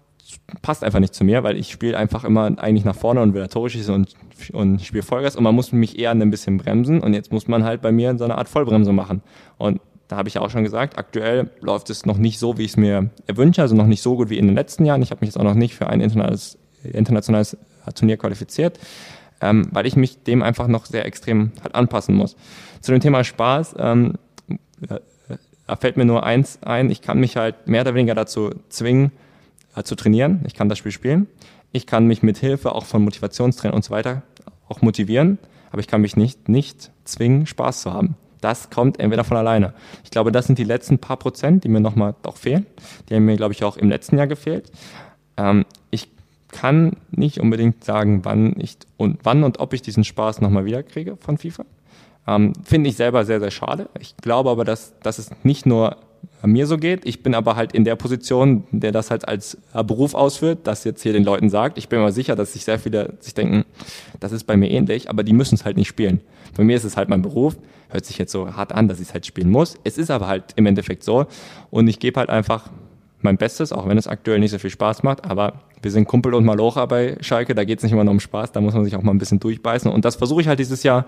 passt 0.60 0.84
einfach 0.84 0.98
nicht 0.98 1.14
zu 1.14 1.24
mir, 1.24 1.42
weil 1.42 1.56
ich 1.56 1.72
spiele 1.72 1.96
einfach 1.96 2.24
immer 2.24 2.52
eigentlich 2.58 2.84
nach 2.84 2.94
vorne 2.94 3.22
und 3.22 3.32
will 3.32 3.40
da 3.40 3.48
Tore 3.48 3.70
schießen 3.70 3.94
und, 3.94 4.14
und 4.52 4.82
spiele 4.82 5.02
Vollgas 5.02 5.36
und 5.36 5.42
man 5.42 5.54
muss 5.54 5.72
mich 5.72 5.98
eher 5.98 6.10
ein 6.10 6.30
bisschen 6.30 6.58
bremsen 6.58 7.00
und 7.00 7.14
jetzt 7.14 7.32
muss 7.32 7.48
man 7.48 7.64
halt 7.64 7.80
bei 7.80 7.92
mir 7.92 8.18
so 8.18 8.24
eine 8.24 8.36
Art 8.36 8.50
Vollbremse 8.50 8.92
machen. 8.92 9.22
Und 9.56 9.80
da 10.08 10.18
habe 10.18 10.28
ich 10.28 10.34
ja 10.34 10.42
auch 10.42 10.50
schon 10.50 10.62
gesagt, 10.62 10.98
aktuell 10.98 11.48
läuft 11.62 11.88
es 11.88 12.04
noch 12.04 12.18
nicht 12.18 12.38
so, 12.38 12.58
wie 12.58 12.64
ich 12.64 12.72
es 12.72 12.76
mir 12.76 13.08
erwünsche, 13.26 13.62
also 13.62 13.74
noch 13.74 13.86
nicht 13.86 14.02
so 14.02 14.18
gut 14.18 14.28
wie 14.28 14.36
in 14.36 14.48
den 14.48 14.54
letzten 14.54 14.84
Jahren. 14.84 15.00
Ich 15.00 15.12
habe 15.12 15.22
mich 15.22 15.28
jetzt 15.28 15.38
auch 15.38 15.44
noch 15.44 15.54
nicht 15.54 15.74
für 15.74 15.86
ein 15.86 16.02
internationales, 16.02 16.58
internationales 16.82 17.56
Turnier 17.94 18.18
qualifiziert, 18.18 18.78
ähm, 19.40 19.68
weil 19.70 19.86
ich 19.86 19.96
mich 19.96 20.22
dem 20.22 20.42
einfach 20.42 20.66
noch 20.68 20.86
sehr 20.86 21.04
extrem 21.06 21.52
halt 21.62 21.74
anpassen 21.74 22.14
muss. 22.14 22.36
Zu 22.80 22.92
dem 22.92 23.00
Thema 23.00 23.24
Spaß, 23.24 23.76
ähm, 23.78 24.14
äh, 24.88 24.98
da 25.66 25.76
fällt 25.76 25.96
mir 25.96 26.04
nur 26.04 26.24
eins 26.24 26.62
ein, 26.62 26.90
ich 26.90 27.02
kann 27.02 27.18
mich 27.18 27.36
halt 27.36 27.66
mehr 27.66 27.82
oder 27.82 27.94
weniger 27.94 28.14
dazu 28.14 28.50
zwingen, 28.68 29.12
äh, 29.74 29.82
zu 29.82 29.96
trainieren. 29.96 30.42
Ich 30.46 30.54
kann 30.54 30.68
das 30.68 30.78
Spiel 30.78 30.92
spielen. 30.92 31.26
Ich 31.72 31.86
kann 31.86 32.06
mich 32.06 32.22
mit 32.22 32.38
Hilfe 32.38 32.72
auch 32.72 32.84
von 32.84 33.02
Motivationstrainern 33.02 33.74
und 33.74 33.84
so 33.84 33.90
weiter 33.90 34.22
auch 34.68 34.82
motivieren, 34.82 35.38
aber 35.70 35.80
ich 35.80 35.86
kann 35.86 36.00
mich 36.00 36.16
nicht, 36.16 36.48
nicht 36.48 36.90
zwingen, 37.04 37.46
Spaß 37.46 37.82
zu 37.82 37.92
haben. 37.92 38.16
Das 38.40 38.70
kommt 38.70 39.00
entweder 39.00 39.24
von 39.24 39.36
alleine. 39.36 39.74
Ich 40.04 40.10
glaube, 40.10 40.32
das 40.32 40.46
sind 40.46 40.58
die 40.58 40.64
letzten 40.64 40.98
paar 40.98 41.16
Prozent, 41.16 41.64
die 41.64 41.68
mir 41.68 41.80
nochmal 41.80 42.14
doch 42.22 42.36
fehlen. 42.36 42.66
Die 43.08 43.14
haben 43.14 43.24
mir, 43.24 43.36
glaube 43.36 43.54
ich, 43.54 43.64
auch 43.64 43.76
im 43.76 43.88
letzten 43.88 44.18
Jahr 44.18 44.26
gefehlt. 44.26 44.70
Ähm, 45.36 45.64
ich 45.90 46.08
kann 46.56 46.96
nicht 47.10 47.38
unbedingt 47.38 47.84
sagen, 47.84 48.24
wann 48.24 48.54
ich 48.58 48.78
und 48.96 49.18
wann 49.24 49.44
und 49.44 49.60
ob 49.60 49.74
ich 49.74 49.82
diesen 49.82 50.04
Spaß 50.04 50.40
nochmal 50.40 50.64
wiederkriege 50.64 51.18
von 51.20 51.36
FIFA. 51.36 51.66
Ähm, 52.26 52.54
Finde 52.64 52.88
ich 52.88 52.96
selber 52.96 53.26
sehr, 53.26 53.40
sehr 53.40 53.50
schade. 53.50 53.90
Ich 54.00 54.16
glaube 54.16 54.48
aber, 54.48 54.64
dass, 54.64 54.98
dass 55.00 55.18
es 55.18 55.30
nicht 55.44 55.66
nur 55.66 55.98
mir 56.42 56.66
so 56.66 56.78
geht. 56.78 57.04
Ich 57.04 57.22
bin 57.22 57.34
aber 57.34 57.56
halt 57.56 57.72
in 57.72 57.84
der 57.84 57.94
Position, 57.96 58.64
der 58.70 58.90
das 58.90 59.10
halt 59.10 59.28
als 59.28 59.58
Beruf 59.72 60.14
ausführt, 60.14 60.60
das 60.64 60.84
jetzt 60.84 61.02
hier 61.02 61.12
den 61.12 61.24
Leuten 61.24 61.50
sagt. 61.50 61.76
Ich 61.76 61.90
bin 61.90 62.00
mir 62.00 62.10
sicher, 62.10 62.36
dass 62.36 62.54
sich 62.54 62.64
sehr 62.64 62.78
viele 62.78 63.14
sich 63.20 63.34
denken, 63.34 63.66
das 64.18 64.32
ist 64.32 64.44
bei 64.44 64.56
mir 64.56 64.70
ähnlich, 64.70 65.10
aber 65.10 65.24
die 65.24 65.34
müssen 65.34 65.56
es 65.56 65.64
halt 65.66 65.76
nicht 65.76 65.88
spielen. 65.88 66.22
Bei 66.56 66.64
mir 66.64 66.76
ist 66.76 66.84
es 66.84 66.96
halt 66.96 67.10
mein 67.10 67.20
Beruf. 67.20 67.58
Hört 67.90 68.06
sich 68.06 68.16
jetzt 68.16 68.32
so 68.32 68.56
hart 68.56 68.72
an, 68.72 68.88
dass 68.88 68.98
ich 68.98 69.08
es 69.08 69.14
halt 69.14 69.26
spielen 69.26 69.50
muss. 69.50 69.76
Es 69.84 69.98
ist 69.98 70.10
aber 70.10 70.26
halt 70.26 70.54
im 70.56 70.64
Endeffekt 70.64 71.04
so. 71.04 71.26
Und 71.70 71.86
ich 71.86 71.98
gebe 71.98 72.18
halt 72.18 72.30
einfach 72.30 72.70
mein 73.26 73.36
Bestes, 73.36 73.72
auch 73.72 73.86
wenn 73.86 73.98
es 73.98 74.06
aktuell 74.06 74.38
nicht 74.38 74.52
so 74.52 74.58
viel 74.58 74.70
Spaß 74.70 75.02
macht. 75.02 75.24
Aber 75.28 75.60
wir 75.82 75.90
sind 75.90 76.08
Kumpel 76.08 76.32
und 76.32 76.44
Malocha 76.44 76.86
bei 76.86 77.18
Schalke, 77.20 77.54
da 77.54 77.64
geht 77.64 77.78
es 77.78 77.82
nicht 77.82 77.92
immer 77.92 78.04
nur 78.04 78.12
um 78.12 78.20
Spaß, 78.20 78.52
da 78.52 78.60
muss 78.60 78.74
man 78.74 78.84
sich 78.84 78.96
auch 78.96 79.02
mal 79.02 79.12
ein 79.12 79.18
bisschen 79.18 79.40
durchbeißen. 79.40 79.90
Und 79.90 80.04
das 80.04 80.16
versuche 80.16 80.40
ich 80.40 80.48
halt 80.48 80.58
dieses 80.58 80.82
Jahr. 80.82 81.04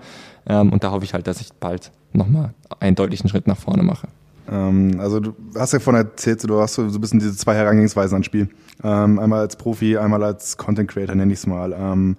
Ähm, 0.47 0.71
und 0.71 0.83
da 0.83 0.91
hoffe 0.91 1.05
ich 1.05 1.13
halt, 1.13 1.25
dass 1.25 1.41
ich 1.41 1.49
bald 1.59 1.91
nochmal 2.13 2.53
einen 2.79 2.95
deutlichen 2.95 3.29
Schritt 3.29 3.47
nach 3.47 3.57
vorne 3.57 3.81
mache. 3.81 4.07
Ähm, 4.51 4.99
also 4.99 5.19
du 5.19 5.35
hast 5.55 5.73
ja 5.73 5.79
vorhin 5.79 6.05
erzählt, 6.05 6.47
du 6.47 6.59
hast 6.59 6.75
so 6.75 6.83
ein 6.83 7.01
bisschen 7.01 7.19
diese 7.19 7.35
zwei 7.35 7.55
Herangehensweisen 7.55 8.15
ans 8.15 8.25
Spiel. 8.25 8.49
Ähm, 8.83 9.19
einmal 9.19 9.39
als 9.39 9.55
Profi, 9.55 9.97
einmal 9.97 10.23
als 10.23 10.57
Content 10.57 10.89
Creator, 10.89 11.15
nenne 11.15 11.33
ich 11.33 11.39
es 11.39 11.47
mal. 11.47 11.73
Ähm, 11.73 12.17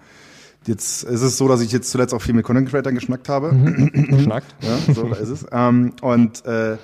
jetzt 0.67 1.05
ist 1.05 1.23
es 1.23 1.37
so, 1.37 1.49
dass 1.49 1.61
ich 1.61 1.73
jetzt 1.73 1.91
zuletzt 1.91 2.15
auch 2.15 2.23
viel 2.23 2.35
mit 2.35 2.45
Content 2.45 2.69
Creators 2.69 2.95
geschnackt 2.95 3.29
habe. 3.29 3.53
Mhm. 3.53 3.93
Geschnackt. 4.11 4.55
ja, 4.61 4.95
so 4.95 5.07
ist 5.09 5.29
es. 5.29 5.47
Ähm, 5.53 5.93
und 6.03 6.45
äh, 6.47 6.77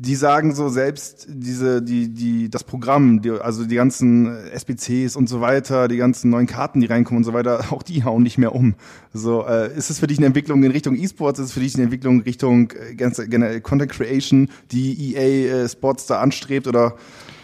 die 0.00 0.14
sagen 0.14 0.54
so 0.54 0.68
selbst 0.68 1.26
diese 1.28 1.82
die 1.82 2.08
die 2.08 2.48
das 2.48 2.62
Programm 2.62 3.20
die, 3.20 3.32
also 3.32 3.64
die 3.64 3.74
ganzen 3.74 4.28
SBCs 4.52 5.16
und 5.16 5.28
so 5.28 5.40
weiter 5.40 5.88
die 5.88 5.96
ganzen 5.96 6.30
neuen 6.30 6.46
Karten 6.46 6.80
die 6.80 6.86
reinkommen 6.86 7.18
und 7.18 7.24
so 7.24 7.32
weiter 7.32 7.64
auch 7.72 7.82
die 7.82 8.04
hauen 8.04 8.22
nicht 8.22 8.38
mehr 8.38 8.54
um. 8.54 8.76
So 9.12 9.44
äh, 9.44 9.76
ist 9.76 9.90
es 9.90 9.98
für 9.98 10.06
dich 10.06 10.18
eine 10.18 10.26
Entwicklung 10.26 10.62
in 10.62 10.70
Richtung 10.70 10.94
E-Sports? 10.94 11.40
Ist 11.40 11.46
es 11.46 11.52
für 11.52 11.60
dich 11.60 11.74
eine 11.74 11.84
Entwicklung 11.84 12.20
Richtung 12.20 12.70
äh, 12.70 12.94
generell 12.94 13.60
Content 13.60 13.90
Creation 13.90 14.48
die 14.70 15.16
EA 15.16 15.64
äh, 15.64 15.68
Sports 15.68 16.06
da 16.06 16.20
anstrebt? 16.20 16.68
Oder 16.68 16.94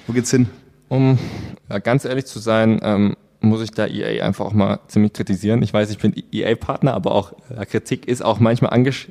wo 0.06 0.12
geht's 0.12 0.30
hin? 0.30 0.48
Um 0.88 1.18
ja, 1.68 1.80
ganz 1.80 2.04
ehrlich 2.04 2.26
zu 2.26 2.38
sein 2.38 2.78
ähm, 2.84 3.16
muss 3.40 3.62
ich 3.62 3.72
da 3.72 3.88
EA 3.88 4.24
einfach 4.24 4.44
auch 4.44 4.52
mal 4.52 4.78
ziemlich 4.86 5.12
kritisieren. 5.12 5.60
Ich 5.64 5.72
weiß, 5.72 5.90
ich 5.90 5.98
bin 5.98 6.14
EA-Partner, 6.30 6.94
aber 6.94 7.16
auch 7.16 7.32
äh, 7.50 7.66
Kritik 7.66 8.06
ist 8.06 8.24
auch 8.24 8.38
manchmal 8.38 8.70
angesch 8.70 9.08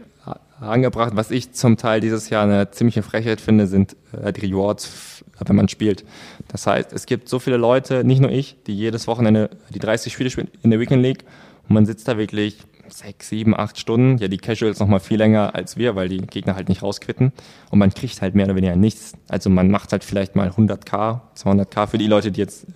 angebracht. 0.60 1.14
Was 1.16 1.32
ich 1.32 1.52
zum 1.54 1.78
Teil 1.78 2.00
dieses 2.00 2.30
Jahr 2.30 2.44
eine 2.44 2.72
ziemliche 2.72 3.04
Frechheit 3.04 3.42
finde, 3.42 3.68
sind 3.68 3.96
äh, 4.22 4.32
die 4.34 4.48
Rewards, 4.48 5.24
wenn 5.46 5.56
man 5.56 5.68
spielt. 5.68 6.06
Das 6.48 6.68
heißt, 6.68 6.94
es 6.94 7.06
gibt 7.06 7.30
so 7.30 7.40
viele 7.40 7.58
Leute, 7.58 8.04
nicht 8.04 8.22
nur 8.22 8.32
ich, 8.32 8.58
die 8.66 8.76
jedes 8.76 9.08
Wochenende 9.08 9.50
die 9.74 9.80
30 9.80 10.14
Spiele 10.14 10.30
spielen 10.30 10.50
in 10.62 10.72
der 10.72 10.80
Weekend 10.80 11.02
League 11.02 11.26
und 11.68 11.74
man 11.74 11.86
sitzt 11.86 12.08
da 12.08 12.18
wirklich 12.18 12.58
sechs, 12.90 13.30
sieben, 13.30 13.58
acht 13.58 13.80
Stunden. 13.80 14.18
Ja, 14.18 14.28
die 14.28 14.38
Casuals 14.38 14.80
noch 14.80 14.88
mal 14.88 15.00
viel 15.00 15.18
länger 15.18 15.56
als 15.56 15.78
wir, 15.78 15.96
weil 15.96 16.10
die 16.10 16.18
Gegner 16.18 16.56
halt 16.56 16.70
nicht 16.70 16.84
rausquitten. 16.84 17.32
Und 17.72 17.80
man 17.80 17.94
kriegt 17.94 18.22
halt 18.22 18.36
mehr 18.36 18.46
oder 18.46 18.56
weniger 18.56 18.76
nichts. 18.76 19.14
Also 19.28 19.50
man 19.50 19.72
macht 19.72 19.92
halt 19.92 20.04
vielleicht 20.04 20.36
mal 20.36 20.50
100k, 20.50 21.22
200k 21.36 21.88
für 21.88 21.98
die 21.98 22.08
Leute, 22.08 22.32
die 22.32 22.42
jetzt 22.42 22.68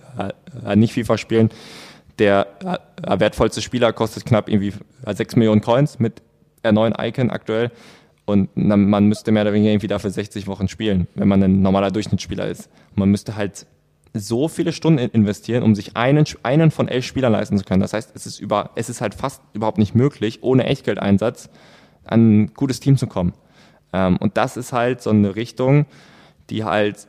äh, 0.64 0.76
nicht 0.76 0.94
FIFA 0.94 1.18
spielen. 1.18 1.50
Der 2.18 2.48
äh, 2.64 3.20
wertvollste 3.20 3.62
Spieler 3.62 3.92
kostet 3.92 4.24
knapp 4.26 4.48
irgendwie 4.48 4.72
6 5.06 5.36
Millionen 5.36 5.60
Coins 5.60 5.98
mit 6.00 6.22
R9 6.62 7.02
Icon 7.06 7.30
aktuell. 7.30 7.70
Und 8.24 8.50
man 8.56 9.06
müsste 9.06 9.32
mehr 9.32 9.42
oder 9.42 9.54
weniger 9.54 9.70
irgendwie 9.72 9.86
dafür 9.86 10.10
60 10.10 10.46
Wochen 10.48 10.68
spielen, 10.68 11.06
wenn 11.14 11.28
man 11.28 11.42
ein 11.42 11.62
normaler 11.62 11.90
Durchschnittsspieler 11.90 12.46
ist. 12.46 12.68
Und 12.90 12.98
man 12.98 13.10
müsste 13.10 13.36
halt 13.36 13.66
so 14.12 14.48
viele 14.48 14.72
Stunden 14.72 14.98
investieren, 14.98 15.62
um 15.62 15.74
sich 15.74 15.96
einen, 15.96 16.24
einen 16.42 16.70
von 16.70 16.88
elf 16.88 17.06
Spielern 17.06 17.32
leisten 17.32 17.56
zu 17.56 17.64
können. 17.64 17.80
Das 17.80 17.94
heißt, 17.94 18.12
es 18.14 18.26
ist, 18.26 18.38
über, 18.38 18.70
es 18.74 18.88
ist 18.88 19.00
halt 19.00 19.14
fast 19.14 19.42
überhaupt 19.54 19.78
nicht 19.78 19.94
möglich, 19.94 20.42
ohne 20.42 20.64
Echtgeldeinsatz 20.64 21.48
an 22.04 22.42
ein 22.42 22.54
gutes 22.54 22.80
Team 22.80 22.96
zu 22.96 23.06
kommen. 23.06 23.32
Ähm, 23.92 24.16
und 24.18 24.36
das 24.36 24.56
ist 24.56 24.72
halt 24.72 25.02
so 25.02 25.10
eine 25.10 25.36
Richtung, 25.36 25.86
die 26.50 26.64
halt 26.64 27.06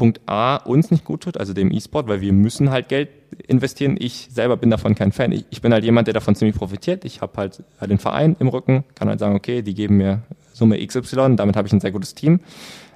Punkt 0.00 0.22
A 0.24 0.56
uns 0.56 0.90
nicht 0.90 1.04
gut 1.04 1.24
tut, 1.24 1.36
also 1.36 1.52
dem 1.52 1.70
E-Sport, 1.70 2.08
weil 2.08 2.22
wir 2.22 2.32
müssen 2.32 2.70
halt 2.70 2.88
Geld 2.88 3.10
investieren. 3.46 3.96
Ich 3.98 4.28
selber 4.32 4.56
bin 4.56 4.70
davon 4.70 4.94
kein 4.94 5.12
Fan. 5.12 5.30
Ich, 5.30 5.44
ich 5.50 5.60
bin 5.60 5.74
halt 5.74 5.84
jemand, 5.84 6.06
der 6.06 6.14
davon 6.14 6.34
ziemlich 6.34 6.56
profitiert. 6.56 7.04
Ich 7.04 7.20
habe 7.20 7.36
halt 7.36 7.62
den 7.82 7.98
Verein 7.98 8.34
im 8.38 8.48
Rücken, 8.48 8.84
kann 8.94 9.10
halt 9.10 9.18
sagen, 9.18 9.36
okay, 9.36 9.60
die 9.60 9.74
geben 9.74 9.98
mir 9.98 10.22
Summe 10.54 10.78
XY, 10.84 11.36
damit 11.36 11.54
habe 11.54 11.68
ich 11.68 11.74
ein 11.74 11.80
sehr 11.80 11.90
gutes 11.90 12.14
Team. 12.14 12.40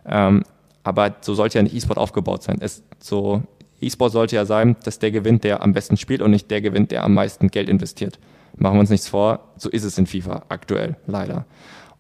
Ähm, 0.07 0.45
aber 0.83 1.15
so 1.21 1.35
sollte 1.35 1.59
ja 1.59 1.63
nicht 1.63 1.75
E-Sport 1.75 1.99
aufgebaut 1.99 2.43
sein. 2.43 2.57
Es, 2.61 2.83
so 3.01 3.43
E-Sport 3.83 4.13
sollte 4.13 4.37
ja 4.37 4.47
sein, 4.47 4.75
dass 4.85 4.99
der 4.99 5.11
gewinnt, 5.11 5.45
der 5.45 5.63
am 5.63 5.75
besten 5.75 5.99
spielt 5.99 6.23
und 6.23 6.31
nicht 6.31 6.51
der 6.51 6.63
gewinnt, 6.63 6.91
der 6.91 7.05
am 7.05 7.13
meisten 7.13 7.49
Geld 7.49 7.69
investiert. 7.69 8.19
Machen 8.57 8.77
wir 8.77 8.81
uns 8.81 8.89
nichts 8.89 9.09
vor, 9.09 9.41
so 9.59 9.69
ist 9.69 9.85
es 9.85 9.99
in 9.99 10.07
FIFA 10.07 10.45
aktuell, 10.49 10.97
leider. 11.07 11.45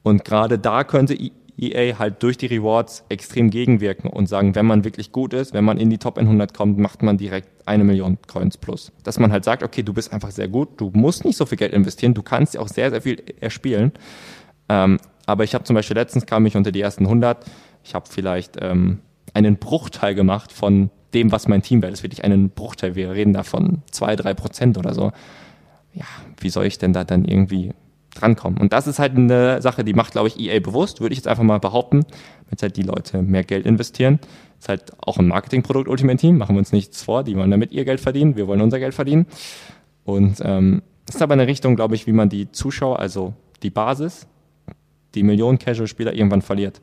Und 0.02 0.24
gerade 0.24 0.58
da 0.58 0.82
könnte 0.82 1.12
EA 1.56 1.98
halt 1.98 2.22
durch 2.22 2.36
die 2.36 2.46
Rewards 2.46 3.04
extrem 3.08 3.50
gegenwirken 3.50 4.10
und 4.10 4.28
sagen, 4.28 4.54
wenn 4.54 4.66
man 4.66 4.84
wirklich 4.84 5.12
gut 5.12 5.32
ist, 5.32 5.54
wenn 5.54 5.64
man 5.64 5.78
in 5.78 5.90
die 5.90 5.98
Top 5.98 6.18
100 6.18 6.52
kommt, 6.52 6.78
macht 6.78 7.02
man 7.02 7.16
direkt 7.16 7.48
eine 7.66 7.84
Million 7.84 8.18
Coins 8.26 8.56
plus. 8.56 8.92
Dass 9.04 9.18
man 9.18 9.30
halt 9.30 9.44
sagt, 9.44 9.62
okay, 9.62 9.82
du 9.82 9.92
bist 9.92 10.12
einfach 10.12 10.30
sehr 10.30 10.48
gut, 10.48 10.80
du 10.80 10.90
musst 10.94 11.24
nicht 11.24 11.36
so 11.36 11.46
viel 11.46 11.58
Geld 11.58 11.72
investieren, 11.72 12.14
du 12.14 12.22
kannst 12.22 12.54
ja 12.54 12.60
auch 12.60 12.68
sehr, 12.68 12.90
sehr 12.90 13.02
viel 13.02 13.22
erspielen. 13.40 13.92
Ähm, 14.68 14.98
aber 15.26 15.44
ich 15.44 15.54
habe 15.54 15.64
zum 15.64 15.74
Beispiel 15.74 15.96
letztens 15.96 16.26
kam 16.26 16.44
ich 16.46 16.56
unter 16.56 16.72
die 16.72 16.80
ersten 16.80 17.04
100, 17.04 17.44
ich 17.84 17.94
habe 17.94 18.06
vielleicht 18.10 18.56
ähm, 18.60 19.00
einen 19.32 19.56
Bruchteil 19.56 20.14
gemacht 20.14 20.52
von 20.52 20.90
dem, 21.14 21.30
was 21.30 21.48
mein 21.48 21.62
Team 21.62 21.82
wäre. 21.82 21.90
Das 21.90 22.00
ist 22.00 22.04
wirklich 22.04 22.24
einen 22.24 22.50
Bruchteil. 22.50 22.96
Wir 22.96 23.12
reden 23.12 23.32
da 23.32 23.44
von 23.44 23.82
zwei, 23.90 24.16
drei 24.16 24.34
Prozent 24.34 24.76
oder 24.76 24.94
so. 24.94 25.12
Ja, 25.92 26.06
wie 26.40 26.50
soll 26.50 26.66
ich 26.66 26.78
denn 26.78 26.92
da 26.92 27.04
dann 27.04 27.24
irgendwie 27.24 27.72
drankommen. 28.14 28.58
Und 28.58 28.72
das 28.72 28.86
ist 28.86 28.98
halt 28.98 29.16
eine 29.16 29.60
Sache, 29.62 29.84
die 29.84 29.94
macht, 29.94 30.12
glaube 30.12 30.28
ich, 30.28 30.38
EA 30.38 30.60
bewusst, 30.60 31.00
würde 31.00 31.12
ich 31.12 31.18
jetzt 31.18 31.28
einfach 31.28 31.42
mal 31.42 31.58
behaupten, 31.58 32.04
wenn 32.48 32.58
halt 32.60 32.76
die 32.76 32.82
Leute 32.82 33.22
mehr 33.22 33.44
Geld 33.44 33.66
investieren. 33.66 34.20
ist 34.58 34.68
halt 34.68 34.92
auch 34.98 35.18
ein 35.18 35.28
Marketingprodukt 35.28 35.88
Ultimate 35.88 36.18
Team, 36.18 36.38
machen 36.38 36.54
wir 36.54 36.60
uns 36.60 36.72
nichts 36.72 37.02
vor, 37.02 37.24
die 37.24 37.36
wollen 37.36 37.50
damit 37.50 37.72
ihr 37.72 37.84
Geld 37.84 38.00
verdienen, 38.00 38.36
wir 38.36 38.46
wollen 38.46 38.60
unser 38.60 38.78
Geld 38.78 38.94
verdienen. 38.94 39.26
Und 40.04 40.40
ähm, 40.42 40.82
ist 41.08 41.22
aber 41.22 41.34
eine 41.34 41.46
Richtung, 41.46 41.76
glaube 41.76 41.94
ich, 41.94 42.06
wie 42.06 42.12
man 42.12 42.28
die 42.28 42.50
Zuschauer, 42.52 42.98
also 42.98 43.34
die 43.62 43.70
Basis, 43.70 44.26
die 45.14 45.22
Millionen 45.22 45.58
Casual-Spieler 45.58 46.14
irgendwann 46.14 46.42
verliert. 46.42 46.80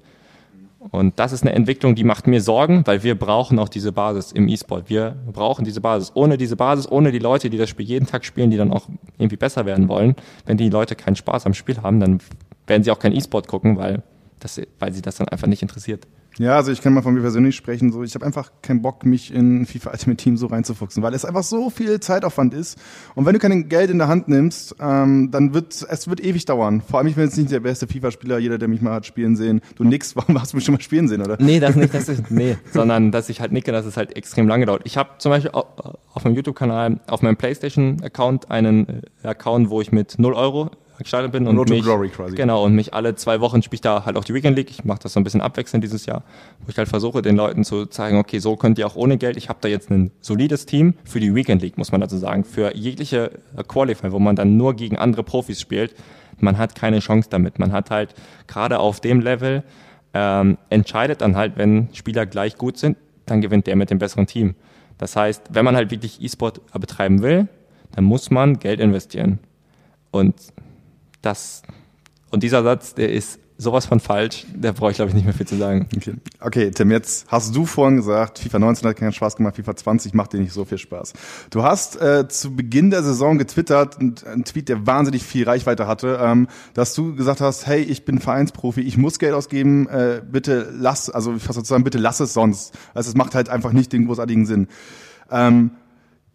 Und 0.90 1.20
das 1.20 1.32
ist 1.32 1.44
eine 1.44 1.54
Entwicklung, 1.54 1.94
die 1.94 2.04
macht 2.04 2.26
mir 2.26 2.42
Sorgen, 2.42 2.82
weil 2.88 3.04
wir 3.04 3.14
brauchen 3.14 3.60
auch 3.60 3.70
diese 3.70 3.92
Basis 3.92 4.32
im 4.32 4.48
E-Sport. 4.48 4.90
Wir 4.90 5.16
brauchen 5.32 5.64
diese 5.64 5.80
Basis. 5.80 6.12
Ohne 6.16 6.38
diese 6.38 6.56
Basis, 6.56 6.92
ohne 6.92 7.12
die 7.12 7.20
Leute, 7.20 7.52
die 7.52 7.58
das 7.58 7.70
Spiel 7.70 7.86
jeden 7.86 8.08
Tag 8.08 8.26
spielen, 8.26 8.50
die 8.50 8.58
dann 8.58 8.74
auch 8.74 8.88
irgendwie 9.20 9.38
besser 9.38 9.68
werden 9.68 9.88
wollen, 9.90 10.16
wenn 10.48 10.58
die 10.58 10.70
Leute 10.70 10.96
keinen 10.96 11.16
Spaß 11.16 11.46
am 11.46 11.54
Spiel 11.54 11.78
haben, 11.84 12.00
dann 12.00 12.20
werden 12.66 12.84
sie 12.84 12.90
auch 12.90 12.98
kein 12.98 13.14
E-Sport 13.14 13.48
gucken, 13.48 13.78
weil, 13.78 14.02
das, 14.40 14.60
weil 14.80 14.92
sie 14.92 15.04
das 15.04 15.18
dann 15.18 15.28
einfach 15.28 15.48
nicht 15.48 15.62
interessiert. 15.62 16.08
Ja, 16.42 16.56
also 16.56 16.72
ich 16.72 16.82
kann 16.82 16.96
mal 16.96 17.04
von 17.04 17.14
mir 17.14 17.22
persönlich 17.22 17.56
sprechen. 17.56 17.92
So, 17.92 18.02
ich 18.02 18.16
habe 18.16 18.26
einfach 18.26 18.52
keinen 18.64 18.82
Bock, 18.82 19.06
mich 19.06 19.32
in 19.32 19.68
FIFA 19.68 19.92
Ultimate 19.92 20.18
Team 20.18 20.38
so 20.38 20.48
reinzufuchsen, 20.48 21.04
weil 21.04 21.14
es 21.14 21.24
einfach 21.24 21.44
so 21.44 21.70
viel 21.70 22.00
Zeitaufwand 22.00 22.56
ist. 22.56 22.80
Und 23.14 23.28
wenn 23.28 23.34
du 23.34 23.40
kein 23.40 23.70
Geld 23.70 23.92
in 23.92 24.00
der 24.00 24.08
Hand 24.08 24.28
nimmst, 24.28 24.76
ähm, 24.80 25.30
dann 25.30 25.54
wird 25.54 25.86
es 25.88 26.10
wird 26.10 26.20
ewig 26.20 26.46
dauern. 26.46 26.82
Vor 26.82 26.98
allem, 26.98 27.08
ich 27.08 27.14
bin 27.14 27.26
jetzt 27.26 27.38
nicht 27.38 27.52
der 27.52 27.60
beste 27.60 27.86
FIFA-Spieler, 27.86 28.40
jeder, 28.40 28.58
der 28.58 28.70
mich 28.70 28.82
mal 28.82 28.94
hat 28.94 29.06
spielen 29.06 29.36
sehen. 29.36 29.62
Du 29.76 29.84
nix, 29.84 30.16
warum 30.16 30.42
hast 30.42 30.54
du 30.54 30.58
mich 30.58 30.66
schon 30.66 30.74
mal 30.74 30.82
spielen 30.82 31.08
sehen, 31.08 31.22
oder? 31.22 31.38
Nee, 31.40 31.60
das 31.60 31.76
nicht, 31.76 31.94
das 31.94 32.10
ist, 32.10 32.32
nee, 32.32 32.58
sondern 32.74 33.12
dass 33.12 33.30
ich 33.30 33.40
halt 33.40 33.52
nicke, 33.52 33.72
dass 33.72 33.86
es 33.86 33.96
halt 33.96 34.16
extrem 34.18 34.48
lange 34.48 34.66
dauert. 34.66 34.82
Ich 34.86 34.98
habe 34.98 35.12
zum 35.20 35.30
Beispiel 35.30 35.52
auf 35.52 36.24
meinem 36.24 36.34
YouTube-Kanal, 36.34 37.02
auf 37.06 37.22
meinem 37.22 37.38
PlayStation-Account 37.38 38.50
einen 38.50 39.04
äh, 39.22 39.28
Account, 39.28 39.70
wo 39.70 39.80
ich 39.80 39.92
mit 39.92 40.18
0 40.18 40.34
Euro 40.34 40.72
gestartet 41.04 41.32
bin 41.32 41.48
und 41.48 41.58
Road 41.58 41.70
mich, 41.70 41.84
Glory 41.84 42.10
quasi. 42.10 42.36
genau 42.36 42.64
und 42.64 42.74
mich 42.74 42.94
alle 42.94 43.16
zwei 43.16 43.40
Wochen 43.42 43.62
spiele 43.62 43.76
ich 43.76 43.82
da 43.82 44.06
halt 44.06 44.18
auch 44.18 44.24
die 44.24 44.34
Weekend 44.34 44.56
League. 44.58 44.70
Ich 44.70 44.84
mache 44.84 45.00
das 45.04 45.14
so 45.14 45.20
ein 45.20 45.24
bisschen 45.24 45.42
abwechselnd 45.42 45.84
dieses 45.84 46.06
Jahr, 46.06 46.24
wo 46.62 46.70
ich 46.70 46.78
halt 46.78 46.88
versuche 46.88 47.22
den 47.22 47.36
Leuten 47.36 47.64
zu 47.64 47.86
zeigen, 47.86 48.18
okay, 48.18 48.40
so 48.40 48.56
könnt 48.56 48.78
ihr 48.80 48.88
auch 48.88 48.96
ohne 48.96 49.18
Geld. 49.18 49.38
Ich 49.38 49.50
habe 49.50 49.60
da 49.62 49.68
jetzt 49.68 49.90
ein 49.90 50.12
solides 50.22 50.66
Team 50.66 50.94
für 51.04 51.20
die 51.20 51.34
Weekend 51.34 51.62
League, 51.62 51.78
muss 51.78 51.92
man 51.92 52.02
dazu 52.02 52.18
sagen, 52.18 52.44
für 52.44 52.76
jegliche 52.76 53.32
äh, 53.58 53.64
Qualifier, 53.64 54.12
wo 54.12 54.20
man 54.20 54.36
dann 54.36 54.58
nur 54.58 54.76
gegen 54.76 54.98
andere 54.98 55.24
Profis 55.24 55.60
spielt. 55.60 55.96
Man 56.40 56.58
hat 56.58 56.76
keine 56.76 57.00
Chance 57.00 57.30
damit. 57.30 57.60
Man 57.60 57.72
hat 57.72 57.92
halt 57.92 58.16
gerade 58.48 58.80
auf 58.80 59.00
dem 59.00 59.22
Level 59.22 59.64
ähm, 60.14 60.58
entscheidet 60.70 61.22
dann 61.22 61.36
halt, 61.36 61.54
wenn 61.56 61.90
Spieler 61.94 62.26
gleich 62.26 62.58
gut 62.58 62.78
sind, 62.78 62.98
dann 63.26 63.42
gewinnt 63.42 63.68
der 63.68 63.76
mit 63.76 63.90
dem 63.90 64.00
besseren 64.00 64.28
Team. 64.28 64.56
Das 64.98 65.16
heißt, 65.16 65.44
wenn 65.52 65.66
man 65.66 65.76
halt 65.76 65.90
wirklich 65.90 66.22
E-Sport 66.22 66.62
betreiben 66.80 67.22
will, 67.22 67.48
dann 67.94 68.04
muss 68.04 68.30
man 68.30 68.60
Geld 68.60 68.80
investieren. 68.80 69.40
Und 70.12 70.36
das, 71.22 71.64
und 72.30 72.44
dieser 72.44 72.64
Satz, 72.64 72.96
der 72.96 73.12
ist 73.12 73.40
sowas 73.62 73.86
von 73.86 74.00
falsch, 74.00 74.48
da 74.56 74.72
brauche 74.72 74.90
ich 74.90 74.98
glaube 74.98 75.10
ich 75.10 75.16
nicht 75.16 75.26
mehr 75.26 75.36
viel 75.36 75.46
zu 75.46 75.56
sagen. 75.56 75.88
Okay. 75.96 76.16
okay, 76.40 76.72
Tim, 76.72 76.90
jetzt 76.90 77.28
hast 77.28 77.56
du 77.56 77.68
vorhin 77.68 77.98
gesagt, 77.98 78.40
FIFA 78.40 78.58
19 78.58 78.90
hat 78.90 78.98
keinen 78.98 79.14
Spaß 79.14 79.36
gemacht, 79.36 79.56
FIFA 79.56 79.76
20 79.76 80.14
macht 80.16 80.34
dir 80.34 80.40
nicht 80.40 80.52
so 80.52 80.66
viel 80.66 80.80
Spaß. 80.80 81.14
Du 81.52 81.62
hast 81.62 82.02
äh, 82.02 82.28
zu 82.28 82.56
Beginn 82.56 82.90
der 82.90 83.04
Saison 83.04 83.38
getwittert, 83.38 84.00
ein 84.00 84.46
Tweet, 84.46 84.68
der 84.68 84.88
wahnsinnig 84.88 85.22
viel 85.22 85.46
Reichweite 85.46 85.86
hatte, 85.86 86.20
ähm, 86.22 86.48
dass 86.74 86.96
du 86.96 87.16
gesagt 87.16 87.40
hast, 87.40 87.68
hey, 87.68 87.82
ich 87.82 88.04
bin 88.04 88.20
Vereinsprofi, 88.20 88.82
ich 88.82 88.98
muss 88.98 89.20
Geld 89.20 89.34
ausgeben, 89.34 89.88
äh, 89.90 90.24
bitte 90.28 90.74
lass, 90.76 91.12
also 91.12 91.38
fast 91.38 91.54
sozusagen, 91.54 91.84
bitte 91.84 92.00
lass 92.00 92.20
es 92.20 92.34
sonst. 92.34 92.74
Also 92.96 93.10
es 93.10 93.16
macht 93.16 93.36
halt 93.36 93.50
einfach 93.50 93.74
nicht 93.74 93.94
den 93.94 94.08
großartigen 94.08 94.48
Sinn. 94.48 94.70
Ähm, 95.30 95.72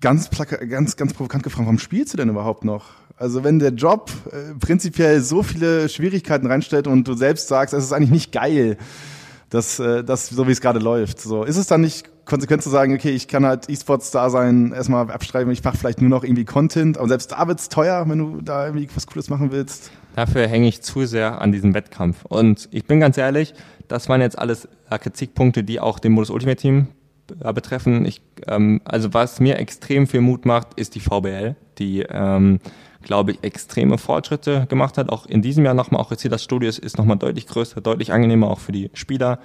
ganz, 0.00 0.30
ganz, 0.30 0.96
ganz 0.96 1.12
provokant 1.12 1.42
gefragt, 1.42 1.66
warum 1.66 1.80
spielst 1.80 2.12
du 2.12 2.18
denn 2.18 2.28
überhaupt 2.28 2.64
noch? 2.64 2.84
Also 3.16 3.44
wenn 3.44 3.58
der 3.58 3.70
Job 3.70 4.10
äh, 4.30 4.54
prinzipiell 4.58 5.20
so 5.22 5.42
viele 5.42 5.88
Schwierigkeiten 5.88 6.46
reinstellt 6.46 6.86
und 6.86 7.08
du 7.08 7.14
selbst 7.14 7.48
sagst, 7.48 7.72
es 7.72 7.84
ist 7.84 7.92
eigentlich 7.92 8.10
nicht 8.10 8.32
geil, 8.32 8.76
dass 9.48 9.78
äh, 9.78 10.04
das 10.04 10.28
so 10.28 10.46
wie 10.46 10.52
es 10.52 10.60
gerade 10.60 10.80
läuft. 10.80 11.20
So 11.20 11.44
ist 11.44 11.56
es 11.56 11.66
dann 11.66 11.80
nicht 11.80 12.10
konsequent 12.26 12.62
zu 12.62 12.68
sagen, 12.68 12.92
okay, 12.92 13.10
ich 13.10 13.26
kann 13.28 13.46
halt 13.46 13.70
E-Sports 13.70 14.10
da 14.10 14.28
sein, 14.28 14.72
erstmal 14.72 15.10
abstreifen, 15.10 15.50
ich 15.50 15.64
mache 15.64 15.78
vielleicht 15.78 16.00
nur 16.00 16.10
noch 16.10 16.24
irgendwie 16.24 16.44
Content, 16.44 16.98
aber 16.98 17.08
selbst 17.08 17.32
da 17.32 17.46
wird's 17.48 17.68
teuer, 17.68 18.04
wenn 18.08 18.18
du 18.18 18.40
da 18.42 18.66
irgendwie 18.66 18.88
was 18.94 19.06
Cooles 19.06 19.30
machen 19.30 19.50
willst. 19.52 19.90
Dafür 20.14 20.46
hänge 20.48 20.66
ich 20.68 20.82
zu 20.82 21.06
sehr 21.06 21.40
an 21.40 21.52
diesem 21.52 21.72
Wettkampf. 21.72 22.24
Und 22.24 22.68
ich 22.72 22.84
bin 22.84 23.00
ganz 23.00 23.16
ehrlich, 23.16 23.54
das 23.88 24.08
waren 24.08 24.20
jetzt 24.20 24.38
alles 24.38 24.68
Kritikpunkte, 24.90 25.62
die 25.62 25.80
auch 25.80 25.98
den 25.98 26.12
Modus 26.12 26.30
Ultimate 26.30 26.60
Team 26.60 26.88
äh, 27.40 27.52
betreffen. 27.52 28.04
Ich, 28.04 28.20
ähm, 28.46 28.80
also 28.84 29.14
was 29.14 29.40
mir 29.40 29.58
extrem 29.58 30.06
viel 30.06 30.20
Mut 30.20 30.44
macht, 30.44 30.74
ist 30.74 30.94
die 30.94 31.00
VBL, 31.00 31.54
die 31.78 32.04
ähm, 32.08 32.60
glaube 33.06 33.30
ich, 33.30 33.44
extreme 33.44 33.98
Fortschritte 33.98 34.66
gemacht 34.68 34.98
hat. 34.98 35.10
Auch 35.10 35.26
in 35.26 35.40
diesem 35.40 35.64
Jahr 35.64 35.74
nochmal, 35.74 36.00
auch 36.00 36.10
jetzt 36.10 36.22
hier 36.22 36.30
das 36.30 36.42
Studio 36.42 36.68
ist, 36.68 36.80
ist 36.80 36.98
nochmal 36.98 37.16
deutlich 37.16 37.46
größer, 37.46 37.80
deutlich 37.80 38.12
angenehmer 38.12 38.50
auch 38.50 38.58
für 38.58 38.72
die 38.72 38.90
Spieler. 38.94 39.38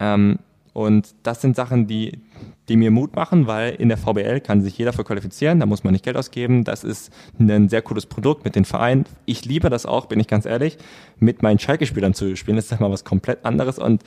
Ähm, 0.00 0.40
und 0.72 1.14
das 1.22 1.40
sind 1.40 1.54
Sachen, 1.54 1.86
die, 1.86 2.18
die 2.68 2.76
mir 2.76 2.90
Mut 2.90 3.14
machen, 3.14 3.46
weil 3.46 3.74
in 3.76 3.88
der 3.88 3.98
VBL 3.98 4.40
kann 4.40 4.60
sich 4.60 4.76
jeder 4.76 4.92
für 4.92 5.04
qualifizieren, 5.04 5.60
da 5.60 5.66
muss 5.66 5.84
man 5.84 5.92
nicht 5.92 6.04
Geld 6.04 6.16
ausgeben. 6.16 6.64
Das 6.64 6.82
ist 6.82 7.12
ein 7.38 7.68
sehr 7.68 7.82
cooles 7.82 8.06
Produkt 8.06 8.44
mit 8.44 8.56
den 8.56 8.64
Vereinen. 8.64 9.04
Ich 9.26 9.44
liebe 9.44 9.70
das 9.70 9.86
auch, 9.86 10.06
bin 10.06 10.18
ich 10.18 10.26
ganz 10.26 10.44
ehrlich, 10.44 10.76
mit 11.20 11.44
meinen 11.44 11.60
Schalke-Spielern 11.60 12.14
zu 12.14 12.34
spielen. 12.34 12.56
Das 12.56 12.72
ist 12.72 12.80
mal 12.80 12.90
was 12.90 13.04
komplett 13.04 13.44
anderes 13.44 13.78
und 13.78 14.02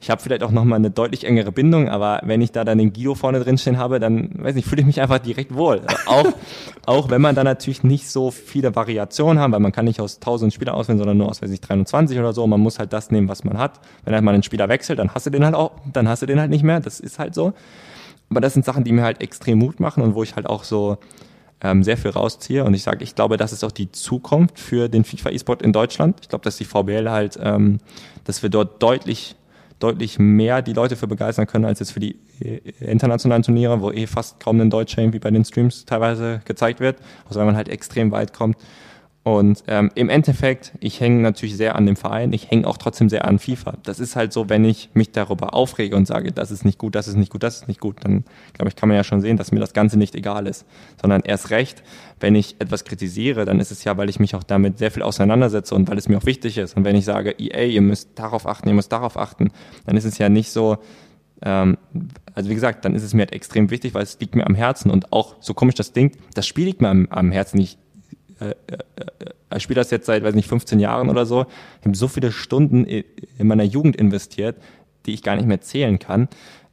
ich 0.00 0.10
habe 0.10 0.22
vielleicht 0.22 0.44
auch 0.44 0.52
nochmal 0.52 0.78
eine 0.78 0.90
deutlich 0.90 1.24
engere 1.24 1.50
Bindung, 1.50 1.88
aber 1.88 2.20
wenn 2.22 2.40
ich 2.40 2.52
da 2.52 2.64
dann 2.64 2.78
den 2.78 2.92
Guido 2.92 3.16
vorne 3.16 3.40
drinstehen 3.40 3.78
habe, 3.78 3.98
dann 3.98 4.30
weiß 4.34 4.54
nicht, 4.54 4.68
fühle 4.68 4.82
ich 4.82 4.86
mich 4.86 5.00
einfach 5.00 5.18
direkt 5.18 5.54
wohl. 5.54 5.82
Auch, 6.06 6.32
auch 6.86 7.10
wenn 7.10 7.20
man 7.20 7.34
da 7.34 7.42
natürlich 7.42 7.82
nicht 7.82 8.08
so 8.08 8.30
viele 8.30 8.76
Variationen 8.76 9.40
haben, 9.40 9.52
weil 9.52 9.60
man 9.60 9.72
kann 9.72 9.86
nicht 9.86 10.00
aus 10.00 10.16
1000 10.16 10.54
Spielern 10.54 10.76
auswählen, 10.76 10.98
sondern 10.98 11.16
nur 11.18 11.28
aus, 11.28 11.42
weiß 11.42 11.50
ich, 11.50 11.60
23 11.60 12.16
oder 12.18 12.32
so. 12.32 12.46
Man 12.46 12.60
muss 12.60 12.78
halt 12.78 12.92
das 12.92 13.10
nehmen, 13.10 13.28
was 13.28 13.42
man 13.42 13.58
hat. 13.58 13.80
Wenn 14.04 14.14
halt 14.14 14.22
mal 14.22 14.34
ein 14.34 14.44
Spieler 14.44 14.68
wechselt, 14.68 15.00
dann 15.00 15.14
hast 15.14 15.26
du 15.26 15.30
den 15.30 15.44
halt 15.44 15.56
auch, 15.56 15.72
dann 15.92 16.08
hast 16.08 16.22
du 16.22 16.26
den 16.26 16.38
halt 16.38 16.50
nicht 16.50 16.62
mehr. 16.62 16.78
Das 16.78 17.00
ist 17.00 17.18
halt 17.18 17.34
so. 17.34 17.52
Aber 18.30 18.40
das 18.40 18.54
sind 18.54 18.64
Sachen, 18.64 18.84
die 18.84 18.92
mir 18.92 19.02
halt 19.02 19.20
extrem 19.20 19.58
Mut 19.58 19.80
machen 19.80 20.02
und 20.04 20.14
wo 20.14 20.22
ich 20.22 20.36
halt 20.36 20.46
auch 20.46 20.62
so 20.62 20.98
ähm, 21.60 21.82
sehr 21.82 21.96
viel 21.96 22.12
rausziehe. 22.12 22.64
Und 22.64 22.74
ich 22.74 22.84
sage, 22.84 23.02
ich 23.02 23.16
glaube, 23.16 23.36
das 23.36 23.52
ist 23.52 23.64
auch 23.64 23.72
die 23.72 23.90
Zukunft 23.90 24.60
für 24.60 24.88
den 24.88 25.02
FIFA 25.02 25.30
E-Sport 25.30 25.62
in 25.62 25.72
Deutschland. 25.72 26.18
Ich 26.22 26.28
glaube, 26.28 26.44
dass 26.44 26.56
die 26.56 26.64
VBL 26.64 27.10
halt, 27.10 27.36
ähm, 27.42 27.78
dass 28.24 28.44
wir 28.44 28.50
dort 28.50 28.80
deutlich 28.80 29.34
deutlich 29.78 30.18
mehr 30.18 30.62
die 30.62 30.72
Leute 30.72 30.96
für 30.96 31.06
begeistern 31.06 31.46
können 31.46 31.64
als 31.64 31.78
jetzt 31.78 31.92
für 31.92 32.00
die 32.00 32.16
äh, 32.40 32.60
internationalen 32.80 33.42
Turniere, 33.42 33.80
wo 33.80 33.90
eh 33.90 34.06
fast 34.06 34.40
kaum 34.40 34.60
ein 34.60 34.70
Deutscher 34.70 35.02
irgendwie 35.02 35.18
bei 35.18 35.30
den 35.30 35.44
Streams 35.44 35.84
teilweise 35.84 36.40
gezeigt 36.44 36.80
wird, 36.80 36.98
also 37.26 37.40
wenn 37.40 37.46
man 37.46 37.56
halt 37.56 37.68
extrem 37.68 38.10
weit 38.10 38.32
kommt. 38.32 38.56
Und 39.24 39.64
ähm, 39.66 39.90
im 39.94 40.08
Endeffekt, 40.08 40.72
ich 40.80 41.00
hänge 41.00 41.20
natürlich 41.20 41.56
sehr 41.56 41.76
an 41.76 41.84
dem 41.84 41.96
Verein, 41.96 42.32
ich 42.32 42.50
hänge 42.50 42.66
auch 42.66 42.78
trotzdem 42.78 43.10
sehr 43.10 43.26
an 43.26 43.38
FIFA. 43.38 43.74
Das 43.82 44.00
ist 44.00 44.16
halt 44.16 44.32
so, 44.32 44.48
wenn 44.48 44.64
ich 44.64 44.88
mich 44.94 45.12
darüber 45.12 45.52
aufrege 45.52 45.96
und 45.96 46.06
sage, 46.06 46.32
das 46.32 46.50
ist 46.50 46.64
nicht 46.64 46.78
gut, 46.78 46.94
das 46.94 47.08
ist 47.08 47.16
nicht 47.16 47.30
gut, 47.30 47.42
das 47.42 47.56
ist 47.56 47.68
nicht 47.68 47.80
gut, 47.80 47.96
dann 48.04 48.24
glaube 48.54 48.70
ich, 48.70 48.76
kann 48.76 48.88
man 48.88 48.96
ja 48.96 49.04
schon 49.04 49.20
sehen, 49.20 49.36
dass 49.36 49.52
mir 49.52 49.60
das 49.60 49.74
Ganze 49.74 49.98
nicht 49.98 50.14
egal 50.14 50.46
ist. 50.46 50.64
Sondern 51.00 51.20
erst 51.22 51.50
recht, 51.50 51.82
wenn 52.20 52.34
ich 52.34 52.56
etwas 52.58 52.84
kritisiere, 52.84 53.44
dann 53.44 53.60
ist 53.60 53.70
es 53.70 53.84
ja, 53.84 53.98
weil 53.98 54.08
ich 54.08 54.18
mich 54.18 54.34
auch 54.34 54.44
damit 54.44 54.78
sehr 54.78 54.90
viel 54.90 55.02
auseinandersetze 55.02 55.74
und 55.74 55.90
weil 55.90 55.98
es 55.98 56.08
mir 56.08 56.16
auch 56.16 56.24
wichtig 56.24 56.56
ist. 56.56 56.76
Und 56.76 56.84
wenn 56.84 56.96
ich 56.96 57.04
sage, 57.04 57.34
EA, 57.38 57.66
ihr 57.66 57.82
müsst 57.82 58.10
darauf 58.14 58.46
achten, 58.46 58.68
ihr 58.68 58.74
müsst 58.74 58.92
darauf 58.92 59.18
achten, 59.18 59.50
dann 59.84 59.96
ist 59.96 60.04
es 60.04 60.16
ja 60.16 60.30
nicht 60.30 60.50
so, 60.50 60.78
ähm, 61.42 61.76
also 62.34 62.48
wie 62.48 62.54
gesagt, 62.54 62.84
dann 62.86 62.94
ist 62.94 63.02
es 63.02 63.12
mir 63.12 63.22
halt 63.22 63.32
extrem 63.32 63.70
wichtig, 63.70 63.92
weil 63.92 64.04
es 64.04 64.18
liegt 64.20 64.34
mir 64.36 64.46
am 64.46 64.54
Herzen 64.54 64.90
und 64.90 65.12
auch 65.12 65.36
so 65.40 65.52
komisch 65.52 65.74
das 65.74 65.92
Ding, 65.92 66.12
das 66.34 66.46
Spiel 66.46 66.64
liegt 66.64 66.80
mir 66.80 66.88
am, 66.88 67.08
am 67.10 67.30
Herzen. 67.30 67.60
Ich 67.60 67.76
äh, 68.40 68.50
äh, 68.50 68.54
äh, 68.70 69.56
ich 69.56 69.62
spiele 69.62 69.80
das 69.80 69.90
jetzt 69.90 70.06
seit, 70.06 70.22
weiß 70.22 70.34
nicht, 70.34 70.48
15 70.48 70.78
Jahren 70.78 71.08
oder 71.08 71.24
so. 71.24 71.46
Ich 71.80 71.86
habe 71.86 71.96
so 71.96 72.06
viele 72.06 72.32
Stunden 72.32 72.84
in 72.84 73.04
meiner 73.46 73.64
Jugend 73.64 73.96
investiert, 73.96 74.56
die 75.06 75.14
ich 75.14 75.22
gar 75.22 75.36
nicht 75.36 75.48
mehr 75.48 75.60
zählen 75.62 75.98
kann. 75.98 76.28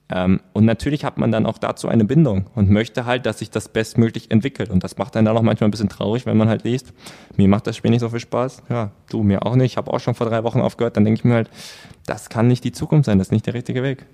Ähm, 0.10 0.41
und 0.54 0.65
natürlich 0.65 1.04
hat 1.04 1.17
man 1.17 1.32
dann 1.32 1.45
auch 1.45 1.58
dazu 1.58 1.88
eine 1.88 2.06
Bindung 2.06 2.47
und 2.54 2.69
möchte 2.69 3.06
halt, 3.06 3.25
dass 3.25 3.39
sich 3.39 3.49
das 3.49 3.69
bestmöglich 3.69 4.30
entwickelt. 4.30 4.69
Und 4.69 4.84
das 4.84 4.97
macht 4.97 5.15
dann 5.15 5.28
auch 5.28 5.41
manchmal 5.41 5.69
ein 5.69 5.71
bisschen 5.71 5.89
traurig, 5.89 6.25
wenn 6.25 6.38
man 6.38 6.47
halt 6.47 6.63
liest, 6.63 6.93
mir 7.38 7.47
macht 7.47 7.65
das 7.65 7.75
Spiel 7.78 7.91
nicht 7.91 8.01
so 8.01 8.10
viel 8.10 8.19
Spaß. 8.19 8.63
Ja, 8.69 8.91
du 9.10 9.23
mir 9.23 9.45
auch 9.45 9.56
nicht. 9.56 9.71
Ich 9.71 9.78
habe 9.78 9.91
auch 9.91 9.99
schon 9.99 10.13
vor 10.13 10.28
drei 10.28 10.43
Wochen 10.43 10.60
aufgehört. 10.60 10.97
Dann 10.97 11.06
denke 11.06 11.19
ich 11.19 11.23
mir 11.23 11.34
halt, 11.34 11.49
das 12.06 12.30
kann 12.30 12.47
nicht 12.47 12.63
die 12.63 12.71
Zukunft 12.71 13.06
sein, 13.06 13.17
das 13.17 13.28
ist 13.28 13.32
nicht 13.32 13.47
der 13.47 13.56
richtige 13.56 13.82
Weg. 13.82 14.06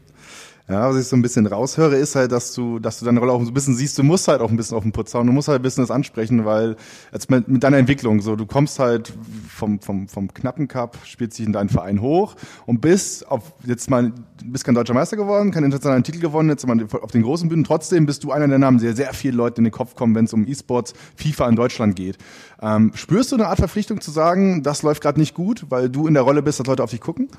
Ja, 0.69 0.89
was 0.89 0.97
ich 0.97 1.08
so 1.08 1.15
ein 1.15 1.21
bisschen 1.21 1.47
raushöre, 1.47 1.95
ist 1.95 2.15
halt, 2.15 2.32
dass 2.32 2.54
du, 2.54 2.80
dass 2.80 3.00
du 3.00 3.06
deine 3.06 3.19
Rolle 3.19 3.34
auch 3.34 3.43
so 3.43 3.50
ein 3.50 3.54
bisschen 3.54 3.76
siehst, 3.76 3.97
du 3.97 4.04
musst 4.04 4.28
halt 4.28 4.41
auch 4.41 4.50
ein 4.50 4.58
bisschen 4.58 4.78
auf 4.78 4.84
den 4.84 4.91
Putz 4.91 5.13
hauen, 5.13 5.28
du 5.28 5.34
musst 5.34 5.47
halt 5.47 5.60
ein 5.60 5.63
bisschen 5.63 5.84
das 5.84 5.91
ansprechen, 5.91 6.45
weil 6.45 6.76
jetzt 7.12 7.30
mit, 7.30 7.47
mit 7.47 7.63
deiner 7.63 7.78
Entwicklung, 7.78 8.21
so, 8.21 8.36
du 8.36 8.45
kommst 8.45 8.80
halt 8.80 9.12
vom, 9.50 9.80
vom, 9.82 10.08
vom 10.08 10.34
knappen 10.34 10.67
Cup, 10.67 10.97
spielst 11.04 11.39
dich 11.39 11.45
in 11.45 11.54
deinen 11.54 11.69
Verein 11.69 12.02
hoch 12.02 12.36
und 12.65 12.80
bist 12.80 13.28
auf, 13.28 13.54
jetzt 13.65 13.89
mal, 13.89 14.13
bist 14.45 14.63
kein 14.63 14.76
deutscher 14.76 14.93
Meister 14.93 15.17
geworden, 15.17 15.52
keinen 15.52 15.65
internationalen 15.65 16.04
Titel 16.04 16.19
gewonnen, 16.19 16.50
jetzt 16.50 16.65
mal 16.65 16.78
auf 17.02 17.12
den 17.12 17.24
großen 17.24 17.50
Bühnen, 17.50 17.63
trotzdem 17.63 18.06
bist 18.06 18.24
du 18.24 18.32
einer 18.32 18.47
der 18.47 18.60
Namen, 18.60 18.80
der 18.80 18.95
sehr 18.95 19.13
viele 19.13 19.36
Leute 19.36 19.58
in 19.58 19.65
den 19.65 19.74
Kopf 19.74 19.95
kommen, 19.95 20.15
wenn 20.15 20.26
es 20.26 20.34
um 20.34 20.47
E-Sports, 20.47 20.93
FIFA 21.15 21.50
in 21.50 21.56
Deutschland 21.56 21.95
geht. 21.95 22.17
Ähm, 22.62 22.91
spürst 22.93 23.32
du 23.32 23.36
eine 23.36 23.47
Art 23.47 23.58
Verpflichtung 23.58 24.02
zu 24.02 24.12
sagen, 24.12 24.63
das 24.63 24.84
läuft 24.84 25.02
gerade 25.02 25.19
nicht 25.19 25.34
gut, 25.34 25.65
weil 25.69 25.89
du 25.89 26.08
in 26.08 26.13
der 26.13 26.24
Rolle 26.24 26.43
bist, 26.43 26.60
dass 26.60 26.67
Leute 26.67 26.84
auf 26.84 26.91
dich 26.91 27.02
gucken? 27.02 27.30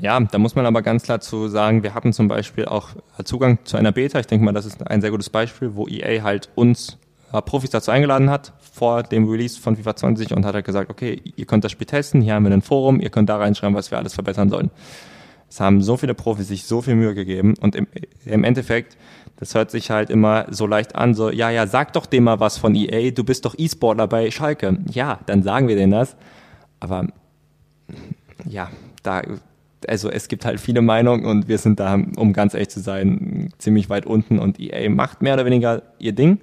Ja, 0.00 0.18
da 0.18 0.38
muss 0.38 0.56
man 0.56 0.66
aber 0.66 0.82
ganz 0.82 1.04
klar 1.04 1.20
zu 1.20 1.48
sagen, 1.48 1.82
wir 1.84 1.94
hatten 1.94 2.12
zum 2.12 2.26
Beispiel 2.26 2.63
auch 2.68 2.90
Zugang 3.24 3.58
zu 3.64 3.76
einer 3.76 3.92
Beta. 3.92 4.18
Ich 4.20 4.26
denke 4.26 4.44
mal, 4.44 4.52
das 4.52 4.66
ist 4.66 4.86
ein 4.86 5.00
sehr 5.00 5.10
gutes 5.10 5.30
Beispiel, 5.30 5.74
wo 5.74 5.86
EA 5.86 6.22
halt 6.22 6.48
uns 6.54 6.98
äh, 7.32 7.40
Profis 7.42 7.70
dazu 7.70 7.90
eingeladen 7.90 8.30
hat 8.30 8.52
vor 8.72 9.02
dem 9.02 9.28
Release 9.28 9.60
von 9.60 9.76
FIFA 9.76 9.96
20 9.96 10.34
und 10.34 10.44
hat 10.44 10.54
halt 10.54 10.64
gesagt, 10.64 10.90
okay, 10.90 11.20
ihr 11.36 11.46
könnt 11.46 11.64
das 11.64 11.72
Spiel 11.72 11.86
testen, 11.86 12.20
hier 12.20 12.34
haben 12.34 12.44
wir 12.44 12.52
ein 12.52 12.62
Forum, 12.62 13.00
ihr 13.00 13.10
könnt 13.10 13.28
da 13.28 13.36
reinschreiben, 13.36 13.76
was 13.76 13.90
wir 13.90 13.98
alles 13.98 14.14
verbessern 14.14 14.50
sollen. 14.50 14.70
Es 15.48 15.60
haben 15.60 15.82
so 15.82 15.96
viele 15.96 16.14
Profis 16.14 16.48
sich 16.48 16.64
so 16.64 16.82
viel 16.82 16.96
Mühe 16.96 17.14
gegeben 17.14 17.54
und 17.60 17.76
im, 17.76 17.86
im 18.24 18.42
Endeffekt 18.42 18.96
das 19.36 19.54
hört 19.54 19.70
sich 19.70 19.90
halt 19.90 20.10
immer 20.10 20.46
so 20.50 20.66
leicht 20.66 20.94
an, 20.94 21.14
so, 21.14 21.30
ja, 21.30 21.50
ja, 21.50 21.66
sag 21.66 21.92
doch 21.92 22.06
dem 22.06 22.24
mal 22.24 22.40
was 22.40 22.58
von 22.58 22.74
EA, 22.74 23.10
du 23.10 23.24
bist 23.24 23.44
doch 23.44 23.54
E-Sportler 23.58 24.06
bei 24.06 24.30
Schalke. 24.30 24.78
Ja, 24.90 25.20
dann 25.26 25.42
sagen 25.42 25.68
wir 25.68 25.76
denen 25.76 25.92
das. 25.92 26.16
Aber 26.80 27.08
ja, 28.46 28.70
da, 29.02 29.22
also 29.88 30.10
es 30.10 30.28
gibt 30.28 30.44
halt 30.44 30.60
viele 30.60 30.82
Meinungen 30.82 31.24
und 31.24 31.48
wir 31.48 31.58
sind 31.58 31.80
da, 31.80 31.94
um 32.16 32.32
ganz 32.32 32.54
ehrlich 32.54 32.70
zu 32.70 32.80
sein, 32.80 33.50
ziemlich 33.58 33.88
weit 33.90 34.06
unten 34.06 34.38
und 34.38 34.60
EA 34.60 34.90
macht 34.90 35.22
mehr 35.22 35.34
oder 35.34 35.44
weniger 35.44 35.82
ihr 35.98 36.12
Ding. 36.12 36.40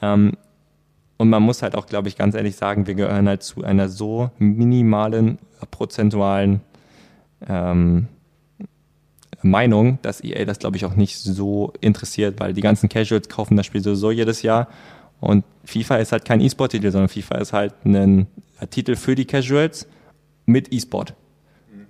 Ähm, 0.00 0.32
und 1.18 1.28
man 1.28 1.42
muss 1.42 1.62
halt 1.62 1.76
auch, 1.76 1.86
glaube 1.86 2.08
ich, 2.08 2.16
ganz 2.16 2.34
ehrlich 2.34 2.56
sagen, 2.56 2.86
wir 2.86 2.94
gehören 2.94 3.28
halt 3.28 3.42
zu 3.42 3.62
einer 3.62 3.88
so 3.88 4.30
minimalen, 4.38 5.38
prozentualen 5.70 6.60
ähm, 7.48 8.08
Meinung, 9.42 9.98
dass 10.02 10.22
EA 10.22 10.44
das, 10.44 10.58
glaube 10.58 10.76
ich, 10.76 10.84
auch 10.84 10.94
nicht 10.94 11.18
so 11.18 11.72
interessiert, 11.80 12.40
weil 12.40 12.54
die 12.54 12.60
ganzen 12.60 12.88
Casuals 12.88 13.28
kaufen 13.28 13.56
das 13.56 13.66
Spiel 13.66 13.82
sowieso 13.82 14.10
jedes 14.10 14.42
Jahr. 14.42 14.68
Und 15.20 15.44
FIFA 15.64 15.96
ist 15.96 16.12
halt 16.12 16.24
kein 16.24 16.40
E-Sport-Titel, 16.40 16.90
sondern 16.90 17.08
FIFA 17.08 17.36
ist 17.36 17.52
halt 17.52 17.74
ein 17.84 18.26
Titel 18.70 18.96
für 18.96 19.14
die 19.14 19.24
Casuals 19.24 19.86
mit 20.46 20.72
E-Sport. 20.72 21.14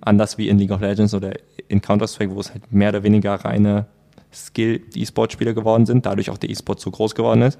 Anders 0.02 0.36
wie 0.36 0.48
in 0.48 0.58
League 0.58 0.72
of 0.72 0.80
Legends 0.80 1.14
oder 1.14 1.32
in 1.68 1.80
Counter-Strike, 1.80 2.34
wo 2.34 2.40
es 2.40 2.52
halt 2.52 2.70
mehr 2.72 2.90
oder 2.90 3.02
weniger 3.02 3.34
reine 3.34 3.86
Skill-E-Sport-Spiele 4.32 5.54
geworden 5.54 5.86
sind, 5.86 6.06
dadurch 6.06 6.30
auch 6.30 6.38
der 6.38 6.50
E-Sport 6.50 6.80
so 6.80 6.90
groß 6.90 7.14
geworden 7.14 7.42
ist. 7.42 7.58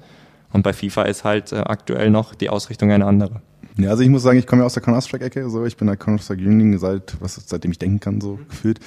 Und 0.51 0.63
bei 0.63 0.73
FIFA 0.73 1.03
ist 1.03 1.23
halt 1.23 1.51
äh, 1.51 1.57
aktuell 1.57 2.09
noch 2.09 2.35
die 2.35 2.49
Ausrichtung 2.49 2.91
eine 2.91 3.05
andere. 3.05 3.41
Ja, 3.77 3.89
also 3.89 4.03
ich 4.03 4.09
muss 4.09 4.21
sagen, 4.21 4.37
ich 4.37 4.45
komme 4.45 4.61
ja 4.61 4.65
aus 4.67 4.73
der 4.73 4.83
Counter-Strike-Ecke, 4.83 5.49
so 5.49 5.65
ich 5.65 5.77
bin 5.77 5.89
ein 5.89 5.97
Counter-Strike-Jüngling 5.97 6.77
seit 6.77 7.19
was 7.19 7.39
seitdem 7.47 7.71
ich 7.71 7.79
denken 7.79 7.99
kann, 7.99 8.21
so 8.21 8.39
gefühlt. 8.47 8.79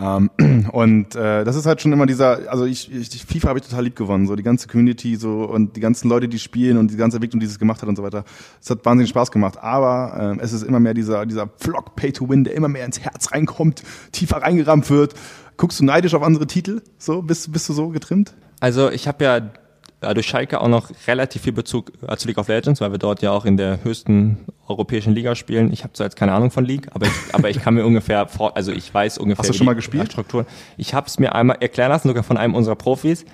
Ähm, 0.00 0.30
und 0.72 1.16
äh, 1.16 1.44
das 1.44 1.56
ist 1.56 1.66
halt 1.66 1.82
schon 1.82 1.92
immer 1.92 2.06
dieser, 2.06 2.50
also 2.50 2.64
ich, 2.64 2.92
ich 2.92 3.24
FIFA 3.24 3.48
habe 3.48 3.58
ich 3.58 3.66
total 3.66 3.84
lieb 3.84 3.96
gewonnen, 3.96 4.28
so 4.28 4.36
die 4.36 4.44
ganze 4.44 4.68
Community 4.68 5.16
so 5.16 5.44
und 5.44 5.74
die 5.74 5.80
ganzen 5.80 6.08
Leute, 6.08 6.28
die 6.28 6.38
spielen 6.38 6.78
und 6.78 6.92
die 6.92 6.96
ganze 6.96 7.16
Entwicklung, 7.16 7.40
die 7.40 7.46
es 7.46 7.58
gemacht 7.58 7.82
hat 7.82 7.88
und 7.88 7.96
so 7.96 8.04
weiter. 8.04 8.24
Es 8.60 8.70
hat 8.70 8.84
wahnsinnig 8.84 9.10
Spaß 9.10 9.32
gemacht, 9.32 9.58
aber 9.60 10.36
äh, 10.38 10.42
es 10.42 10.52
ist 10.52 10.62
immer 10.62 10.78
mehr 10.78 10.94
dieser 10.94 11.26
dieser 11.26 11.48
Vlog 11.56 11.96
Pay 11.96 12.12
to 12.12 12.28
Win, 12.28 12.44
der 12.44 12.54
immer 12.54 12.68
mehr 12.68 12.84
ins 12.84 13.00
Herz 13.00 13.32
reinkommt, 13.32 13.82
tiefer 14.12 14.36
reingerammt 14.36 14.88
wird. 14.88 15.14
Guckst 15.56 15.80
du 15.80 15.84
neidisch 15.84 16.14
auf 16.14 16.22
andere 16.22 16.46
Titel? 16.46 16.82
So 16.98 17.22
bist 17.22 17.52
bist 17.52 17.68
du 17.68 17.72
so 17.72 17.88
getrimmt? 17.88 18.34
Also 18.60 18.90
ich 18.90 19.08
habe 19.08 19.24
ja 19.24 19.50
durch 20.00 20.26
Schalke 20.26 20.60
auch 20.60 20.68
noch 20.68 20.90
relativ 21.06 21.42
viel 21.42 21.52
Bezug 21.52 21.92
äh, 22.06 22.16
zu 22.16 22.28
League 22.28 22.38
of 22.38 22.48
Legends, 22.48 22.80
weil 22.80 22.92
wir 22.92 22.98
dort 22.98 23.20
ja 23.22 23.32
auch 23.32 23.44
in 23.44 23.56
der 23.56 23.82
höchsten 23.82 24.38
europäischen 24.68 25.14
Liga 25.14 25.34
spielen. 25.34 25.72
Ich 25.72 25.82
habe 25.82 25.92
zwar 25.92 26.06
jetzt 26.06 26.16
keine 26.16 26.32
Ahnung 26.32 26.50
von 26.50 26.64
League, 26.64 26.88
aber 26.92 27.06
ich, 27.06 27.12
aber 27.32 27.50
ich 27.50 27.60
kann 27.60 27.74
mir 27.74 27.84
ungefähr 27.84 28.28
vor, 28.28 28.56
also 28.56 28.72
ich 28.72 28.92
weiß 28.92 29.18
ungefähr. 29.18 29.40
Hast 29.40 29.50
du 29.50 29.54
schon 29.54 29.66
mal 29.66 29.74
gespielt? 29.74 30.12
Strukturen. 30.12 30.46
Ich 30.76 30.94
habe 30.94 31.06
es 31.06 31.18
mir 31.18 31.34
einmal 31.34 31.56
erklären 31.60 31.90
lassen, 31.90 32.08
sogar 32.08 32.22
von 32.22 32.36
einem 32.36 32.54
unserer 32.54 32.76
Profis. 32.76 33.24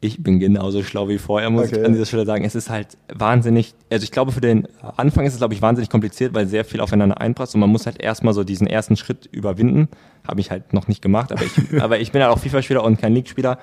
Ich 0.00 0.22
bin 0.22 0.38
genauso 0.38 0.82
schlau 0.82 1.08
wie 1.08 1.16
vorher, 1.16 1.48
muss 1.48 1.68
okay. 1.68 1.80
ich 1.80 1.86
an 1.86 1.92
dieser 1.92 2.04
Stelle 2.04 2.26
sagen. 2.26 2.44
Es 2.44 2.54
ist 2.54 2.68
halt 2.68 2.98
wahnsinnig, 3.12 3.74
also 3.90 4.04
ich 4.04 4.12
glaube 4.12 4.30
für 4.30 4.42
den 4.42 4.68
Anfang 4.98 5.24
ist 5.24 5.32
es 5.32 5.38
glaube 5.38 5.54
ich 5.54 5.62
wahnsinnig 5.62 5.88
kompliziert, 5.88 6.34
weil 6.34 6.46
sehr 6.46 6.66
viel 6.66 6.80
aufeinander 6.80 7.18
einprasst 7.18 7.54
und 7.54 7.60
man 7.60 7.70
muss 7.70 7.86
halt 7.86 8.02
erstmal 8.02 8.34
so 8.34 8.44
diesen 8.44 8.66
ersten 8.66 8.96
Schritt 8.96 9.24
überwinden. 9.32 9.88
Habe 10.28 10.40
ich 10.40 10.50
halt 10.50 10.74
noch 10.74 10.88
nicht 10.88 11.00
gemacht, 11.00 11.32
aber 11.32 11.42
ich, 11.42 11.52
aber 11.82 11.98
ich 11.98 12.12
bin 12.12 12.22
halt 12.22 12.30
auch 12.30 12.38
FIFA-Spieler 12.38 12.84
und 12.84 13.00
kein 13.00 13.14
League-Spieler 13.14 13.58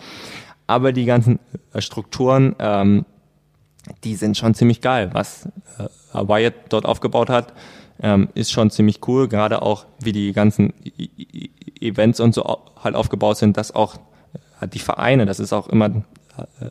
aber 0.67 0.91
die 0.91 1.05
ganzen 1.05 1.39
äh, 1.73 1.81
Strukturen, 1.81 2.55
ähm, 2.59 3.05
die 4.03 4.15
sind 4.15 4.37
schon 4.37 4.53
ziemlich 4.53 4.81
geil. 4.81 5.09
Was 5.13 5.47
äh, 5.77 5.87
Wyatt 6.13 6.53
dort 6.69 6.85
aufgebaut 6.85 7.29
hat, 7.29 7.53
ähm, 8.01 8.29
ist 8.33 8.51
schon 8.51 8.69
ziemlich 8.69 9.07
cool. 9.07 9.27
Gerade 9.27 9.61
auch, 9.61 9.85
wie 9.99 10.11
die 10.11 10.31
ganzen 10.33 10.73
I 10.85 11.51
Events 11.81 12.19
und 12.19 12.33
so 12.33 12.43
halt 12.81 12.95
aufgebaut 12.95 13.37
sind, 13.37 13.57
dass 13.57 13.73
auch 13.73 13.95
äh, 14.61 14.67
die 14.67 14.79
Vereine, 14.79 15.25
das 15.25 15.39
ist 15.39 15.53
auch 15.53 15.67
immer 15.67 15.87
äh, 15.87 16.65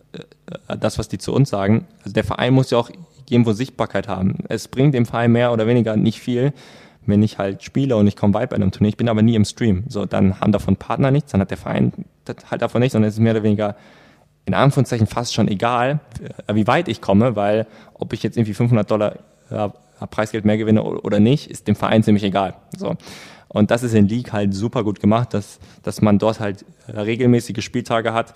äh, 0.68 0.76
das, 0.78 0.99
was 0.99 1.09
die 1.09 1.18
zu 1.18 1.32
uns 1.32 1.51
sagen. 1.51 1.86
Also 2.01 2.12
der 2.12 2.24
Verein 2.24 2.55
muss 2.55 2.70
ja 2.70 2.78
auch 2.78 2.90
irgendwo 3.28 3.53
Sichtbarkeit 3.53 4.09
haben. 4.09 4.38
Es 4.49 4.68
bringt 4.68 4.95
dem 4.95 5.07
Verein 5.07 5.32
mehr 5.32 5.53
oder 5.53 5.66
weniger 5.66 5.97
nicht 5.97 6.20
viel, 6.20 6.53
wenn 7.07 7.22
ich 7.22 7.38
halt 7.38 7.62
spiele 7.62 7.96
und 7.96 8.07
ich 8.07 8.16
komme 8.16 8.34
weit 8.34 8.50
bei 8.50 8.57
einem 8.57 8.70
Turnier, 8.70 8.90
ich 8.90 8.96
bin 8.96 9.09
aber 9.09 9.22
nie 9.22 9.34
im 9.34 9.44
Stream. 9.44 9.84
So, 9.88 10.07
dann 10.07 10.40
haben 10.40 10.53
davon 10.53 10.76
Partner 10.76 11.11
nichts, 11.11 11.32
dann 11.32 11.40
hat 11.40 11.50
der 11.50 11.59
Verein 11.59 11.92
halt 12.50 12.62
davon 12.62 12.80
nichts, 12.80 12.92
sondern 12.92 13.09
es 13.09 13.14
ist 13.14 13.20
mehr 13.20 13.32
oder 13.32 13.42
weniger 13.42 13.76
in 14.44 14.55
Anführungszeichen 14.55 15.07
fast 15.07 15.34
schon 15.34 15.48
egal, 15.48 16.00
äh, 16.46 16.55
wie 16.55 16.66
weit 16.66 16.88
ich 16.88 17.00
komme, 17.00 17.36
weil 17.36 17.66
ob 17.94 18.12
ich 18.12 18.22
jetzt 18.22 18.36
irgendwie 18.36 18.55
500 18.55 18.90
Dollar 18.90 19.16
äh, 19.50 19.68
Preisgeld 20.11 20.44
mehr 20.44 20.59
gewinne 20.59 20.82
oder 20.82 21.20
nicht, 21.20 21.50
ist 21.50 21.68
dem 21.68 21.76
Verein 21.76 22.03
ziemlich 22.03 22.24
egal. 22.24 22.55
So. 22.76 22.96
Und 23.48 23.70
das 23.70 23.82
ist 23.82 23.94
in 23.94 24.09
League 24.09 24.32
halt 24.32 24.55
super 24.55 24.82
gut 24.82 24.98
gemacht, 24.98 25.34
dass, 25.34 25.61
dass 25.82 26.00
man 26.00 26.18
dort 26.18 26.40
halt 26.40 26.64
regelmäßige 26.88 27.62
Spieltage 27.62 28.12
hat, 28.12 28.34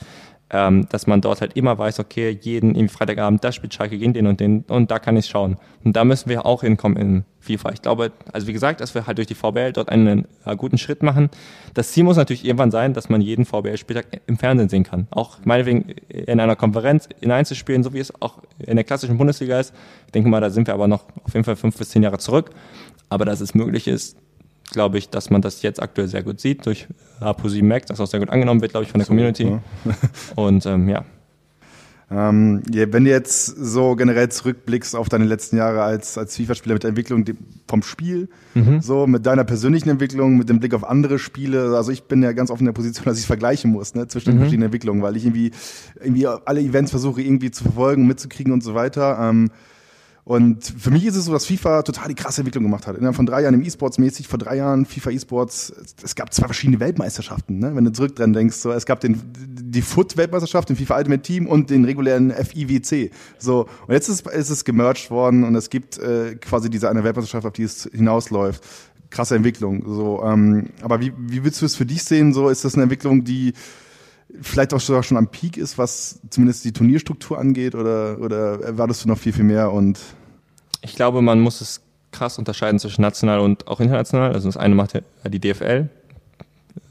ähm, 0.50 0.88
dass 0.90 1.06
man 1.06 1.20
dort 1.20 1.40
halt 1.40 1.56
immer 1.56 1.76
weiß, 1.76 1.98
okay, 1.98 2.38
jeden 2.40 2.76
irgendwie 2.76 2.94
Freitagabend, 2.94 3.42
da 3.42 3.50
spielt 3.50 3.74
Schalke 3.74 3.98
gegen 3.98 4.12
den 4.12 4.26
und 4.26 4.38
den 4.38 4.64
und 4.68 4.90
da 4.90 4.98
kann 4.98 5.16
ich 5.16 5.26
schauen. 5.26 5.56
Und 5.82 5.96
da 5.96 6.04
müssen 6.04 6.28
wir 6.28 6.46
auch 6.46 6.62
hinkommen 6.62 6.96
in 6.96 7.24
FIFA. 7.40 7.72
Ich 7.72 7.82
glaube, 7.82 8.12
also 8.32 8.46
wie 8.46 8.52
gesagt, 8.52 8.80
dass 8.80 8.94
wir 8.94 9.06
halt 9.06 9.18
durch 9.18 9.26
die 9.26 9.34
VBL 9.34 9.72
dort 9.72 9.88
einen 9.88 10.26
äh, 10.44 10.54
guten 10.56 10.78
Schritt 10.78 11.02
machen. 11.02 11.30
Das 11.74 11.92
Ziel 11.92 12.04
muss 12.04 12.16
natürlich 12.16 12.44
irgendwann 12.44 12.70
sein, 12.70 12.92
dass 12.92 13.08
man 13.08 13.20
jeden 13.20 13.44
VBL-Spieltag 13.44 14.06
im 14.26 14.38
Fernsehen 14.38 14.68
sehen 14.68 14.84
kann. 14.84 15.08
Auch 15.10 15.38
meinetwegen 15.44 15.90
in 16.08 16.38
einer 16.38 16.56
Konferenz 16.56 17.08
in 17.20 17.32
Einzelspielen, 17.32 17.82
so 17.82 17.92
wie 17.92 17.98
es 18.00 18.12
auch 18.22 18.38
in 18.58 18.76
der 18.76 18.84
klassischen 18.84 19.18
Bundesliga 19.18 19.58
ist. 19.58 19.74
Ich 20.06 20.12
denke 20.12 20.28
mal, 20.28 20.40
da 20.40 20.50
sind 20.50 20.66
wir 20.68 20.74
aber 20.74 20.86
noch 20.86 21.04
auf 21.24 21.34
jeden 21.34 21.44
Fall 21.44 21.56
fünf 21.56 21.76
bis 21.76 21.90
zehn 21.90 22.02
Jahre 22.02 22.18
zurück. 22.18 22.50
Aber 23.08 23.24
dass 23.24 23.40
es 23.40 23.54
möglich 23.54 23.88
ist, 23.88 24.16
glaube 24.70 24.98
ich, 24.98 25.08
dass 25.08 25.30
man 25.30 25.42
das 25.42 25.62
jetzt 25.62 25.82
aktuell 25.82 26.08
sehr 26.08 26.22
gut 26.22 26.40
sieht 26.40 26.66
durch 26.66 26.86
APO7 27.20 27.64
Max, 27.64 27.86
das 27.86 28.00
auch 28.00 28.06
sehr 28.06 28.20
gut 28.20 28.30
angenommen 28.30 28.60
wird, 28.60 28.72
glaube 28.72 28.84
ich, 28.84 28.90
von 28.90 28.98
der 28.98 29.06
Community. 29.06 29.44
Ja. 29.44 29.60
Und 30.36 30.66
ähm, 30.66 30.88
ja. 30.88 31.04
Ähm, 32.08 32.62
wenn 32.70 33.04
du 33.04 33.10
jetzt 33.10 33.46
so 33.46 33.96
generell 33.96 34.28
zurückblickst 34.28 34.94
auf 34.94 35.08
deine 35.08 35.24
letzten 35.24 35.56
Jahre 35.56 35.82
als, 35.82 36.16
als 36.16 36.36
FIFA-Spieler 36.36 36.74
mit 36.74 36.84
der 36.84 36.90
Entwicklung 36.90 37.24
vom 37.66 37.82
Spiel, 37.82 38.28
mhm. 38.54 38.80
so 38.80 39.08
mit 39.08 39.26
deiner 39.26 39.42
persönlichen 39.42 39.88
Entwicklung, 39.88 40.36
mit 40.36 40.48
dem 40.48 40.60
Blick 40.60 40.72
auf 40.72 40.84
andere 40.84 41.18
Spiele, 41.18 41.76
also 41.76 41.90
ich 41.90 42.04
bin 42.04 42.22
ja 42.22 42.30
ganz 42.30 42.52
oft 42.52 42.60
in 42.60 42.66
der 42.66 42.72
Position, 42.74 43.06
dass 43.06 43.18
ich 43.18 43.26
vergleichen 43.26 43.72
muss 43.72 43.96
ne, 43.96 44.06
zwischen 44.06 44.30
mhm. 44.30 44.34
den 44.34 44.38
verschiedenen 44.40 44.66
Entwicklungen, 44.66 45.02
weil 45.02 45.16
ich 45.16 45.24
irgendwie, 45.24 45.50
irgendwie 46.00 46.28
alle 46.28 46.60
Events 46.60 46.92
versuche 46.92 47.22
irgendwie 47.22 47.50
zu 47.50 47.64
verfolgen, 47.64 48.06
mitzukriegen 48.06 48.52
und 48.52 48.62
so 48.62 48.76
weiter. 48.76 49.18
Ähm, 49.20 49.50
und 50.28 50.64
für 50.64 50.90
mich 50.90 51.06
ist 51.06 51.14
es 51.14 51.26
so, 51.26 51.32
dass 51.32 51.46
FIFA 51.46 51.82
total 51.82 52.08
die 52.08 52.16
krasse 52.16 52.40
Entwicklung 52.40 52.64
gemacht 52.64 52.88
hat. 52.88 52.96
Innerhalb 52.96 53.14
von 53.14 53.26
drei 53.26 53.42
Jahren 53.42 53.54
im 53.54 53.62
E-Sports 53.62 53.96
mäßig, 53.96 54.26
vor 54.26 54.40
drei 54.40 54.56
Jahren 54.56 54.84
FIFA 54.84 55.10
E-Sports, 55.12 55.72
es 56.02 56.16
gab 56.16 56.34
zwei 56.34 56.46
verschiedene 56.46 56.80
Weltmeisterschaften, 56.80 57.60
ne? 57.60 57.76
wenn 57.76 57.84
du 57.84 57.92
zurück 57.92 58.16
dran 58.16 58.32
denkst. 58.32 58.56
So, 58.56 58.72
es 58.72 58.86
gab 58.86 58.98
den, 58.98 59.22
die 59.36 59.82
Foot-Weltmeisterschaft, 59.82 60.68
den 60.68 60.74
FIFA 60.74 60.96
Ultimate 60.96 61.22
Team 61.22 61.46
und 61.46 61.70
den 61.70 61.84
regulären 61.84 62.32
FIWC. 62.32 63.12
So, 63.38 63.68
und 63.86 63.94
jetzt 63.94 64.08
ist, 64.08 64.26
ist 64.26 64.50
es 64.50 64.64
gemerged 64.64 65.12
worden 65.12 65.44
und 65.44 65.54
es 65.54 65.70
gibt 65.70 65.96
äh, 65.98 66.34
quasi 66.34 66.70
diese 66.70 66.90
eine 66.90 67.04
Weltmeisterschaft, 67.04 67.46
auf 67.46 67.52
die 67.52 67.62
es 67.62 67.88
hinausläuft. 67.92 68.64
Krasse 69.10 69.36
Entwicklung. 69.36 69.84
So, 69.86 70.24
ähm, 70.24 70.70
aber 70.82 71.00
wie, 71.00 71.12
wie 71.16 71.44
willst 71.44 71.62
du 71.62 71.66
es 71.66 71.76
für 71.76 71.86
dich 71.86 72.02
sehen? 72.02 72.34
So, 72.34 72.48
ist 72.48 72.64
das 72.64 72.74
eine 72.74 72.82
Entwicklung, 72.82 73.22
die 73.22 73.52
vielleicht 74.40 74.74
auch 74.74 74.80
schon 74.80 75.16
am 75.16 75.28
Peak 75.28 75.56
ist, 75.56 75.78
was 75.78 76.20
zumindest 76.30 76.64
die 76.64 76.72
Turnierstruktur 76.72 77.38
angeht, 77.38 77.74
oder, 77.74 78.18
oder 78.20 78.60
erwartest 78.60 79.04
du 79.04 79.08
noch 79.08 79.18
viel, 79.18 79.32
viel 79.32 79.44
mehr? 79.44 79.72
Und 79.72 79.98
ich 80.82 80.94
glaube, 80.94 81.22
man 81.22 81.40
muss 81.40 81.60
es 81.60 81.80
krass 82.12 82.38
unterscheiden 82.38 82.78
zwischen 82.78 83.02
national 83.02 83.40
und 83.40 83.68
auch 83.68 83.80
international. 83.80 84.32
Also 84.32 84.48
das 84.48 84.56
eine 84.56 84.74
macht 84.74 84.94
ja 84.94 85.00
die 85.28 85.40
DFL 85.40 85.88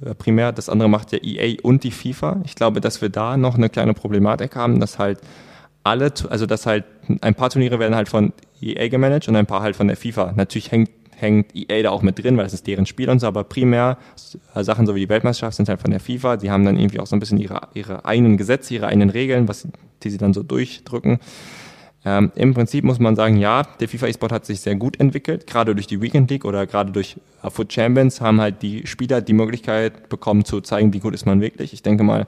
äh, 0.03 0.15
primär, 0.15 0.51
das 0.51 0.69
andere 0.69 0.89
macht 0.89 1.11
ja 1.11 1.19
EA 1.21 1.57
und 1.61 1.83
die 1.83 1.91
FIFA. 1.91 2.41
Ich 2.45 2.55
glaube, 2.55 2.81
dass 2.81 3.01
wir 3.01 3.09
da 3.09 3.37
noch 3.37 3.55
eine 3.55 3.69
kleine 3.69 3.93
Problematik 3.93 4.55
haben, 4.55 4.79
dass 4.79 4.99
halt 4.99 5.19
alle, 5.83 6.11
also 6.29 6.45
dass 6.45 6.65
halt 6.65 6.85
ein 7.21 7.35
paar 7.35 7.49
Turniere 7.49 7.79
werden 7.79 7.95
halt 7.95 8.09
von 8.09 8.33
EA 8.61 8.87
gemanagt 8.87 9.27
und 9.27 9.35
ein 9.35 9.45
paar 9.45 9.61
halt 9.61 9.75
von 9.75 9.87
der 9.87 9.97
FIFA. 9.97 10.33
Natürlich 10.35 10.71
hängt 10.71 10.89
hängt 11.15 11.55
EA 11.55 11.83
da 11.83 11.89
auch 11.91 12.01
mit 12.01 12.21
drin, 12.21 12.37
weil 12.37 12.43
das 12.43 12.53
ist 12.53 12.67
deren 12.67 12.85
Spiel 12.85 13.09
und 13.09 13.19
so, 13.19 13.27
aber 13.27 13.43
primär 13.43 13.97
äh, 14.53 14.63
Sachen 14.63 14.85
so 14.85 14.95
wie 14.95 15.01
die 15.01 15.09
Weltmeisterschaft 15.09 15.57
sind 15.57 15.69
halt 15.69 15.81
von 15.81 15.91
der 15.91 15.99
FIFA. 15.99 16.37
Die 16.37 16.51
haben 16.51 16.65
dann 16.65 16.77
irgendwie 16.77 16.99
auch 16.99 17.07
so 17.07 17.15
ein 17.15 17.19
bisschen 17.19 17.37
ihre, 17.37 17.69
ihre 17.73 18.05
eigenen 18.05 18.37
Gesetze, 18.37 18.73
ihre 18.73 18.87
eigenen 18.87 19.09
Regeln, 19.09 19.47
was, 19.47 19.67
die 20.03 20.09
sie 20.09 20.17
dann 20.17 20.33
so 20.33 20.43
durchdrücken. 20.43 21.19
Ähm, 22.05 22.31
Im 22.35 22.53
Prinzip 22.53 22.83
muss 22.83 22.99
man 22.99 23.15
sagen, 23.15 23.37
ja, 23.37 23.63
der 23.79 23.89
FIFA 23.89 24.07
E-Sport 24.07 24.31
hat 24.31 24.45
sich 24.45 24.61
sehr 24.61 24.75
gut 24.75 24.99
entwickelt. 24.99 25.47
Gerade 25.47 25.73
durch 25.73 25.87
die 25.87 26.01
Weekend 26.01 26.29
League 26.29 26.45
oder 26.45 26.67
gerade 26.67 26.91
durch 26.91 27.17
uh, 27.43 27.49
Foot 27.49 27.73
Champions 27.73 28.21
haben 28.21 28.39
halt 28.39 28.61
die 28.61 28.85
Spieler 28.85 29.21
die 29.21 29.33
Möglichkeit 29.33 30.07
bekommen 30.07 30.45
zu 30.45 30.61
zeigen, 30.61 30.93
wie 30.93 30.99
gut 30.99 31.15
ist 31.15 31.25
man 31.25 31.41
wirklich. 31.41 31.73
Ich 31.73 31.81
denke 31.81 32.03
mal, 32.03 32.27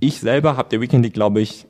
ich 0.00 0.18
selber 0.18 0.56
habe 0.56 0.68
der 0.68 0.80
Weekend 0.80 1.04
League, 1.04 1.14
glaube 1.14 1.40
ich, 1.40 1.66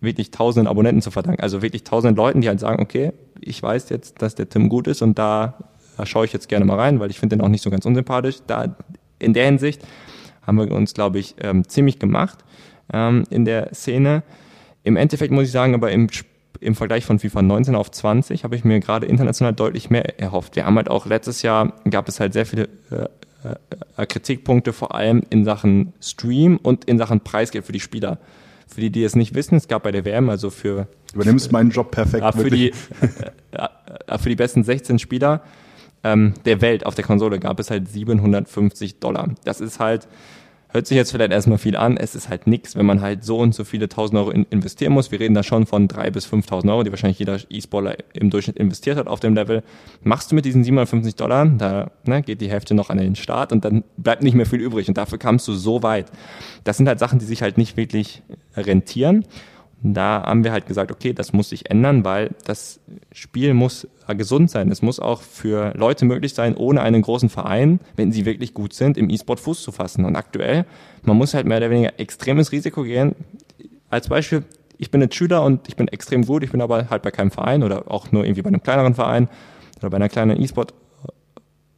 wirklich 0.00 0.30
tausend 0.30 0.68
Abonnenten 0.68 1.02
zu 1.02 1.10
verdanken. 1.10 1.42
Also 1.42 1.62
wirklich 1.62 1.84
tausend 1.84 2.16
Leuten, 2.16 2.40
die 2.40 2.48
halt 2.48 2.60
sagen, 2.60 2.82
okay, 2.82 3.12
ich 3.40 3.62
weiß 3.62 3.88
jetzt, 3.90 4.22
dass 4.22 4.34
der 4.34 4.48
Tim 4.48 4.68
gut 4.68 4.86
ist 4.86 5.02
und 5.02 5.18
da, 5.18 5.54
da 5.96 6.06
schaue 6.06 6.24
ich 6.24 6.32
jetzt 6.32 6.48
gerne 6.48 6.64
mal 6.64 6.78
rein, 6.78 7.00
weil 7.00 7.10
ich 7.10 7.18
finde 7.18 7.36
den 7.36 7.44
auch 7.44 7.48
nicht 7.48 7.62
so 7.62 7.70
ganz 7.70 7.84
unsympathisch. 7.84 8.38
Da 8.46 8.76
in 9.18 9.34
der 9.34 9.46
Hinsicht 9.46 9.82
haben 10.46 10.56
wir 10.56 10.70
uns, 10.72 10.94
glaube 10.94 11.18
ich, 11.18 11.34
ähm, 11.40 11.68
ziemlich 11.68 11.98
gemacht 11.98 12.38
ähm, 12.92 13.24
in 13.30 13.44
der 13.44 13.74
Szene. 13.74 14.22
Im 14.84 14.96
Endeffekt 14.96 15.32
muss 15.32 15.44
ich 15.44 15.50
sagen, 15.50 15.74
aber 15.74 15.90
im, 15.90 16.08
im 16.60 16.74
Vergleich 16.74 17.04
von 17.04 17.18
FIFA 17.18 17.42
19 17.42 17.74
auf 17.74 17.90
20 17.90 18.44
habe 18.44 18.56
ich 18.56 18.64
mir 18.64 18.80
gerade 18.80 19.06
international 19.06 19.52
deutlich 19.52 19.90
mehr 19.90 20.18
erhofft. 20.20 20.56
Wir 20.56 20.64
haben 20.64 20.76
halt 20.76 20.88
auch 20.88 21.06
letztes 21.06 21.42
Jahr, 21.42 21.74
gab 21.90 22.08
es 22.08 22.20
halt 22.20 22.32
sehr 22.32 22.46
viele 22.46 22.68
äh, 22.90 23.06
äh, 23.96 24.06
Kritikpunkte, 24.06 24.72
vor 24.72 24.94
allem 24.94 25.22
in 25.30 25.44
Sachen 25.44 25.92
Stream 26.00 26.56
und 26.56 26.84
in 26.86 26.98
Sachen 26.98 27.20
Preisgeld 27.20 27.64
für 27.64 27.72
die 27.72 27.80
Spieler. 27.80 28.18
Für 28.68 28.80
die, 28.80 28.90
die 28.90 29.02
es 29.04 29.16
nicht 29.16 29.34
wissen, 29.34 29.56
es 29.56 29.66
gab 29.66 29.82
bei 29.82 29.92
der 29.92 30.04
WM, 30.04 30.28
also 30.28 30.50
für. 30.50 30.88
Übernimmst 31.14 31.52
meinen 31.52 31.70
Job 31.70 31.90
perfekt. 31.90 32.22
Ja, 32.22 32.32
für, 32.32 32.50
die, 32.50 32.72
äh, 33.50 34.18
für 34.18 34.28
die 34.28 34.36
besten 34.36 34.62
16 34.62 34.98
Spieler 34.98 35.42
ähm, 36.04 36.34
der 36.44 36.60
Welt 36.60 36.86
auf 36.86 36.94
der 36.94 37.04
Konsole 37.04 37.38
gab 37.38 37.58
es 37.60 37.70
halt 37.70 37.88
750 37.88 39.00
Dollar. 39.00 39.30
Das 39.44 39.60
ist 39.60 39.80
halt 39.80 40.06
Hört 40.70 40.86
sich 40.86 40.96
jetzt 40.96 41.12
vielleicht 41.12 41.32
erstmal 41.32 41.56
viel 41.56 41.76
an, 41.76 41.96
es 41.96 42.14
ist 42.14 42.28
halt 42.28 42.46
nichts, 42.46 42.76
wenn 42.76 42.84
man 42.84 43.00
halt 43.00 43.24
so 43.24 43.38
und 43.38 43.54
so 43.54 43.64
viele 43.64 43.88
tausend 43.88 44.18
Euro 44.18 44.30
in 44.30 44.44
investieren 44.50 44.92
muss. 44.92 45.10
Wir 45.10 45.18
reden 45.18 45.34
da 45.34 45.42
schon 45.42 45.64
von 45.64 45.88
drei 45.88 46.10
bis 46.10 46.26
5.000 46.26 46.70
Euro, 46.70 46.82
die 46.82 46.90
wahrscheinlich 46.90 47.18
jeder 47.18 47.38
E-Sportler 47.48 47.96
im 48.12 48.28
Durchschnitt 48.28 48.58
investiert 48.58 48.98
hat 48.98 49.06
auf 49.06 49.20
dem 49.20 49.34
Level. 49.34 49.62
Machst 50.02 50.30
du 50.30 50.34
mit 50.34 50.44
diesen 50.44 50.62
750 50.64 51.14
Dollar, 51.14 51.46
da 51.46 51.90
ne, 52.04 52.22
geht 52.22 52.42
die 52.42 52.50
Hälfte 52.50 52.74
noch 52.74 52.90
an 52.90 52.98
den 52.98 53.16
Start 53.16 53.52
und 53.52 53.64
dann 53.64 53.82
bleibt 53.96 54.22
nicht 54.22 54.34
mehr 54.34 54.44
viel 54.44 54.60
übrig 54.60 54.88
und 54.88 54.98
dafür 54.98 55.16
kamst 55.16 55.48
du 55.48 55.54
so 55.54 55.82
weit. 55.82 56.12
Das 56.64 56.76
sind 56.76 56.86
halt 56.86 56.98
Sachen, 56.98 57.18
die 57.18 57.24
sich 57.24 57.40
halt 57.40 57.56
nicht 57.56 57.78
wirklich 57.78 58.22
rentieren 58.54 59.24
da 59.82 60.24
haben 60.24 60.42
wir 60.42 60.52
halt 60.52 60.66
gesagt, 60.66 60.90
okay, 60.90 61.12
das 61.12 61.32
muss 61.32 61.50
sich 61.50 61.70
ändern, 61.70 62.04
weil 62.04 62.30
das 62.44 62.80
Spiel 63.12 63.54
muss 63.54 63.86
gesund 64.08 64.50
sein. 64.50 64.70
Es 64.72 64.82
muss 64.82 64.98
auch 64.98 65.22
für 65.22 65.72
Leute 65.76 66.04
möglich 66.04 66.34
sein, 66.34 66.56
ohne 66.56 66.82
einen 66.82 67.02
großen 67.02 67.28
Verein, 67.28 67.78
wenn 67.94 68.10
sie 68.10 68.24
wirklich 68.24 68.54
gut 68.54 68.72
sind, 68.72 68.96
im 68.96 69.08
E-Sport 69.08 69.38
Fuß 69.38 69.62
zu 69.62 69.70
fassen. 69.70 70.04
Und 70.04 70.16
aktuell, 70.16 70.64
man 71.02 71.16
muss 71.16 71.34
halt 71.34 71.46
mehr 71.46 71.58
oder 71.58 71.70
weniger 71.70 71.98
extremes 72.00 72.50
Risiko 72.50 72.82
gehen. 72.82 73.14
Als 73.88 74.08
Beispiel, 74.08 74.44
ich 74.78 74.90
bin 74.90 75.00
jetzt 75.00 75.14
Schüler 75.14 75.44
und 75.44 75.68
ich 75.68 75.76
bin 75.76 75.88
extrem 75.88 76.24
gut, 76.24 76.42
ich 76.42 76.50
bin 76.50 76.60
aber 76.60 76.90
halt 76.90 77.02
bei 77.02 77.10
keinem 77.10 77.30
Verein 77.30 77.62
oder 77.62 77.90
auch 77.90 78.10
nur 78.10 78.24
irgendwie 78.24 78.42
bei 78.42 78.48
einem 78.48 78.62
kleineren 78.62 78.94
Verein 78.94 79.28
oder 79.78 79.90
bei 79.90 79.96
einer 79.96 80.08
kleinen 80.08 80.40
E-Sport 80.40 80.74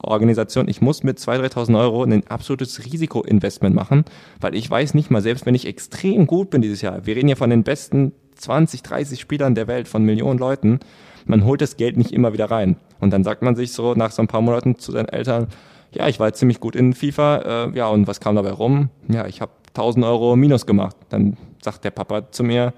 Organisation, 0.02 0.68
ich 0.68 0.80
muss 0.80 1.02
mit 1.02 1.18
2.000, 1.18 1.52
3.000 1.52 1.80
Euro 1.80 2.04
ein 2.04 2.26
absolutes 2.28 2.84
Risikoinvestment 2.84 3.74
machen, 3.74 4.04
weil 4.40 4.54
ich 4.54 4.70
weiß 4.70 4.94
nicht 4.94 5.10
mal, 5.10 5.22
selbst 5.22 5.46
wenn 5.46 5.54
ich 5.54 5.66
extrem 5.66 6.26
gut 6.26 6.50
bin 6.50 6.62
dieses 6.62 6.82
Jahr, 6.82 7.06
wir 7.06 7.16
reden 7.16 7.28
ja 7.28 7.36
von 7.36 7.50
den 7.50 7.64
besten 7.64 8.12
20, 8.36 8.82
30 8.82 9.20
Spielern 9.20 9.54
der 9.54 9.66
Welt, 9.68 9.88
von 9.88 10.04
Millionen 10.04 10.38
Leuten, 10.38 10.80
man 11.26 11.44
holt 11.44 11.60
das 11.60 11.76
Geld 11.76 11.96
nicht 11.96 12.12
immer 12.12 12.32
wieder 12.32 12.50
rein. 12.50 12.76
Und 12.98 13.12
dann 13.12 13.24
sagt 13.24 13.42
man 13.42 13.56
sich 13.56 13.72
so 13.72 13.94
nach 13.94 14.10
so 14.10 14.22
ein 14.22 14.28
paar 14.28 14.40
Monaten 14.40 14.78
zu 14.78 14.92
seinen 14.92 15.08
Eltern, 15.08 15.48
ja, 15.92 16.08
ich 16.08 16.20
war 16.20 16.32
ziemlich 16.32 16.60
gut 16.60 16.76
in 16.76 16.94
FIFA, 16.94 17.36
äh, 17.36 17.76
ja, 17.76 17.88
und 17.88 18.06
was 18.06 18.20
kam 18.20 18.36
dabei 18.36 18.52
rum? 18.52 18.90
Ja, 19.08 19.26
ich 19.26 19.40
habe 19.40 19.52
1000 19.74 20.04
Euro 20.04 20.36
Minus 20.36 20.66
gemacht. 20.66 20.96
Dann 21.08 21.36
sagt 21.62 21.84
der 21.84 21.90
Papa 21.90 22.30
zu 22.30 22.44
mir, 22.44 22.72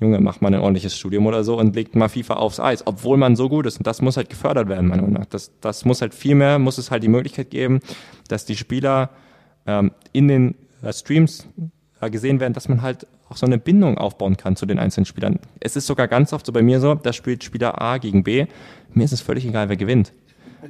Junge, 0.00 0.20
mach 0.20 0.40
mal 0.40 0.54
ein 0.54 0.60
ordentliches 0.60 0.96
Studium 0.96 1.26
oder 1.26 1.42
so 1.42 1.58
und 1.58 1.74
legt 1.74 1.96
mal 1.96 2.08
FIFA 2.08 2.34
aufs 2.34 2.60
Eis, 2.60 2.86
obwohl 2.86 3.16
man 3.16 3.34
so 3.34 3.48
gut 3.48 3.66
ist. 3.66 3.78
Und 3.78 3.86
das 3.86 4.00
muss 4.00 4.16
halt 4.16 4.30
gefördert 4.30 4.68
werden, 4.68 4.86
meiner 4.86 5.02
Meinung 5.02 5.18
nach. 5.18 5.26
Das, 5.26 5.50
das 5.60 5.84
muss 5.84 6.00
halt 6.00 6.14
viel 6.14 6.36
mehr, 6.36 6.58
muss 6.58 6.78
es 6.78 6.90
halt 6.90 7.02
die 7.02 7.08
Möglichkeit 7.08 7.50
geben, 7.50 7.80
dass 8.28 8.44
die 8.44 8.54
Spieler 8.54 9.10
ähm, 9.66 9.90
in 10.12 10.28
den 10.28 10.54
äh, 10.82 10.92
Streams 10.92 11.48
äh, 12.00 12.10
gesehen 12.10 12.38
werden, 12.38 12.52
dass 12.52 12.68
man 12.68 12.82
halt 12.82 13.08
auch 13.28 13.36
so 13.36 13.44
eine 13.44 13.58
Bindung 13.58 13.98
aufbauen 13.98 14.36
kann 14.36 14.54
zu 14.54 14.66
den 14.66 14.78
einzelnen 14.78 15.04
Spielern. 15.04 15.40
Es 15.60 15.74
ist 15.74 15.86
sogar 15.86 16.06
ganz 16.06 16.32
oft 16.32 16.46
so 16.46 16.52
bei 16.52 16.62
mir 16.62 16.80
so, 16.80 16.94
da 16.94 17.12
spielt 17.12 17.42
Spieler 17.42 17.80
A 17.82 17.98
gegen 17.98 18.22
B. 18.22 18.46
Mir 18.94 19.04
ist 19.04 19.12
es 19.12 19.20
völlig 19.20 19.44
egal, 19.46 19.68
wer 19.68 19.76
gewinnt. 19.76 20.12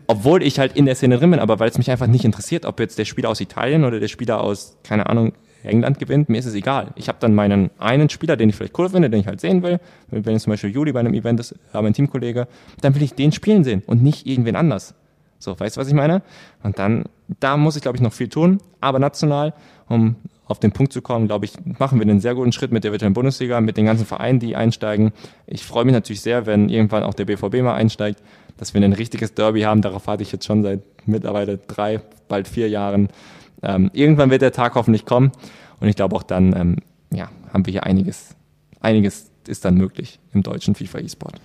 Obwohl 0.06 0.42
ich 0.42 0.58
halt 0.58 0.76
in 0.76 0.86
der 0.86 0.94
Szene 0.94 1.18
drin 1.18 1.30
bin, 1.30 1.40
aber 1.40 1.58
weil 1.60 1.68
es 1.68 1.78
mich 1.78 1.90
einfach 1.90 2.06
nicht 2.06 2.24
interessiert, 2.24 2.64
ob 2.64 2.80
jetzt 2.80 2.98
der 2.98 3.04
Spieler 3.04 3.28
aus 3.28 3.40
Italien 3.40 3.84
oder 3.84 4.00
der 4.00 4.08
Spieler 4.08 4.40
aus, 4.40 4.76
keine 4.82 5.08
Ahnung, 5.08 5.32
England 5.62 5.98
gewinnt, 5.98 6.28
mir 6.28 6.38
ist 6.38 6.46
es 6.46 6.54
egal. 6.54 6.88
Ich 6.94 7.08
habe 7.08 7.18
dann 7.20 7.34
meinen 7.34 7.70
einen 7.78 8.08
Spieler, 8.08 8.36
den 8.36 8.48
ich 8.48 8.56
vielleicht 8.56 8.78
cool 8.78 8.88
finde, 8.88 9.10
den 9.10 9.20
ich 9.20 9.26
halt 9.26 9.40
sehen 9.40 9.62
will. 9.62 9.80
Wenn 10.10 10.32
jetzt 10.32 10.44
zum 10.44 10.52
Beispiel 10.52 10.70
Juli 10.70 10.92
bei 10.92 11.00
einem 11.00 11.14
Event 11.14 11.40
ist, 11.40 11.54
aber 11.72 11.82
mein 11.82 11.94
Teamkollege, 11.94 12.46
dann 12.80 12.94
will 12.94 13.02
ich 13.02 13.14
den 13.14 13.32
spielen 13.32 13.64
sehen 13.64 13.82
und 13.86 14.02
nicht 14.02 14.26
irgendwen 14.26 14.56
anders. 14.56 14.94
So, 15.38 15.58
weißt 15.58 15.76
du, 15.76 15.80
was 15.80 15.88
ich 15.88 15.94
meine? 15.94 16.22
Und 16.62 16.78
dann, 16.78 17.04
da 17.40 17.56
muss 17.56 17.76
ich, 17.76 17.82
glaube 17.82 17.96
ich, 17.96 18.02
noch 18.02 18.12
viel 18.12 18.28
tun. 18.28 18.58
Aber 18.80 18.98
national, 18.98 19.54
um 19.88 20.16
auf 20.46 20.58
den 20.58 20.72
Punkt 20.72 20.92
zu 20.92 21.02
kommen, 21.02 21.26
glaube 21.26 21.44
ich, 21.44 21.52
machen 21.78 21.98
wir 21.98 22.02
einen 22.02 22.20
sehr 22.20 22.34
guten 22.34 22.52
Schritt 22.52 22.72
mit 22.72 22.82
der 22.82 22.90
virtuellen 22.90 23.14
Bundesliga, 23.14 23.60
mit 23.60 23.76
den 23.76 23.84
ganzen 23.84 24.06
Vereinen, 24.06 24.40
die 24.40 24.56
einsteigen. 24.56 25.12
Ich 25.46 25.64
freue 25.64 25.84
mich 25.84 25.92
natürlich 25.92 26.22
sehr, 26.22 26.46
wenn 26.46 26.70
irgendwann 26.70 27.02
auch 27.02 27.14
der 27.14 27.26
BVB 27.26 27.62
mal 27.62 27.74
einsteigt, 27.74 28.22
dass 28.56 28.74
wir 28.74 28.82
ein 28.82 28.94
richtiges 28.94 29.34
Derby 29.34 29.60
haben. 29.62 29.82
Darauf 29.82 30.06
warte 30.06 30.22
ich 30.22 30.32
jetzt 30.32 30.46
schon 30.46 30.62
seit 30.62 30.80
mittlerweile 31.06 31.58
drei, 31.58 32.00
bald 32.28 32.48
vier 32.48 32.68
Jahren. 32.68 33.08
Ähm, 33.62 33.90
irgendwann 33.92 34.30
wird 34.30 34.42
der 34.42 34.52
Tag 34.52 34.74
hoffentlich 34.74 35.04
kommen. 35.04 35.32
Und 35.80 35.88
ich 35.88 35.96
glaube 35.96 36.16
auch 36.16 36.22
dann, 36.22 36.54
ähm, 36.56 36.76
ja, 37.12 37.28
haben 37.52 37.66
wir 37.66 37.72
hier 37.72 37.84
einiges, 37.84 38.36
einiges 38.80 39.30
ist 39.46 39.64
dann 39.64 39.74
möglich 39.74 40.20
im 40.32 40.42
deutschen 40.42 40.74
FIFA 40.74 40.98
E-Sport. 40.98 41.40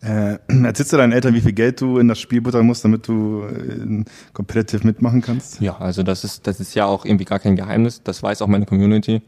Äh, 0.00 0.38
erzählst 0.64 0.92
du 0.92 0.96
deinen 0.96 1.12
Eltern, 1.12 1.34
wie 1.34 1.40
viel 1.40 1.52
Geld 1.52 1.80
du 1.80 1.98
in 1.98 2.08
das 2.08 2.18
Spiel 2.20 2.40
buttern 2.40 2.66
musst, 2.66 2.84
damit 2.84 3.08
du 3.08 3.42
äh, 3.42 4.04
competitive 4.32 4.86
mitmachen 4.86 5.22
kannst? 5.22 5.60
Ja, 5.60 5.76
also 5.78 6.02
das 6.02 6.24
ist, 6.24 6.46
das 6.46 6.60
ist 6.60 6.74
ja 6.74 6.86
auch 6.86 7.04
irgendwie 7.04 7.24
gar 7.24 7.38
kein 7.38 7.56
Geheimnis. 7.56 8.02
Das 8.02 8.22
weiß 8.22 8.42
auch 8.42 8.46
meine 8.46 8.66
Community. 8.66 9.22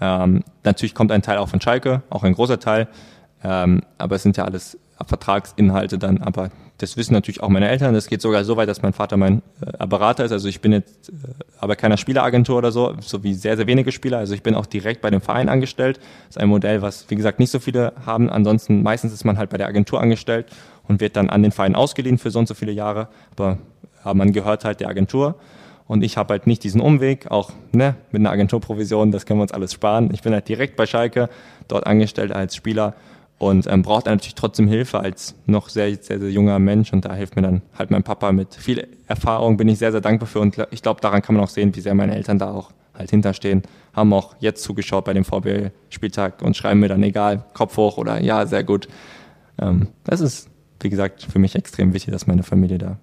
Ähm, 0.00 0.42
natürlich 0.64 0.94
kommt 0.94 1.12
ein 1.12 1.22
Teil 1.22 1.38
auch 1.38 1.48
von 1.48 1.60
Schalke, 1.60 2.02
auch 2.10 2.24
ein 2.24 2.34
großer 2.34 2.58
Teil. 2.58 2.88
Ähm, 3.42 3.82
aber 3.98 4.16
es 4.16 4.22
sind 4.22 4.36
ja 4.36 4.44
alles 4.44 4.78
Vertragsinhalte 5.04 5.98
dann. 5.98 6.18
Aber 6.18 6.50
das 6.78 6.96
wissen 6.96 7.14
natürlich 7.14 7.42
auch 7.42 7.48
meine 7.48 7.68
Eltern. 7.68 7.94
Das 7.94 8.06
geht 8.06 8.20
sogar 8.20 8.44
so 8.44 8.56
weit, 8.56 8.68
dass 8.68 8.82
mein 8.82 8.92
Vater 8.92 9.16
mein 9.16 9.42
äh, 9.78 9.86
Berater 9.86 10.24
ist. 10.24 10.32
Also 10.32 10.48
ich 10.48 10.60
bin 10.60 10.72
jetzt 10.72 11.08
äh, 11.08 11.12
aber 11.58 11.76
keiner 11.76 11.96
Spieleragentur 11.96 12.58
oder 12.58 12.70
so, 12.70 12.94
so 13.00 13.22
wie 13.22 13.34
sehr, 13.34 13.56
sehr 13.56 13.66
wenige 13.66 13.92
Spieler. 13.92 14.18
Also 14.18 14.34
ich 14.34 14.42
bin 14.42 14.54
auch 14.54 14.66
direkt 14.66 15.00
bei 15.00 15.10
dem 15.10 15.20
Verein 15.20 15.48
angestellt. 15.48 15.98
Das 15.98 16.36
ist 16.36 16.38
ein 16.38 16.48
Modell, 16.48 16.82
was, 16.82 17.06
wie 17.08 17.16
gesagt, 17.16 17.38
nicht 17.38 17.50
so 17.50 17.60
viele 17.60 17.92
haben. 18.04 18.28
Ansonsten 18.28 18.82
meistens 18.82 19.12
ist 19.12 19.24
man 19.24 19.38
halt 19.38 19.50
bei 19.50 19.56
der 19.56 19.68
Agentur 19.68 20.00
angestellt 20.00 20.46
und 20.86 21.00
wird 21.00 21.16
dann 21.16 21.30
an 21.30 21.42
den 21.42 21.52
Verein 21.52 21.74
ausgeliehen 21.74 22.18
für 22.18 22.30
so 22.30 22.38
und 22.38 22.48
so 22.48 22.54
viele 22.54 22.72
Jahre. 22.72 23.08
Aber, 23.32 23.58
aber 24.02 24.14
man 24.14 24.32
gehört 24.32 24.64
halt 24.64 24.80
der 24.80 24.88
Agentur. 24.88 25.36
Und 25.88 26.02
ich 26.02 26.16
habe 26.16 26.32
halt 26.32 26.48
nicht 26.48 26.64
diesen 26.64 26.80
Umweg, 26.80 27.30
auch 27.30 27.52
ne, 27.72 27.94
mit 28.10 28.20
einer 28.20 28.32
Agenturprovision, 28.32 29.12
das 29.12 29.24
können 29.24 29.38
wir 29.38 29.42
uns 29.42 29.52
alles 29.52 29.72
sparen. 29.72 30.10
Ich 30.12 30.22
bin 30.22 30.32
halt 30.32 30.48
direkt 30.48 30.74
bei 30.74 30.84
Schalke, 30.84 31.28
dort 31.68 31.86
angestellt 31.86 32.32
als 32.32 32.56
Spieler 32.56 32.94
und 33.38 33.66
ähm, 33.66 33.82
braucht 33.82 34.06
natürlich 34.06 34.34
trotzdem 34.34 34.66
Hilfe 34.66 35.00
als 35.00 35.34
noch 35.44 35.68
sehr, 35.68 35.94
sehr, 35.96 36.18
sehr 36.18 36.30
junger 36.30 36.58
Mensch. 36.58 36.92
Und 36.92 37.04
da 37.04 37.14
hilft 37.14 37.36
mir 37.36 37.42
dann 37.42 37.62
halt 37.78 37.90
mein 37.90 38.02
Papa 38.02 38.32
mit. 38.32 38.54
Viel 38.54 38.88
Erfahrung, 39.06 39.56
bin 39.58 39.68
ich 39.68 39.78
sehr, 39.78 39.92
sehr 39.92 40.00
dankbar 40.00 40.26
für. 40.26 40.40
Und 40.40 40.56
ich 40.70 40.82
glaube, 40.82 41.00
daran 41.00 41.20
kann 41.20 41.34
man 41.34 41.44
auch 41.44 41.50
sehen, 41.50 41.74
wie 41.76 41.80
sehr 41.80 41.94
meine 41.94 42.14
Eltern 42.16 42.38
da 42.38 42.50
auch 42.50 42.72
halt 42.94 43.10
hinterstehen, 43.10 43.62
haben 43.92 44.12
auch 44.14 44.36
jetzt 44.40 44.62
zugeschaut 44.62 45.04
bei 45.04 45.12
dem 45.12 45.24
VB-Spieltag 45.24 46.40
und 46.40 46.56
schreiben 46.56 46.80
mir 46.80 46.88
dann 46.88 47.02
egal, 47.02 47.44
Kopf 47.52 47.76
hoch 47.76 47.98
oder 47.98 48.22
ja, 48.22 48.46
sehr 48.46 48.64
gut. 48.64 48.88
Ähm, 49.60 49.88
das 50.04 50.20
ist, 50.22 50.48
wie 50.80 50.88
gesagt, 50.88 51.22
für 51.22 51.38
mich 51.38 51.54
extrem 51.56 51.92
wichtig, 51.92 52.12
dass 52.12 52.26
meine 52.26 52.42
Familie 52.42 52.78
da 52.78 52.98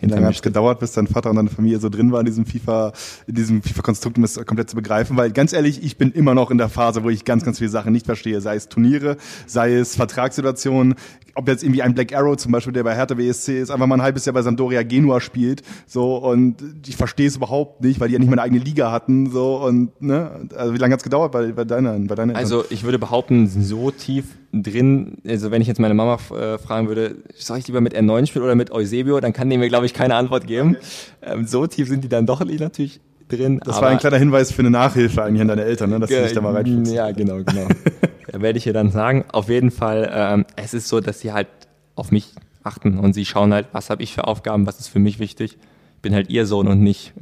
wie 0.00 0.06
lange 0.06 0.26
hat 0.26 0.34
es 0.34 0.42
gedauert, 0.42 0.78
bis 0.78 0.92
dein 0.92 1.06
Vater 1.06 1.30
und 1.30 1.36
deine 1.36 1.48
Familie 1.48 1.78
so 1.78 1.88
drin 1.88 2.12
war 2.12 2.20
in 2.20 2.26
diesem 2.26 2.44
FIFA, 2.44 2.92
in 3.26 3.34
diesem 3.34 3.62
FIFA-Konstrukt, 3.62 4.18
um 4.18 4.24
es 4.24 4.34
komplett 4.44 4.68
zu 4.68 4.76
begreifen? 4.76 5.16
Weil 5.16 5.30
ganz 5.30 5.52
ehrlich, 5.52 5.82
ich 5.82 5.96
bin 5.96 6.12
immer 6.12 6.34
noch 6.34 6.50
in 6.50 6.58
der 6.58 6.68
Phase, 6.68 7.02
wo 7.02 7.10
ich 7.10 7.24
ganz, 7.24 7.44
ganz 7.44 7.58
viele 7.58 7.70
Sachen 7.70 7.92
nicht 7.92 8.06
verstehe. 8.06 8.40
Sei 8.40 8.56
es 8.56 8.68
Turniere, 8.68 9.16
sei 9.46 9.74
es 9.74 9.96
Vertragssituationen, 9.96 10.94
ob 11.36 11.48
jetzt 11.48 11.62
irgendwie 11.62 11.82
ein 11.82 11.94
Black 11.94 12.14
Arrow 12.14 12.36
zum 12.36 12.52
Beispiel, 12.52 12.72
der 12.72 12.82
bei 12.82 12.94
Hertha 12.94 13.14
BSC 13.14 13.60
ist, 13.60 13.70
einfach 13.70 13.86
mal 13.86 13.96
ein 13.96 14.02
halbes 14.02 14.24
Jahr 14.24 14.34
bei 14.34 14.42
Sampdoria 14.42 14.82
Genua 14.82 15.20
spielt, 15.20 15.62
so 15.86 16.16
und 16.16 16.56
ich 16.86 16.96
verstehe 16.96 17.28
es 17.28 17.36
überhaupt 17.36 17.82
nicht, 17.82 18.00
weil 18.00 18.08
die 18.08 18.14
ja 18.14 18.18
nicht 18.18 18.28
mal 18.28 18.34
eine 18.34 18.42
eigene 18.42 18.60
Liga 18.60 18.90
hatten, 18.90 19.30
so 19.30 19.56
und 19.56 20.00
ne, 20.00 20.48
also 20.56 20.74
wie 20.74 20.78
lange 20.78 20.92
hat 20.92 21.00
es 21.00 21.04
gedauert 21.04 21.32
bei, 21.32 21.52
bei 21.52 21.64
deiner, 21.64 21.98
bei 21.98 22.14
deiner? 22.14 22.34
Also 22.36 22.64
ich 22.70 22.84
würde 22.84 22.98
behaupten, 22.98 23.46
so 23.48 23.90
tief 23.90 24.24
drin, 24.52 25.18
also 25.26 25.50
wenn 25.50 25.60
ich 25.60 25.68
jetzt 25.68 25.78
meine 25.80 25.94
Mama 25.94 26.18
äh, 26.34 26.58
fragen 26.58 26.88
würde, 26.88 27.16
soll 27.36 27.58
ich 27.58 27.66
lieber 27.66 27.80
mit 27.80 27.94
R9 27.94 28.26
spielen 28.26 28.44
oder 28.44 28.54
mit 28.54 28.72
Eusebio, 28.72 29.20
dann 29.20 29.32
kann 29.32 29.50
die 29.50 29.58
mir 29.58 29.68
glaube 29.68 29.86
ich 29.86 29.94
keine 29.94 30.14
Antwort 30.14 30.46
geben. 30.46 30.76
Okay. 30.76 31.34
Ähm, 31.34 31.46
so 31.46 31.66
tief 31.66 31.88
sind 31.88 32.04
die 32.04 32.08
dann 32.08 32.26
doch 32.26 32.40
natürlich 32.44 33.00
drin. 33.28 33.60
Das 33.64 33.80
war 33.80 33.88
ein 33.88 33.98
kleiner 33.98 34.18
Hinweis 34.18 34.52
für 34.52 34.60
eine 34.60 34.70
Nachhilfe 34.70 35.22
eigentlich 35.22 35.40
an 35.40 35.48
deine 35.48 35.64
Eltern, 35.64 35.90
ne, 35.90 36.00
dass 36.00 36.10
sie 36.10 36.22
sich 36.22 36.32
da 36.32 36.40
mal 36.40 36.54
reinfuchsen. 36.54 36.94
Ja, 36.94 37.10
genau, 37.10 37.38
genau. 37.38 37.68
werde 38.32 38.58
ich 38.58 38.66
ihr 38.66 38.72
dann 38.72 38.90
sagen. 38.90 39.24
Auf 39.32 39.48
jeden 39.48 39.70
Fall, 39.70 40.10
ähm, 40.12 40.44
es 40.56 40.74
ist 40.74 40.88
so, 40.88 41.00
dass 41.00 41.20
sie 41.20 41.32
halt 41.32 41.48
auf 41.94 42.10
mich 42.10 42.32
achten 42.62 42.98
und 42.98 43.14
sie 43.14 43.24
schauen 43.24 43.54
halt, 43.54 43.68
was 43.72 43.90
habe 43.90 44.02
ich 44.02 44.12
für 44.12 44.26
Aufgaben, 44.26 44.66
was 44.66 44.80
ist 44.80 44.88
für 44.88 44.98
mich 44.98 45.18
wichtig. 45.18 45.56
Ich 45.96 46.02
bin 46.02 46.14
halt 46.14 46.28
ihr 46.28 46.46
Sohn 46.46 46.68
und 46.68 46.80
nicht 46.80 47.14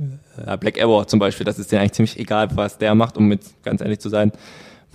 äh, 0.45 0.57
Black 0.57 0.81
Arrow 0.81 1.07
zum 1.07 1.19
Beispiel. 1.19 1.45
Das 1.45 1.59
ist 1.59 1.71
denen 1.71 1.81
eigentlich 1.81 1.93
ziemlich 1.93 2.19
egal, 2.19 2.49
was 2.57 2.79
der 2.79 2.95
macht, 2.95 3.17
um 3.17 3.27
mit 3.27 3.43
ganz 3.63 3.81
ehrlich 3.81 4.01
zu 4.01 4.09
sein. 4.09 4.33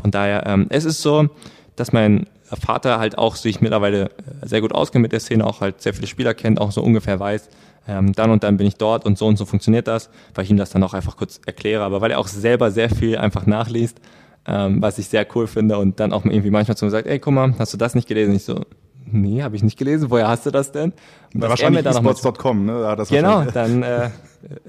Von 0.01 0.11
daher, 0.11 0.45
ähm, 0.45 0.67
es 0.69 0.85
ist 0.85 1.01
so, 1.01 1.29
dass 1.75 1.93
mein 1.93 2.27
Vater 2.43 2.99
halt 2.99 3.17
auch 3.17 3.35
sich 3.35 3.61
mittlerweile 3.61 4.05
äh, 4.05 4.09
sehr 4.47 4.61
gut 4.61 4.73
auskennt 4.73 5.03
mit 5.03 5.11
der 5.11 5.19
Szene, 5.19 5.45
auch 5.45 5.61
halt 5.61 5.81
sehr 5.81 5.93
viele 5.93 6.07
Spieler 6.07 6.33
kennt, 6.33 6.59
auch 6.59 6.71
so 6.71 6.81
ungefähr 6.81 7.19
weiß, 7.19 7.49
ähm, 7.87 8.13
dann 8.13 8.31
und 8.31 8.43
dann 8.43 8.57
bin 8.57 8.67
ich 8.67 8.75
dort 8.75 9.05
und 9.05 9.17
so 9.17 9.27
und 9.27 9.37
so 9.37 9.45
funktioniert 9.45 9.87
das, 9.87 10.09
weil 10.33 10.45
ich 10.45 10.51
ihm 10.51 10.57
das 10.57 10.69
dann 10.69 10.83
auch 10.83 10.93
einfach 10.93 11.17
kurz 11.17 11.39
erkläre, 11.45 11.83
aber 11.83 12.01
weil 12.01 12.11
er 12.11 12.19
auch 12.19 12.27
selber 12.27 12.71
sehr 12.71 12.89
viel 12.89 13.17
einfach 13.17 13.45
nachliest 13.45 13.99
ähm, 14.49 14.81
was 14.81 14.97
ich 14.97 15.07
sehr 15.07 15.27
cool 15.35 15.47
finde 15.47 15.77
und 15.77 15.99
dann 15.99 16.11
auch 16.13 16.25
irgendwie 16.25 16.49
manchmal 16.49 16.75
zu 16.75 16.85
mir 16.85 16.91
sagt, 16.91 17.07
ey, 17.07 17.19
guck 17.19 17.33
mal, 17.33 17.53
hast 17.59 17.73
du 17.73 17.77
das 17.77 17.95
nicht 17.95 18.07
gelesen? 18.07 18.35
Ich 18.35 18.43
so, 18.43 18.65
nee, 19.05 19.41
habe 19.41 19.55
ich 19.55 19.63
nicht 19.63 19.77
gelesen. 19.77 20.09
Woher 20.09 20.27
hast 20.27 20.45
du 20.45 20.51
das 20.51 20.71
denn? 20.71 20.93
Und 21.33 21.41
wahrscheinlich 21.41 21.85
esports.com, 21.85 22.65
ne? 22.65 22.81
Ja, 22.81 22.95
genau, 22.95 23.43
dann, 23.43 23.83
äh, 23.83 24.09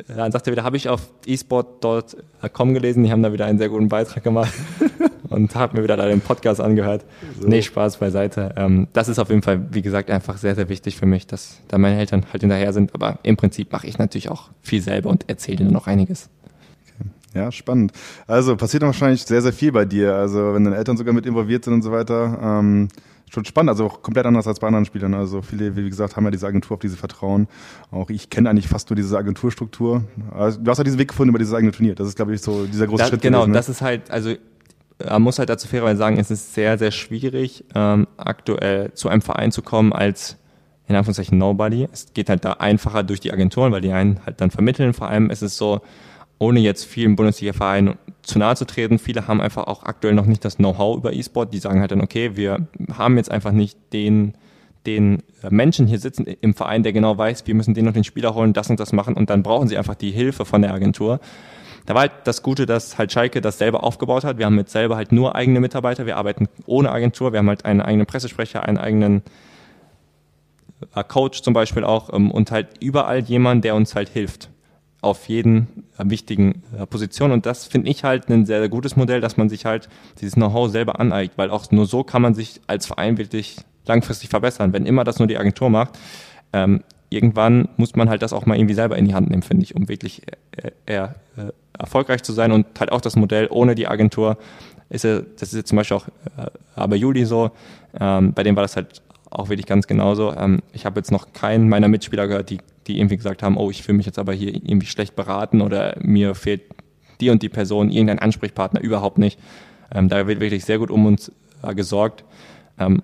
dann 0.08 0.32
sagt 0.32 0.46
er 0.46 0.52
wieder, 0.52 0.64
habe 0.64 0.76
ich 0.76 0.88
auf 0.88 1.08
esport.com 1.26 2.74
gelesen, 2.74 3.04
die 3.04 3.12
haben 3.12 3.22
da 3.22 3.32
wieder 3.32 3.46
einen 3.46 3.58
sehr 3.58 3.68
guten 3.68 3.88
Beitrag 3.88 4.22
gemacht 4.22 4.52
und 5.30 5.54
habe 5.54 5.76
mir 5.76 5.82
wieder 5.82 5.96
da 5.96 6.06
den 6.06 6.20
Podcast 6.20 6.60
angehört. 6.60 7.04
So. 7.40 7.48
Nee, 7.48 7.62
Spaß 7.62 7.96
beiseite. 7.96 8.54
Ähm, 8.56 8.88
das 8.92 9.08
ist 9.08 9.18
auf 9.18 9.30
jeden 9.30 9.42
Fall, 9.42 9.66
wie 9.72 9.82
gesagt, 9.82 10.10
einfach 10.10 10.36
sehr, 10.36 10.54
sehr 10.54 10.68
wichtig 10.68 10.96
für 10.96 11.06
mich, 11.06 11.26
dass 11.26 11.60
da 11.68 11.78
meine 11.78 11.98
Eltern 11.98 12.26
halt 12.32 12.42
hinterher 12.42 12.72
sind. 12.72 12.94
Aber 12.94 13.18
im 13.22 13.36
Prinzip 13.36 13.72
mache 13.72 13.86
ich 13.86 13.98
natürlich 13.98 14.28
auch 14.28 14.50
viel 14.60 14.82
selber 14.82 15.08
und 15.08 15.28
erzähle 15.28 15.62
ihnen 15.62 15.72
noch 15.72 15.86
einiges. 15.86 16.28
Ja, 17.34 17.52
spannend. 17.52 17.92
Also 18.26 18.56
passiert 18.56 18.82
wahrscheinlich 18.82 19.22
sehr, 19.22 19.40
sehr 19.40 19.52
viel 19.52 19.72
bei 19.72 19.84
dir. 19.84 20.14
Also 20.14 20.52
wenn 20.54 20.64
deine 20.64 20.76
Eltern 20.76 20.96
sogar 20.96 21.14
mit 21.14 21.26
involviert 21.26 21.64
sind 21.64 21.74
und 21.74 21.82
so 21.82 21.92
weiter. 21.92 22.38
Ähm, 22.42 22.88
schon 23.30 23.44
spannend, 23.44 23.70
also 23.70 23.86
auch 23.86 24.02
komplett 24.02 24.26
anders 24.26 24.46
als 24.46 24.58
bei 24.58 24.66
anderen 24.66 24.84
Spielern. 24.84 25.14
Also 25.14 25.40
viele, 25.40 25.76
wie 25.76 25.88
gesagt, 25.88 26.16
haben 26.16 26.24
ja 26.24 26.30
diese 26.30 26.46
Agentur, 26.46 26.74
auf 26.74 26.80
die 26.80 26.88
sie 26.88 26.96
vertrauen. 26.96 27.46
Auch 27.90 28.10
ich 28.10 28.28
kenne 28.28 28.50
eigentlich 28.50 28.68
fast 28.68 28.90
nur 28.90 28.96
diese 28.96 29.16
Agenturstruktur. 29.16 30.04
Also, 30.32 30.60
du 30.60 30.70
hast 30.70 30.78
ja 30.78 30.84
diesen 30.84 30.98
Weg 30.98 31.08
gefunden 31.08 31.30
über 31.30 31.38
dieses 31.38 31.54
eigene 31.54 31.72
Turnier. 31.72 31.94
Das 31.94 32.08
ist, 32.08 32.16
glaube 32.16 32.34
ich, 32.34 32.42
so 32.42 32.66
dieser 32.66 32.86
große 32.86 32.98
das, 32.98 33.08
Schritt. 33.08 33.22
Genau, 33.22 33.38
gewesen, 33.40 33.52
ne? 33.52 33.56
das 33.56 33.68
ist 33.68 33.82
halt, 33.82 34.10
also 34.10 34.34
man 35.08 35.22
muss 35.22 35.38
halt 35.38 35.48
dazu 35.48 35.68
fairerweise 35.68 35.98
sagen, 35.98 36.18
es 36.18 36.30
ist 36.30 36.54
sehr, 36.54 36.76
sehr 36.76 36.90
schwierig, 36.90 37.64
ähm, 37.74 38.06
aktuell 38.16 38.92
zu 38.94 39.08
einem 39.08 39.22
Verein 39.22 39.52
zu 39.52 39.62
kommen 39.62 39.92
als 39.92 40.36
in 40.88 40.96
Anführungszeichen 40.96 41.38
Nobody. 41.38 41.88
Es 41.92 42.12
geht 42.14 42.28
halt 42.28 42.44
da 42.44 42.54
einfacher 42.54 43.04
durch 43.04 43.20
die 43.20 43.32
Agenturen, 43.32 43.70
weil 43.70 43.80
die 43.80 43.92
einen 43.92 44.20
halt 44.26 44.40
dann 44.40 44.50
vermitteln. 44.50 44.92
Vor 44.92 45.08
allem 45.08 45.30
ist 45.30 45.42
es 45.42 45.56
so, 45.56 45.80
ohne 46.40 46.58
jetzt 46.60 46.86
vielen 46.86 47.16
Bundesliga-Vereinen 47.16 47.96
zu 48.22 48.38
nahe 48.38 48.56
zu 48.56 48.64
treten, 48.64 48.98
viele 48.98 49.28
haben 49.28 49.42
einfach 49.42 49.66
auch 49.66 49.84
aktuell 49.84 50.14
noch 50.14 50.24
nicht 50.24 50.44
das 50.44 50.56
Know-how 50.56 50.96
über 50.96 51.12
E-Sport. 51.12 51.52
Die 51.52 51.58
sagen 51.58 51.80
halt 51.80 51.90
dann, 51.90 52.00
okay, 52.00 52.34
wir 52.34 52.66
haben 52.96 53.18
jetzt 53.18 53.30
einfach 53.30 53.52
nicht 53.52 53.78
den, 53.92 54.34
den 54.86 55.22
äh, 55.42 55.50
Menschen 55.50 55.86
hier 55.86 55.98
sitzen 55.98 56.26
im 56.26 56.54
Verein, 56.54 56.82
der 56.82 56.94
genau 56.94 57.16
weiß, 57.16 57.46
wir 57.46 57.54
müssen 57.54 57.74
den 57.74 57.86
und 57.86 57.94
den 57.94 58.04
Spieler 58.04 58.34
holen, 58.34 58.54
das 58.54 58.70
und 58.70 58.80
das 58.80 58.92
machen 58.92 59.14
und 59.14 59.28
dann 59.28 59.42
brauchen 59.42 59.68
sie 59.68 59.76
einfach 59.76 59.94
die 59.94 60.12
Hilfe 60.12 60.46
von 60.46 60.62
der 60.62 60.72
Agentur. 60.72 61.20
Da 61.84 61.94
war 61.94 62.02
halt 62.02 62.12
das 62.24 62.42
Gute, 62.42 62.64
dass 62.64 62.96
halt 62.96 63.12
Schalke 63.12 63.42
das 63.42 63.58
selber 63.58 63.84
aufgebaut 63.84 64.24
hat. 64.24 64.38
Wir 64.38 64.46
haben 64.46 64.56
jetzt 64.56 64.72
selber 64.72 64.96
halt 64.96 65.12
nur 65.12 65.34
eigene 65.34 65.60
Mitarbeiter, 65.60 66.06
wir 66.06 66.16
arbeiten 66.16 66.48
ohne 66.64 66.90
Agentur, 66.90 67.32
wir 67.32 67.40
haben 67.40 67.48
halt 67.48 67.66
einen 67.66 67.82
eigenen 67.82 68.06
Pressesprecher, 68.06 68.62
einen 68.62 68.78
eigenen 68.78 69.22
äh, 70.94 71.04
Coach 71.04 71.42
zum 71.42 71.52
Beispiel 71.52 71.84
auch 71.84 72.10
ähm, 72.14 72.30
und 72.30 72.50
halt 72.50 72.68
überall 72.80 73.18
jemand, 73.18 73.62
der 73.64 73.74
uns 73.74 73.94
halt 73.94 74.08
hilft 74.08 74.48
auf 75.00 75.28
jeden 75.28 75.86
äh, 75.98 76.04
wichtigen 76.06 76.62
Position. 76.90 77.32
Und 77.32 77.46
das 77.46 77.66
finde 77.66 77.90
ich 77.90 78.04
halt 78.04 78.28
ein 78.28 78.46
sehr, 78.46 78.60
sehr 78.60 78.68
gutes 78.68 78.96
Modell, 78.96 79.20
dass 79.20 79.36
man 79.36 79.48
sich 79.48 79.64
halt 79.64 79.88
dieses 80.20 80.34
Know-how 80.34 80.70
selber 80.70 81.00
aneignet, 81.00 81.38
weil 81.38 81.50
auch 81.50 81.70
nur 81.70 81.86
so 81.86 82.04
kann 82.04 82.22
man 82.22 82.34
sich 82.34 82.60
als 82.66 82.86
Verein 82.86 83.18
wirklich 83.18 83.56
langfristig 83.86 84.28
verbessern. 84.28 84.72
Wenn 84.72 84.86
immer 84.86 85.04
das 85.04 85.18
nur 85.18 85.28
die 85.28 85.38
Agentur 85.38 85.70
macht, 85.70 85.98
ähm, 86.52 86.82
irgendwann 87.08 87.68
muss 87.76 87.96
man 87.96 88.08
halt 88.08 88.22
das 88.22 88.32
auch 88.32 88.46
mal 88.46 88.56
irgendwie 88.56 88.74
selber 88.74 88.96
in 88.96 89.06
die 89.06 89.14
Hand 89.14 89.30
nehmen, 89.30 89.42
finde 89.42 89.64
ich, 89.64 89.74
um 89.74 89.88
wirklich 89.88 90.22
eher, 90.56 90.72
eher 90.86 91.14
äh, 91.36 91.52
erfolgreich 91.78 92.22
zu 92.22 92.32
sein 92.32 92.52
und 92.52 92.66
halt 92.78 92.92
auch 92.92 93.00
das 93.00 93.16
Modell 93.16 93.48
ohne 93.50 93.74
die 93.74 93.88
Agentur 93.88 94.36
ist 94.90 95.04
ja, 95.04 95.20
das 95.20 95.50
ist 95.50 95.54
jetzt 95.54 95.68
zum 95.68 95.76
Beispiel 95.76 95.96
auch 95.96 96.08
äh, 96.36 96.50
aber 96.74 96.96
Juli 96.96 97.24
so, 97.24 97.50
ähm, 97.98 98.32
bei 98.32 98.42
dem 98.42 98.56
war 98.56 98.62
das 98.62 98.76
halt 98.76 99.02
auch 99.30 99.48
wirklich 99.48 99.66
ganz 99.66 99.86
genauso. 99.86 100.34
Ähm, 100.34 100.60
ich 100.72 100.84
habe 100.84 100.98
jetzt 100.98 101.12
noch 101.12 101.32
keinen 101.32 101.68
meiner 101.68 101.88
Mitspieler 101.88 102.26
gehört, 102.26 102.50
die, 102.50 102.58
die 102.90 102.98
irgendwie 102.98 103.16
gesagt 103.16 103.42
haben, 103.42 103.56
oh, 103.56 103.70
ich 103.70 103.82
fühle 103.82 103.96
mich 103.96 104.06
jetzt 104.06 104.18
aber 104.18 104.32
hier 104.32 104.54
irgendwie 104.54 104.86
schlecht 104.86 105.16
beraten 105.16 105.60
oder 105.60 105.96
mir 106.00 106.34
fehlt 106.34 106.62
die 107.20 107.30
und 107.30 107.42
die 107.42 107.48
Person, 107.48 107.90
irgendein 107.90 108.18
Ansprechpartner, 108.18 108.80
überhaupt 108.80 109.18
nicht. 109.18 109.38
Ähm, 109.92 110.08
da 110.08 110.26
wird 110.26 110.40
wirklich 110.40 110.64
sehr 110.64 110.78
gut 110.78 110.90
um 110.90 111.06
uns 111.06 111.32
äh, 111.62 111.74
gesorgt. 111.74 112.24
Ähm, 112.78 113.02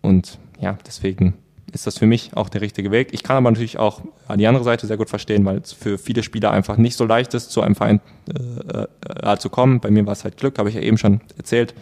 und 0.00 0.38
ja, 0.60 0.78
deswegen 0.86 1.34
ist 1.72 1.86
das 1.86 1.98
für 1.98 2.06
mich 2.06 2.34
auch 2.34 2.48
der 2.48 2.62
richtige 2.62 2.90
Weg. 2.90 3.08
Ich 3.12 3.22
kann 3.22 3.36
aber 3.36 3.50
natürlich 3.50 3.78
auch 3.78 4.00
die 4.36 4.46
andere 4.46 4.64
Seite 4.64 4.86
sehr 4.86 4.96
gut 4.96 5.10
verstehen, 5.10 5.44
weil 5.44 5.58
es 5.58 5.72
für 5.72 5.98
viele 5.98 6.22
Spieler 6.22 6.50
einfach 6.50 6.78
nicht 6.78 6.96
so 6.96 7.04
leicht 7.04 7.34
ist, 7.34 7.50
zu 7.50 7.60
einem 7.60 7.74
Verein 7.74 8.00
äh, 8.32 8.86
äh, 9.32 9.36
zu 9.36 9.50
kommen. 9.50 9.80
Bei 9.80 9.90
mir 9.90 10.06
war 10.06 10.12
es 10.12 10.24
halt 10.24 10.38
Glück, 10.38 10.58
habe 10.58 10.70
ich 10.70 10.76
ja 10.76 10.80
eben 10.80 10.96
schon 10.96 11.20
erzählt. 11.36 11.74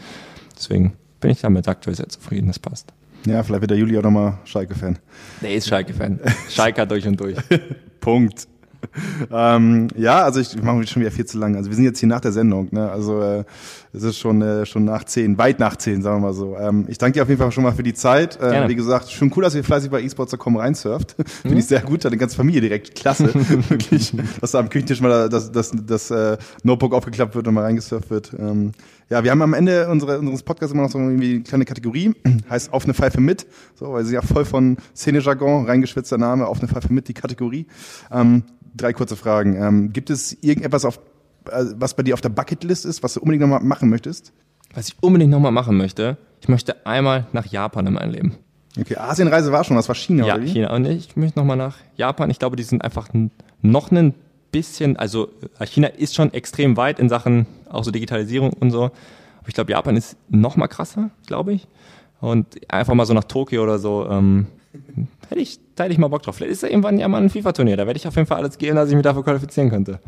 Deswegen 0.57 0.95
bin 1.21 1.31
ich 1.31 1.41
damit 1.41 1.69
aktuell 1.69 1.95
sehr 1.95 2.09
zufrieden, 2.09 2.49
das 2.49 2.59
passt. 2.59 2.93
Ja, 3.25 3.43
vielleicht 3.43 3.63
wird 3.63 3.71
der 3.71 3.79
Juli 3.79 3.99
auch 3.99 4.03
nochmal 4.03 4.39
Schalke-Fan. 4.45 4.99
Der 5.43 5.55
ist 5.55 5.69
Schalke-Fan. 5.69 6.21
Schalke 6.49 6.87
durch 6.87 7.07
und 7.07 7.19
durch. 7.19 7.37
Punkt 8.01 8.47
ähm, 9.31 9.89
ja, 9.97 10.23
also 10.23 10.41
ich, 10.41 10.55
ich 10.55 10.63
mache 10.63 10.77
mich 10.77 10.91
schon 10.91 11.01
wieder 11.01 11.11
viel 11.11 11.25
zu 11.25 11.39
lang. 11.39 11.57
Also 11.57 11.71
wir 11.71 11.77
sind 11.77 11.85
jetzt 11.85 11.99
hier 11.99 12.09
nach 12.09 12.21
der 12.21 12.33
Sendung, 12.33 12.69
ne? 12.71 12.91
Also 12.91 13.21
äh, 13.21 13.45
es 13.93 14.03
ist 14.03 14.19
schon 14.19 14.43
äh, 14.43 14.67
schon 14.67 14.85
nach 14.85 15.05
zehn, 15.05 15.39
weit 15.39 15.59
nach 15.59 15.77
zehn, 15.77 16.03
sagen 16.03 16.19
wir 16.19 16.29
mal 16.29 16.35
so. 16.35 16.57
Ähm, 16.57 16.87
ich 16.89 16.99
danke 16.99 17.15
dir 17.15 17.23
auf 17.23 17.29
jeden 17.29 17.41
Fall 17.41 17.51
schon 17.53 17.65
mal 17.65 17.73
für 17.73 17.83
die 17.83 17.95
Zeit. 17.95 18.41
Äh, 18.41 18.69
wie 18.69 18.75
gesagt, 18.75 19.11
schon 19.11 19.33
cool, 19.37 19.43
dass 19.43 19.55
ihr 19.55 19.65
fleißig 19.65 19.91
bei 19.91 20.03
esports.com 20.03 20.57
reinsurft. 20.57 21.13
Finde 21.43 21.55
mhm. 21.55 21.59
ich 21.59 21.67
sehr 21.67 21.81
gut. 21.81 22.05
Deine 22.05 22.17
ganze 22.17 22.37
Familie 22.37 22.61
direkt 22.61 22.95
klasse. 22.95 23.33
Wirklich, 23.69 24.13
dass 24.41 24.53
da 24.53 24.59
am 24.61 24.69
Küchentisch 24.69 25.01
mal 25.01 25.29
das, 25.29 25.53
das, 25.53 25.73
das 25.75 26.11
äh, 26.11 26.37
Notebook 26.63 26.95
aufgeklappt 26.95 27.35
wird 27.35 27.49
und 27.49 27.55
mal 27.55 27.65
reingesurft 27.65 28.11
wird. 28.11 28.33
Ähm, 28.39 28.73
ja, 29.09 29.23
wir 29.23 29.31
haben 29.31 29.43
am 29.43 29.55
Ende 29.55 29.89
unsere, 29.89 30.19
unseres 30.19 30.43
Podcasts 30.43 30.73
immer 30.75 30.83
noch 30.83 30.91
so 30.91 30.99
irgendwie 30.99 31.35
eine 31.35 31.43
kleine 31.45 31.65
Kategorie, 31.65 32.13
heißt 32.51 32.73
auf 32.73 32.85
eine 32.85 32.95
Pfeife 32.95 33.21
mit, 33.21 33.47
so, 33.77 33.93
weil 33.93 34.05
sie 34.05 34.15
ja 34.15 34.23
voll 34.23 34.45
von 34.45 34.79
Szene-Jargon, 34.97 35.67
reingeschwitzter 35.67 36.19
Name, 36.19 36.47
auf 36.47 36.59
eine 36.59 36.69
Pfeife 36.69 36.93
mit, 36.93 37.07
die 37.09 37.15
Kategorie. 37.15 37.67
Ähm, 38.11 38.43
drei 38.77 38.93
kurze 38.93 39.17
Fragen. 39.17 39.57
Ähm, 39.57 39.93
gibt 39.93 40.11
es 40.11 40.33
irgendetwas, 40.43 40.85
auf, 40.85 41.01
äh, 41.51 41.65
was 41.75 41.95
bei 41.95 42.03
dir 42.03 42.15
auf 42.15 42.21
der 42.21 42.29
Bucketlist 42.29 42.85
ist, 42.85 43.03
was 43.03 43.15
du 43.15 43.21
unbedingt 43.21 43.43
nochmal 43.43 43.63
machen 43.63 43.89
möchtest? 43.89 44.33
Was 44.75 44.89
ich 44.89 44.97
unbedingt 45.01 45.31
nochmal 45.31 45.53
machen 45.53 45.77
möchte, 45.77 46.19
ich 46.41 46.49
möchte 46.49 46.87
einmal 46.87 47.27
nach 47.33 47.47
Japan 47.47 47.87
in 47.87 47.95
meinem 47.95 48.13
Leben. 48.13 48.37
Okay, 48.79 48.97
Asienreise 48.97 49.53
war 49.53 49.65
schon, 49.65 49.77
das 49.77 49.89
war 49.89 49.95
China, 49.95 50.27
ja, 50.27 50.35
oder 50.35 50.45
wie? 50.45 50.49
China. 50.49 50.75
Und 50.75 50.85
ich 50.85 51.17
möchte 51.17 51.39
nochmal 51.39 51.57
nach 51.57 51.79
Japan. 51.97 52.29
Ich 52.31 52.39
glaube, 52.39 52.57
die 52.57 52.63
sind 52.63 52.85
einfach 52.85 53.09
noch 53.63 53.91
ein 53.91 54.15
bisschen, 54.53 54.97
also 54.97 55.31
äh, 55.59 55.67
China 55.67 55.89
ist 55.89 56.15
schon 56.15 56.33
extrem 56.35 56.77
weit 56.77 56.99
in 56.99 57.09
Sachen 57.09 57.47
auch 57.69 57.85
so 57.85 57.91
Digitalisierung 57.91 58.53
und 58.53 58.71
so. 58.71 58.85
Aber 58.85 59.49
ich 59.49 59.55
glaube, 59.55 59.73
Japan 59.73 59.97
ist 59.97 60.17
noch 60.29 60.57
mal 60.57 60.69
krasser, 60.69 61.11
glaube 61.27 61.55
ich. 61.55 61.67
Und 62.21 62.47
einfach 62.71 62.95
mal 62.95 63.07
so 63.07 63.15
nach 63.15 63.25
Tokio 63.25 63.63
oder 63.63 63.79
so, 63.79 64.07
ähm, 64.09 64.47
hätte 65.29 65.41
ich, 65.41 65.61
da 65.77 65.85
hätte 65.85 65.93
ich 65.93 65.99
mal 65.99 66.09
Bock 66.09 66.23
drauf. 66.23 66.37
Vielleicht 66.37 66.53
ist 66.53 66.63
ja 66.63 66.69
irgendwann 66.69 66.99
ja 66.99 67.07
mal 67.07 67.23
ein 67.23 67.31
FIFA-Turnier. 67.31 67.77
Da 67.77 67.87
werde 67.87 67.99
ich 67.99 68.09
auf 68.09 68.17
jeden 68.17 68.27
Fall 68.27 68.39
alles 68.39 68.59
geben, 68.59 68.77
dass 68.77 68.89
ich 68.89 68.95
mich 68.95 69.05
dafür 69.05 69.23
qualifizieren 69.23 69.71
könnte. 69.71 70.01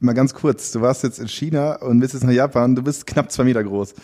Mal 0.00 0.14
ganz 0.14 0.32
kurz, 0.32 0.70
du 0.70 0.80
warst 0.80 1.02
jetzt 1.02 1.18
in 1.18 1.26
China 1.26 1.76
und 1.76 1.98
bist 1.98 2.14
jetzt 2.14 2.22
nach 2.22 2.32
Japan. 2.32 2.76
Du 2.76 2.82
bist 2.82 3.06
knapp 3.06 3.32
zwei 3.32 3.44
Meter 3.44 3.64
groß. 3.64 3.94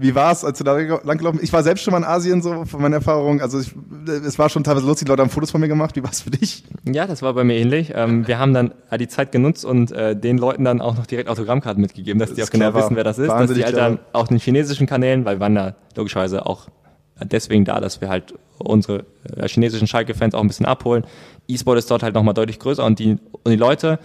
Wie 0.00 0.14
war 0.14 0.30
es, 0.30 0.44
als 0.44 0.58
du 0.58 0.64
da 0.64 0.76
langgelaufen 0.76 1.40
Ich 1.42 1.52
war 1.52 1.64
selbst 1.64 1.82
schon 1.82 1.90
mal 1.90 1.98
in 1.98 2.04
Asien, 2.04 2.40
so 2.40 2.64
von 2.64 2.80
meiner 2.80 2.96
Erfahrung. 2.96 3.40
Also 3.40 3.58
ich, 3.58 3.74
es 4.24 4.38
war 4.38 4.48
schon 4.48 4.62
teilweise 4.62 4.86
lustig, 4.86 5.06
die 5.06 5.10
Leute 5.10 5.22
haben 5.22 5.28
Fotos 5.28 5.50
von 5.50 5.60
mir 5.60 5.66
gemacht. 5.66 5.96
Wie 5.96 6.04
war 6.04 6.10
es 6.10 6.20
für 6.20 6.30
dich? 6.30 6.62
Ja, 6.84 7.08
das 7.08 7.20
war 7.20 7.34
bei 7.34 7.42
mir 7.42 7.56
ähnlich. 7.56 7.92
Ähm, 7.94 8.26
wir 8.28 8.38
haben 8.38 8.54
dann 8.54 8.72
die 8.98 9.08
Zeit 9.08 9.32
genutzt 9.32 9.64
und 9.64 9.90
äh, 9.90 10.14
den 10.14 10.38
Leuten 10.38 10.64
dann 10.64 10.80
auch 10.80 10.96
noch 10.96 11.06
direkt 11.06 11.28
Autogrammkarten 11.28 11.82
mitgegeben, 11.82 12.20
dass 12.20 12.30
das 12.30 12.36
die 12.36 12.42
auch 12.44 12.50
genau 12.50 12.72
wissen, 12.74 12.94
wer 12.94 13.02
das 13.02 13.18
ist. 13.18 13.28
Dass 13.28 13.52
die 13.52 13.64
halt 13.64 13.76
dann 13.76 13.98
auf 14.12 14.28
den 14.28 14.38
chinesischen 14.38 14.86
Kanälen, 14.86 15.24
weil 15.24 15.36
wir 15.36 15.40
waren 15.40 15.56
da 15.56 15.74
logischerweise 15.96 16.46
auch 16.46 16.68
deswegen 17.24 17.64
da, 17.64 17.80
dass 17.80 18.00
wir 18.00 18.08
halt 18.08 18.34
unsere 18.58 19.04
äh, 19.36 19.48
chinesischen 19.48 19.86
Schalke-Fans 19.86 20.34
auch 20.34 20.40
ein 20.40 20.48
bisschen 20.48 20.66
abholen. 20.66 21.04
E-Sport 21.46 21.78
ist 21.78 21.90
dort 21.90 22.02
halt 22.02 22.14
nochmal 22.14 22.34
deutlich 22.34 22.58
größer 22.58 22.84
und 22.84 22.98
die, 22.98 23.18
und 23.44 23.50
die 23.50 23.56
Leute, 23.56 23.98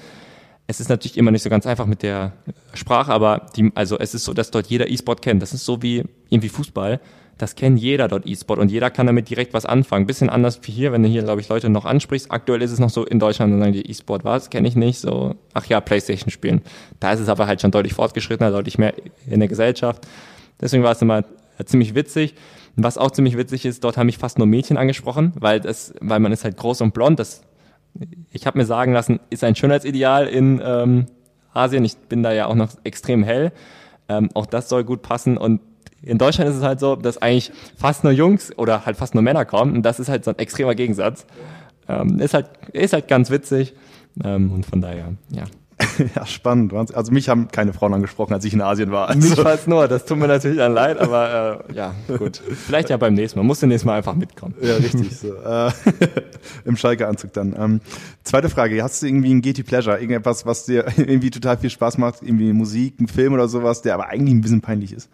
es 0.68 0.80
ist 0.80 0.90
natürlich 0.90 1.18
immer 1.18 1.32
nicht 1.32 1.44
so 1.44 1.50
ganz 1.50 1.66
einfach 1.66 1.86
mit 1.86 2.04
der 2.04 2.34
Sprache, 2.74 3.12
aber 3.12 3.48
die, 3.56 3.72
also 3.76 4.00
es 4.00 4.14
ist 4.14 4.24
so, 4.24 4.34
dass 4.34 4.52
dort 4.52 4.68
jeder 4.68 4.90
E-Sport 4.90 5.22
kennt. 5.22 5.42
Das 5.42 5.54
ist 5.54 5.66
so 5.66 5.82
wie 5.82 6.04
irgendwie 6.30 6.50
Fußball. 6.50 7.00
Das 7.38 7.56
kennt 7.56 7.80
jeder 7.80 8.08
dort 8.08 8.28
E-Sport 8.28 8.60
und 8.60 8.72
jeder 8.72 8.92
kann 8.92 9.08
damit 9.08 9.30
direkt 9.30 9.54
was 9.54 9.66
anfangen. 9.66 10.06
Bisschen 10.06 10.30
anders 10.30 10.60
wie 10.64 10.72
hier, 10.72 10.92
wenn 10.92 11.04
du 11.04 11.10
hier, 11.10 11.24
glaube 11.24 11.42
ich, 11.42 11.50
Leute 11.50 11.70
noch 11.70 11.84
ansprichst. 11.84 12.32
Aktuell 12.32 12.62
ist 12.62 12.72
es 12.72 12.80
noch 12.80 12.92
so 12.92 13.06
in 13.06 13.20
Deutschland, 13.20 13.52
dann 13.52 13.60
sagen 13.60 13.74
die 13.74 13.90
E-Sport 13.90 14.24
was, 14.24 14.50
kenne 14.50 14.68
ich 14.68 14.76
nicht. 14.76 15.00
So, 15.00 15.36
ach 15.54 15.66
ja, 15.66 15.82
Playstation 15.82 16.30
spielen. 16.30 16.62
Da 17.00 17.12
ist 17.12 17.20
es 17.20 17.30
aber 17.30 17.48
halt 17.48 17.60
schon 17.60 17.72
deutlich 17.72 17.96
fortgeschrittener, 17.96 18.52
deutlich 18.52 18.78
mehr 18.78 18.94
in 19.28 19.40
der 19.40 19.50
Gesellschaft. 19.50 20.08
Deswegen 20.62 20.84
war 20.84 20.92
es 20.92 21.02
immer 21.02 21.26
ziemlich 21.66 21.96
witzig. 21.96 22.36
Was 22.76 22.98
auch 22.98 23.12
ziemlich 23.12 23.38
witzig 23.38 23.66
ist, 23.66 23.84
dort 23.84 23.98
haben 23.98 24.08
mich 24.08 24.18
fast 24.18 24.38
nur 24.38 24.48
Mädchen 24.48 24.78
angesprochen, 24.78 25.34
weil 25.36 25.60
das, 25.60 25.94
weil 26.02 26.20
man 26.20 26.32
ist 26.32 26.44
halt 26.44 26.58
groß 26.58 26.82
und 26.82 26.94
blond. 26.94 27.20
Das, 27.20 27.44
ich 28.32 28.48
habe 28.48 28.58
mir 28.58 28.66
sagen 28.66 28.94
lassen, 28.94 29.20
ist 29.30 29.44
ein 29.44 29.56
Schönheitsideal 29.56 30.28
in 30.28 30.62
ähm, 30.64 31.06
Asien. 31.54 31.86
Ich 31.86 31.98
bin 31.98 32.24
da 32.24 32.32
ja 32.32 32.48
auch 32.48 32.56
noch 32.56 32.72
extrem 32.84 33.24
hell. 33.24 33.52
Ähm, 34.10 34.30
auch 34.34 34.48
das 34.48 34.70
soll 34.70 34.84
gut 34.84 35.02
passen 35.02 35.38
und 35.38 35.62
in 36.02 36.18
Deutschland 36.18 36.50
ist 36.50 36.58
es 36.58 36.64
halt 36.64 36.82
so, 36.82 36.98
dass 36.98 37.18
eigentlich 37.18 37.52
fast 37.78 38.04
nur 38.04 38.12
Jungs 38.12 38.52
oder 38.58 38.86
halt 38.86 38.98
fast 38.98 39.14
nur 39.16 39.24
Männer 39.24 39.46
kommen 39.46 39.74
und 39.74 39.84
das 39.84 40.00
ist 40.00 40.10
halt 40.10 40.26
so 40.26 40.32
ein 40.32 40.40
extremer 40.40 40.76
Gegensatz. 40.76 41.26
Ähm, 41.88 42.20
ist 42.20 42.34
halt 42.34 42.50
ist 42.74 42.94
halt 42.94 43.08
ganz 43.08 43.30
witzig 43.30 43.74
ähm, 44.24 44.52
und 44.52 44.66
von 44.66 44.82
daher 44.82 45.14
ja. 45.30 45.44
Ja, 46.16 46.26
spannend. 46.26 46.74
Also 46.74 47.12
mich 47.12 47.30
haben 47.30 47.48
keine 47.50 47.74
Frauen 47.74 47.94
angesprochen, 47.94 48.34
als 48.34 48.46
ich 48.46 48.54
in 48.54 48.62
Asien 48.62 48.92
war. 48.92 49.10
Also. 49.10 49.30
Mich 49.30 49.40
fast 49.40 49.68
nur, 49.68 49.88
das 49.88 50.06
tut 50.06 50.18
mir 50.18 50.28
natürlich 50.28 50.58
dann 50.58 50.74
leid, 50.74 51.00
aber 51.00 51.66
äh, 51.70 51.74
ja, 51.74 51.94
gut. 52.18 52.38
Vielleicht 52.38 52.90
ja 52.90 52.98
beim 52.98 53.14
nächsten 53.14 53.40
Mal. 53.40 53.44
Muss 53.44 53.62
nächsten 53.62 53.88
Mal 53.88 53.98
einfach 53.98 54.16
mitkommen. 54.16 54.56
Ja, 54.62 54.76
richtig 54.76 55.18
so. 55.18 55.34
Äh, 55.34 55.72
Im 56.66 56.78
Schalke-Anzug 56.78 57.34
dann. 57.34 57.56
Ähm, 57.58 57.82
zweite 58.24 58.50
Frage, 58.50 58.82
hast 58.84 59.02
du 59.02 59.08
irgendwie 59.08 59.34
ein 59.34 59.42
Guilty 59.42 59.64
Pleasure? 59.64 59.98
Irgendetwas, 59.98 60.46
was 60.46 60.66
dir 60.66 60.86
irgendwie 60.98 61.30
total 61.30 61.58
viel 61.58 61.70
Spaß 61.70 61.98
macht? 61.98 62.22
Irgendwie 62.22 62.54
Musik, 62.54 63.00
ein 63.00 63.08
Film 63.08 63.34
oder 63.34 63.48
sowas, 63.48 63.82
der 63.82 63.94
aber 63.94 64.08
eigentlich 64.10 64.34
ein 64.34 64.42
bisschen 64.42 64.62
peinlich 64.62 64.94
ist? 64.94 65.10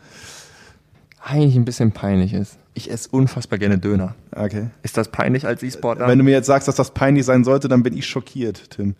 Eigentlich 1.22 1.55
ein 1.55 1.66
bisschen 1.66 1.91
peinlich 1.91 2.34
ist. 2.34 2.57
Ich 2.74 2.89
esse 2.89 3.10
unfassbar 3.12 3.60
gerne 3.60 3.78
Döner. 3.78 4.16
Okay. 4.32 4.68
Ist 4.84 4.95
das 4.95 5.10
peinlich 5.10 5.45
als 5.45 5.62
E-Sportler? 5.62 6.07
Wenn 6.07 6.18
du 6.18 6.24
mir 6.24 6.32
jetzt 6.32 6.45
sagst, 6.45 6.68
dass 6.68 6.76
das 6.76 6.91
peinlich 6.91 7.26
sein 7.26 7.43
sollte, 7.43 7.68
dann 7.68 7.84
bin 7.84 7.95
ich 7.95 8.07
schockiert, 8.07 8.70
Tim. 8.70 8.95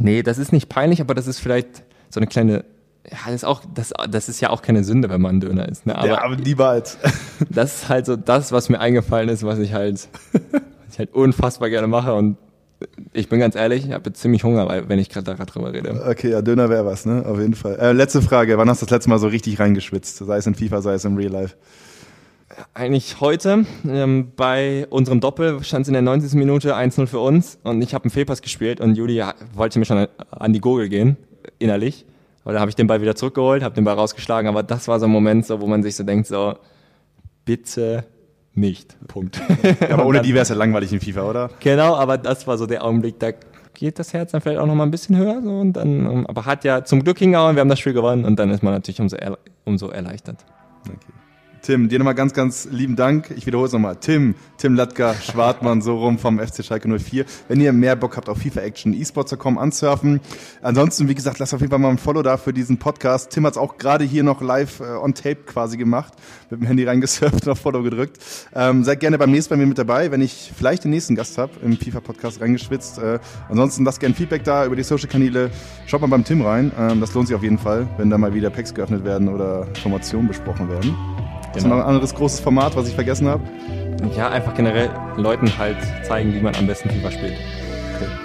Nee, 0.00 0.22
das 0.22 0.38
ist 0.38 0.52
nicht 0.52 0.68
peinlich, 0.68 1.00
aber 1.00 1.14
das 1.14 1.26
ist 1.26 1.38
vielleicht 1.38 1.84
so 2.08 2.18
eine 2.20 2.26
kleine. 2.26 2.64
Ja, 3.10 3.18
das 3.26 3.36
ist, 3.36 3.44
auch, 3.44 3.62
das, 3.72 3.92
das 4.10 4.28
ist 4.28 4.40
ja 4.40 4.50
auch 4.50 4.62
keine 4.62 4.84
Sünde, 4.84 5.08
wenn 5.08 5.20
man 5.20 5.36
ein 5.36 5.40
Döner 5.40 5.68
isst. 5.68 5.86
Ne? 5.86 5.96
Aber 5.96 6.06
ja, 6.06 6.22
aber 6.22 6.36
niemals. 6.36 6.98
Das 7.48 7.82
ist 7.82 7.88
halt 7.88 8.04
so 8.04 8.16
das, 8.16 8.52
was 8.52 8.68
mir 8.68 8.78
eingefallen 8.78 9.30
ist, 9.30 9.42
was 9.42 9.58
ich 9.58 9.72
halt, 9.72 10.08
was 10.32 10.92
ich 10.92 10.98
halt 10.98 11.14
unfassbar 11.14 11.70
gerne 11.70 11.86
mache. 11.86 12.12
Und 12.12 12.36
ich 13.14 13.28
bin 13.28 13.40
ganz 13.40 13.54
ehrlich, 13.54 13.86
ich 13.86 13.92
habe 13.92 14.12
ziemlich 14.12 14.44
Hunger, 14.44 14.84
wenn 14.88 14.98
ich 14.98 15.08
gerade 15.08 15.34
drüber 15.34 15.72
rede. 15.72 16.04
Okay, 16.06 16.30
ja, 16.30 16.42
Döner 16.42 16.68
wäre 16.68 16.84
was, 16.84 17.06
ne? 17.06 17.24
Auf 17.26 17.38
jeden 17.38 17.54
Fall. 17.54 17.78
Äh, 17.78 17.92
letzte 17.92 18.20
Frage, 18.20 18.58
wann 18.58 18.68
hast 18.68 18.82
du 18.82 18.86
das 18.86 18.90
letzte 18.90 19.10
Mal 19.10 19.18
so 19.18 19.28
richtig 19.28 19.58
reingeschwitzt? 19.58 20.18
Sei 20.18 20.36
es 20.36 20.46
in 20.46 20.54
FIFA, 20.54 20.82
sei 20.82 20.94
es 20.94 21.04
im 21.04 21.16
Real 21.16 21.32
Life 21.32 21.56
eigentlich 22.74 23.20
heute. 23.20 23.64
Ähm, 23.88 24.32
bei 24.36 24.86
unserem 24.90 25.20
Doppel 25.20 25.62
stand 25.62 25.82
es 25.82 25.88
in 25.88 25.94
der 25.94 26.02
90. 26.02 26.34
Minute 26.34 26.76
1-0 26.76 27.06
für 27.06 27.20
uns 27.20 27.58
und 27.62 27.82
ich 27.82 27.94
habe 27.94 28.04
einen 28.04 28.10
Fehlpass 28.10 28.42
gespielt 28.42 28.80
und 28.80 28.96
Julia 28.96 29.34
wollte 29.54 29.78
mir 29.78 29.84
schon 29.84 30.06
an 30.30 30.52
die 30.52 30.60
Gurgel 30.60 30.88
gehen, 30.88 31.16
innerlich. 31.58 32.04
Aber 32.44 32.52
dann 32.52 32.60
habe 32.60 32.70
ich 32.70 32.76
den 32.76 32.86
Ball 32.86 33.00
wieder 33.02 33.14
zurückgeholt, 33.14 33.62
habe 33.62 33.74
den 33.74 33.84
Ball 33.84 33.94
rausgeschlagen, 33.94 34.48
aber 34.48 34.62
das 34.62 34.88
war 34.88 34.98
so 34.98 35.06
ein 35.06 35.10
Moment, 35.10 35.46
so, 35.46 35.60
wo 35.60 35.66
man 35.66 35.82
sich 35.82 35.94
so 35.94 36.04
denkt, 36.04 36.26
so, 36.26 36.54
bitte 37.44 38.04
nicht. 38.54 38.96
Punkt. 39.06 39.40
Ja, 39.80 39.90
aber 39.90 40.06
ohne 40.06 40.20
die 40.22 40.34
wäre 40.34 40.42
es 40.42 40.48
ja 40.48 40.56
langweilig 40.56 40.92
in 40.92 41.00
FIFA, 41.00 41.22
oder? 41.30 41.50
Genau, 41.60 41.94
aber 41.96 42.18
das 42.18 42.46
war 42.46 42.58
so 42.58 42.66
der 42.66 42.84
Augenblick, 42.84 43.18
da 43.18 43.32
geht 43.74 43.98
das 43.98 44.12
Herz 44.12 44.32
dann 44.32 44.40
vielleicht 44.40 44.58
auch 44.58 44.66
noch 44.66 44.74
mal 44.74 44.84
ein 44.84 44.90
bisschen 44.90 45.16
höher. 45.16 45.40
So, 45.42 45.50
und 45.50 45.74
dann, 45.74 46.06
ähm, 46.06 46.26
aber 46.26 46.46
hat 46.46 46.64
ja 46.64 46.84
zum 46.84 47.04
Glück 47.04 47.18
hingehauen, 47.18 47.56
wir 47.56 47.60
haben 47.60 47.68
das 47.68 47.78
Spiel 47.78 47.92
gewonnen 47.92 48.24
und 48.24 48.38
dann 48.38 48.50
ist 48.50 48.62
man 48.62 48.72
natürlich 48.72 49.00
umso, 49.00 49.16
umso 49.64 49.88
erleichtert. 49.88 50.44
Okay. 50.86 51.19
Tim, 51.62 51.90
dir 51.90 51.98
nochmal 51.98 52.14
ganz, 52.14 52.32
ganz 52.32 52.68
lieben 52.70 52.96
Dank. 52.96 53.30
Ich 53.36 53.44
wiederhole 53.44 53.66
es 53.66 53.72
nochmal. 53.72 53.96
Tim, 53.96 54.34
Tim 54.56 54.74
Latka, 54.74 55.14
Schwartmann, 55.22 55.82
so 55.82 55.98
rum 55.98 56.18
vom 56.18 56.38
FC 56.38 56.64
Schalke 56.64 56.88
04. 56.88 57.24
Wenn 57.48 57.60
ihr 57.60 57.72
mehr 57.72 57.96
Bock 57.96 58.16
habt 58.16 58.28
auf 58.30 58.38
FIFA 58.38 58.60
Action, 58.60 58.94
esports.com 58.94 59.58
ansurfen. 59.58 60.20
Ansonsten, 60.62 61.08
wie 61.08 61.14
gesagt, 61.14 61.38
lasst 61.38 61.52
auf 61.52 61.60
jeden 61.60 61.70
Fall 61.70 61.78
mal 61.78 61.90
ein 61.90 61.98
Follow 61.98 62.22
da 62.22 62.38
für 62.38 62.54
diesen 62.54 62.78
Podcast. 62.78 63.30
Tim 63.30 63.44
hat 63.44 63.52
es 63.52 63.58
auch 63.58 63.76
gerade 63.76 64.04
hier 64.04 64.22
noch 64.22 64.40
live 64.40 64.80
äh, 64.80 64.84
on 64.84 65.14
tape 65.14 65.42
quasi 65.46 65.76
gemacht. 65.76 66.14
Mit 66.48 66.60
dem 66.60 66.66
Handy 66.66 66.84
reingesurft 66.84 67.46
und 67.46 67.48
auf 67.52 67.58
Follow 67.58 67.82
gedrückt. 67.82 68.18
Ähm, 68.54 68.82
seid 68.82 69.00
gerne 69.00 69.18
beim 69.18 69.30
nächsten 69.30 69.50
bei 69.50 69.56
mir 69.56 69.66
mit 69.66 69.78
dabei, 69.78 70.10
wenn 70.10 70.22
ich 70.22 70.52
vielleicht 70.56 70.84
den 70.84 70.92
nächsten 70.92 71.14
Gast 71.14 71.36
habe 71.36 71.52
im 71.62 71.76
FIFA-Podcast 71.76 72.40
reingeschwitzt. 72.40 72.98
Äh, 72.98 73.18
ansonsten 73.50 73.84
lasst 73.84 74.00
gerne 74.00 74.14
Feedback 74.14 74.44
da 74.44 74.64
über 74.64 74.76
die 74.76 74.82
Social-Kanäle. 74.82 75.50
Schaut 75.86 76.00
mal 76.00 76.06
beim 76.06 76.24
Tim 76.24 76.40
rein. 76.40 76.72
Ähm, 76.78 77.00
das 77.00 77.12
lohnt 77.12 77.28
sich 77.28 77.36
auf 77.36 77.42
jeden 77.42 77.58
Fall, 77.58 77.86
wenn 77.98 78.08
da 78.08 78.16
mal 78.16 78.32
wieder 78.32 78.48
Packs 78.48 78.72
geöffnet 78.72 79.04
werden 79.04 79.28
oder 79.28 79.66
Formationen 79.82 80.28
besprochen 80.28 80.68
werden. 80.68 80.96
Genau. 81.54 81.62
du 81.62 81.68
noch 81.68 81.76
ein 81.76 81.88
anderes 81.88 82.14
großes 82.14 82.40
Format, 82.40 82.76
was 82.76 82.88
ich 82.88 82.94
vergessen 82.94 83.28
habe? 83.28 83.42
Ja, 84.16 84.28
einfach 84.30 84.54
generell 84.54 84.90
Leuten 85.16 85.50
halt 85.58 85.76
zeigen, 86.02 86.34
wie 86.34 86.40
man 86.40 86.54
am 86.56 86.66
besten 86.66 86.88
FIFA 86.90 87.10
spielt. 87.10 87.34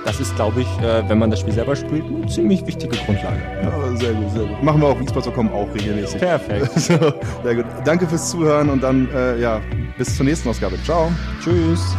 Das 0.05 0.19
ist, 0.19 0.35
glaube 0.35 0.61
ich, 0.61 0.67
äh, 0.83 1.07
wenn 1.09 1.19
man 1.19 1.31
das 1.31 1.41
Spiel 1.41 1.53
selber 1.53 1.75
spielt, 1.75 2.05
eine 2.05 2.25
ziemlich 2.27 2.65
wichtige 2.65 2.95
Grundlage. 2.95 3.37
Ja, 3.61 3.95
sehr 3.97 4.13
gut, 4.13 4.31
sehr 4.31 4.43
gut. 4.43 4.63
Machen 4.63 4.81
wir 4.81 4.87
auf 4.87 5.01
esports.com 5.01 5.51
auch 5.51 5.67
regelmäßig. 5.73 6.21
Perfekt. 6.21 6.71
So, 6.79 7.13
sehr 7.43 7.55
gut. 7.55 7.65
Danke 7.83 8.07
fürs 8.07 8.29
Zuhören 8.29 8.69
und 8.69 8.81
dann, 8.81 9.09
äh, 9.13 9.39
ja, 9.39 9.59
bis 9.97 10.15
zur 10.15 10.25
nächsten 10.25 10.49
Ausgabe. 10.49 10.81
Ciao. 10.83 11.11
Tschüss. 11.43 11.95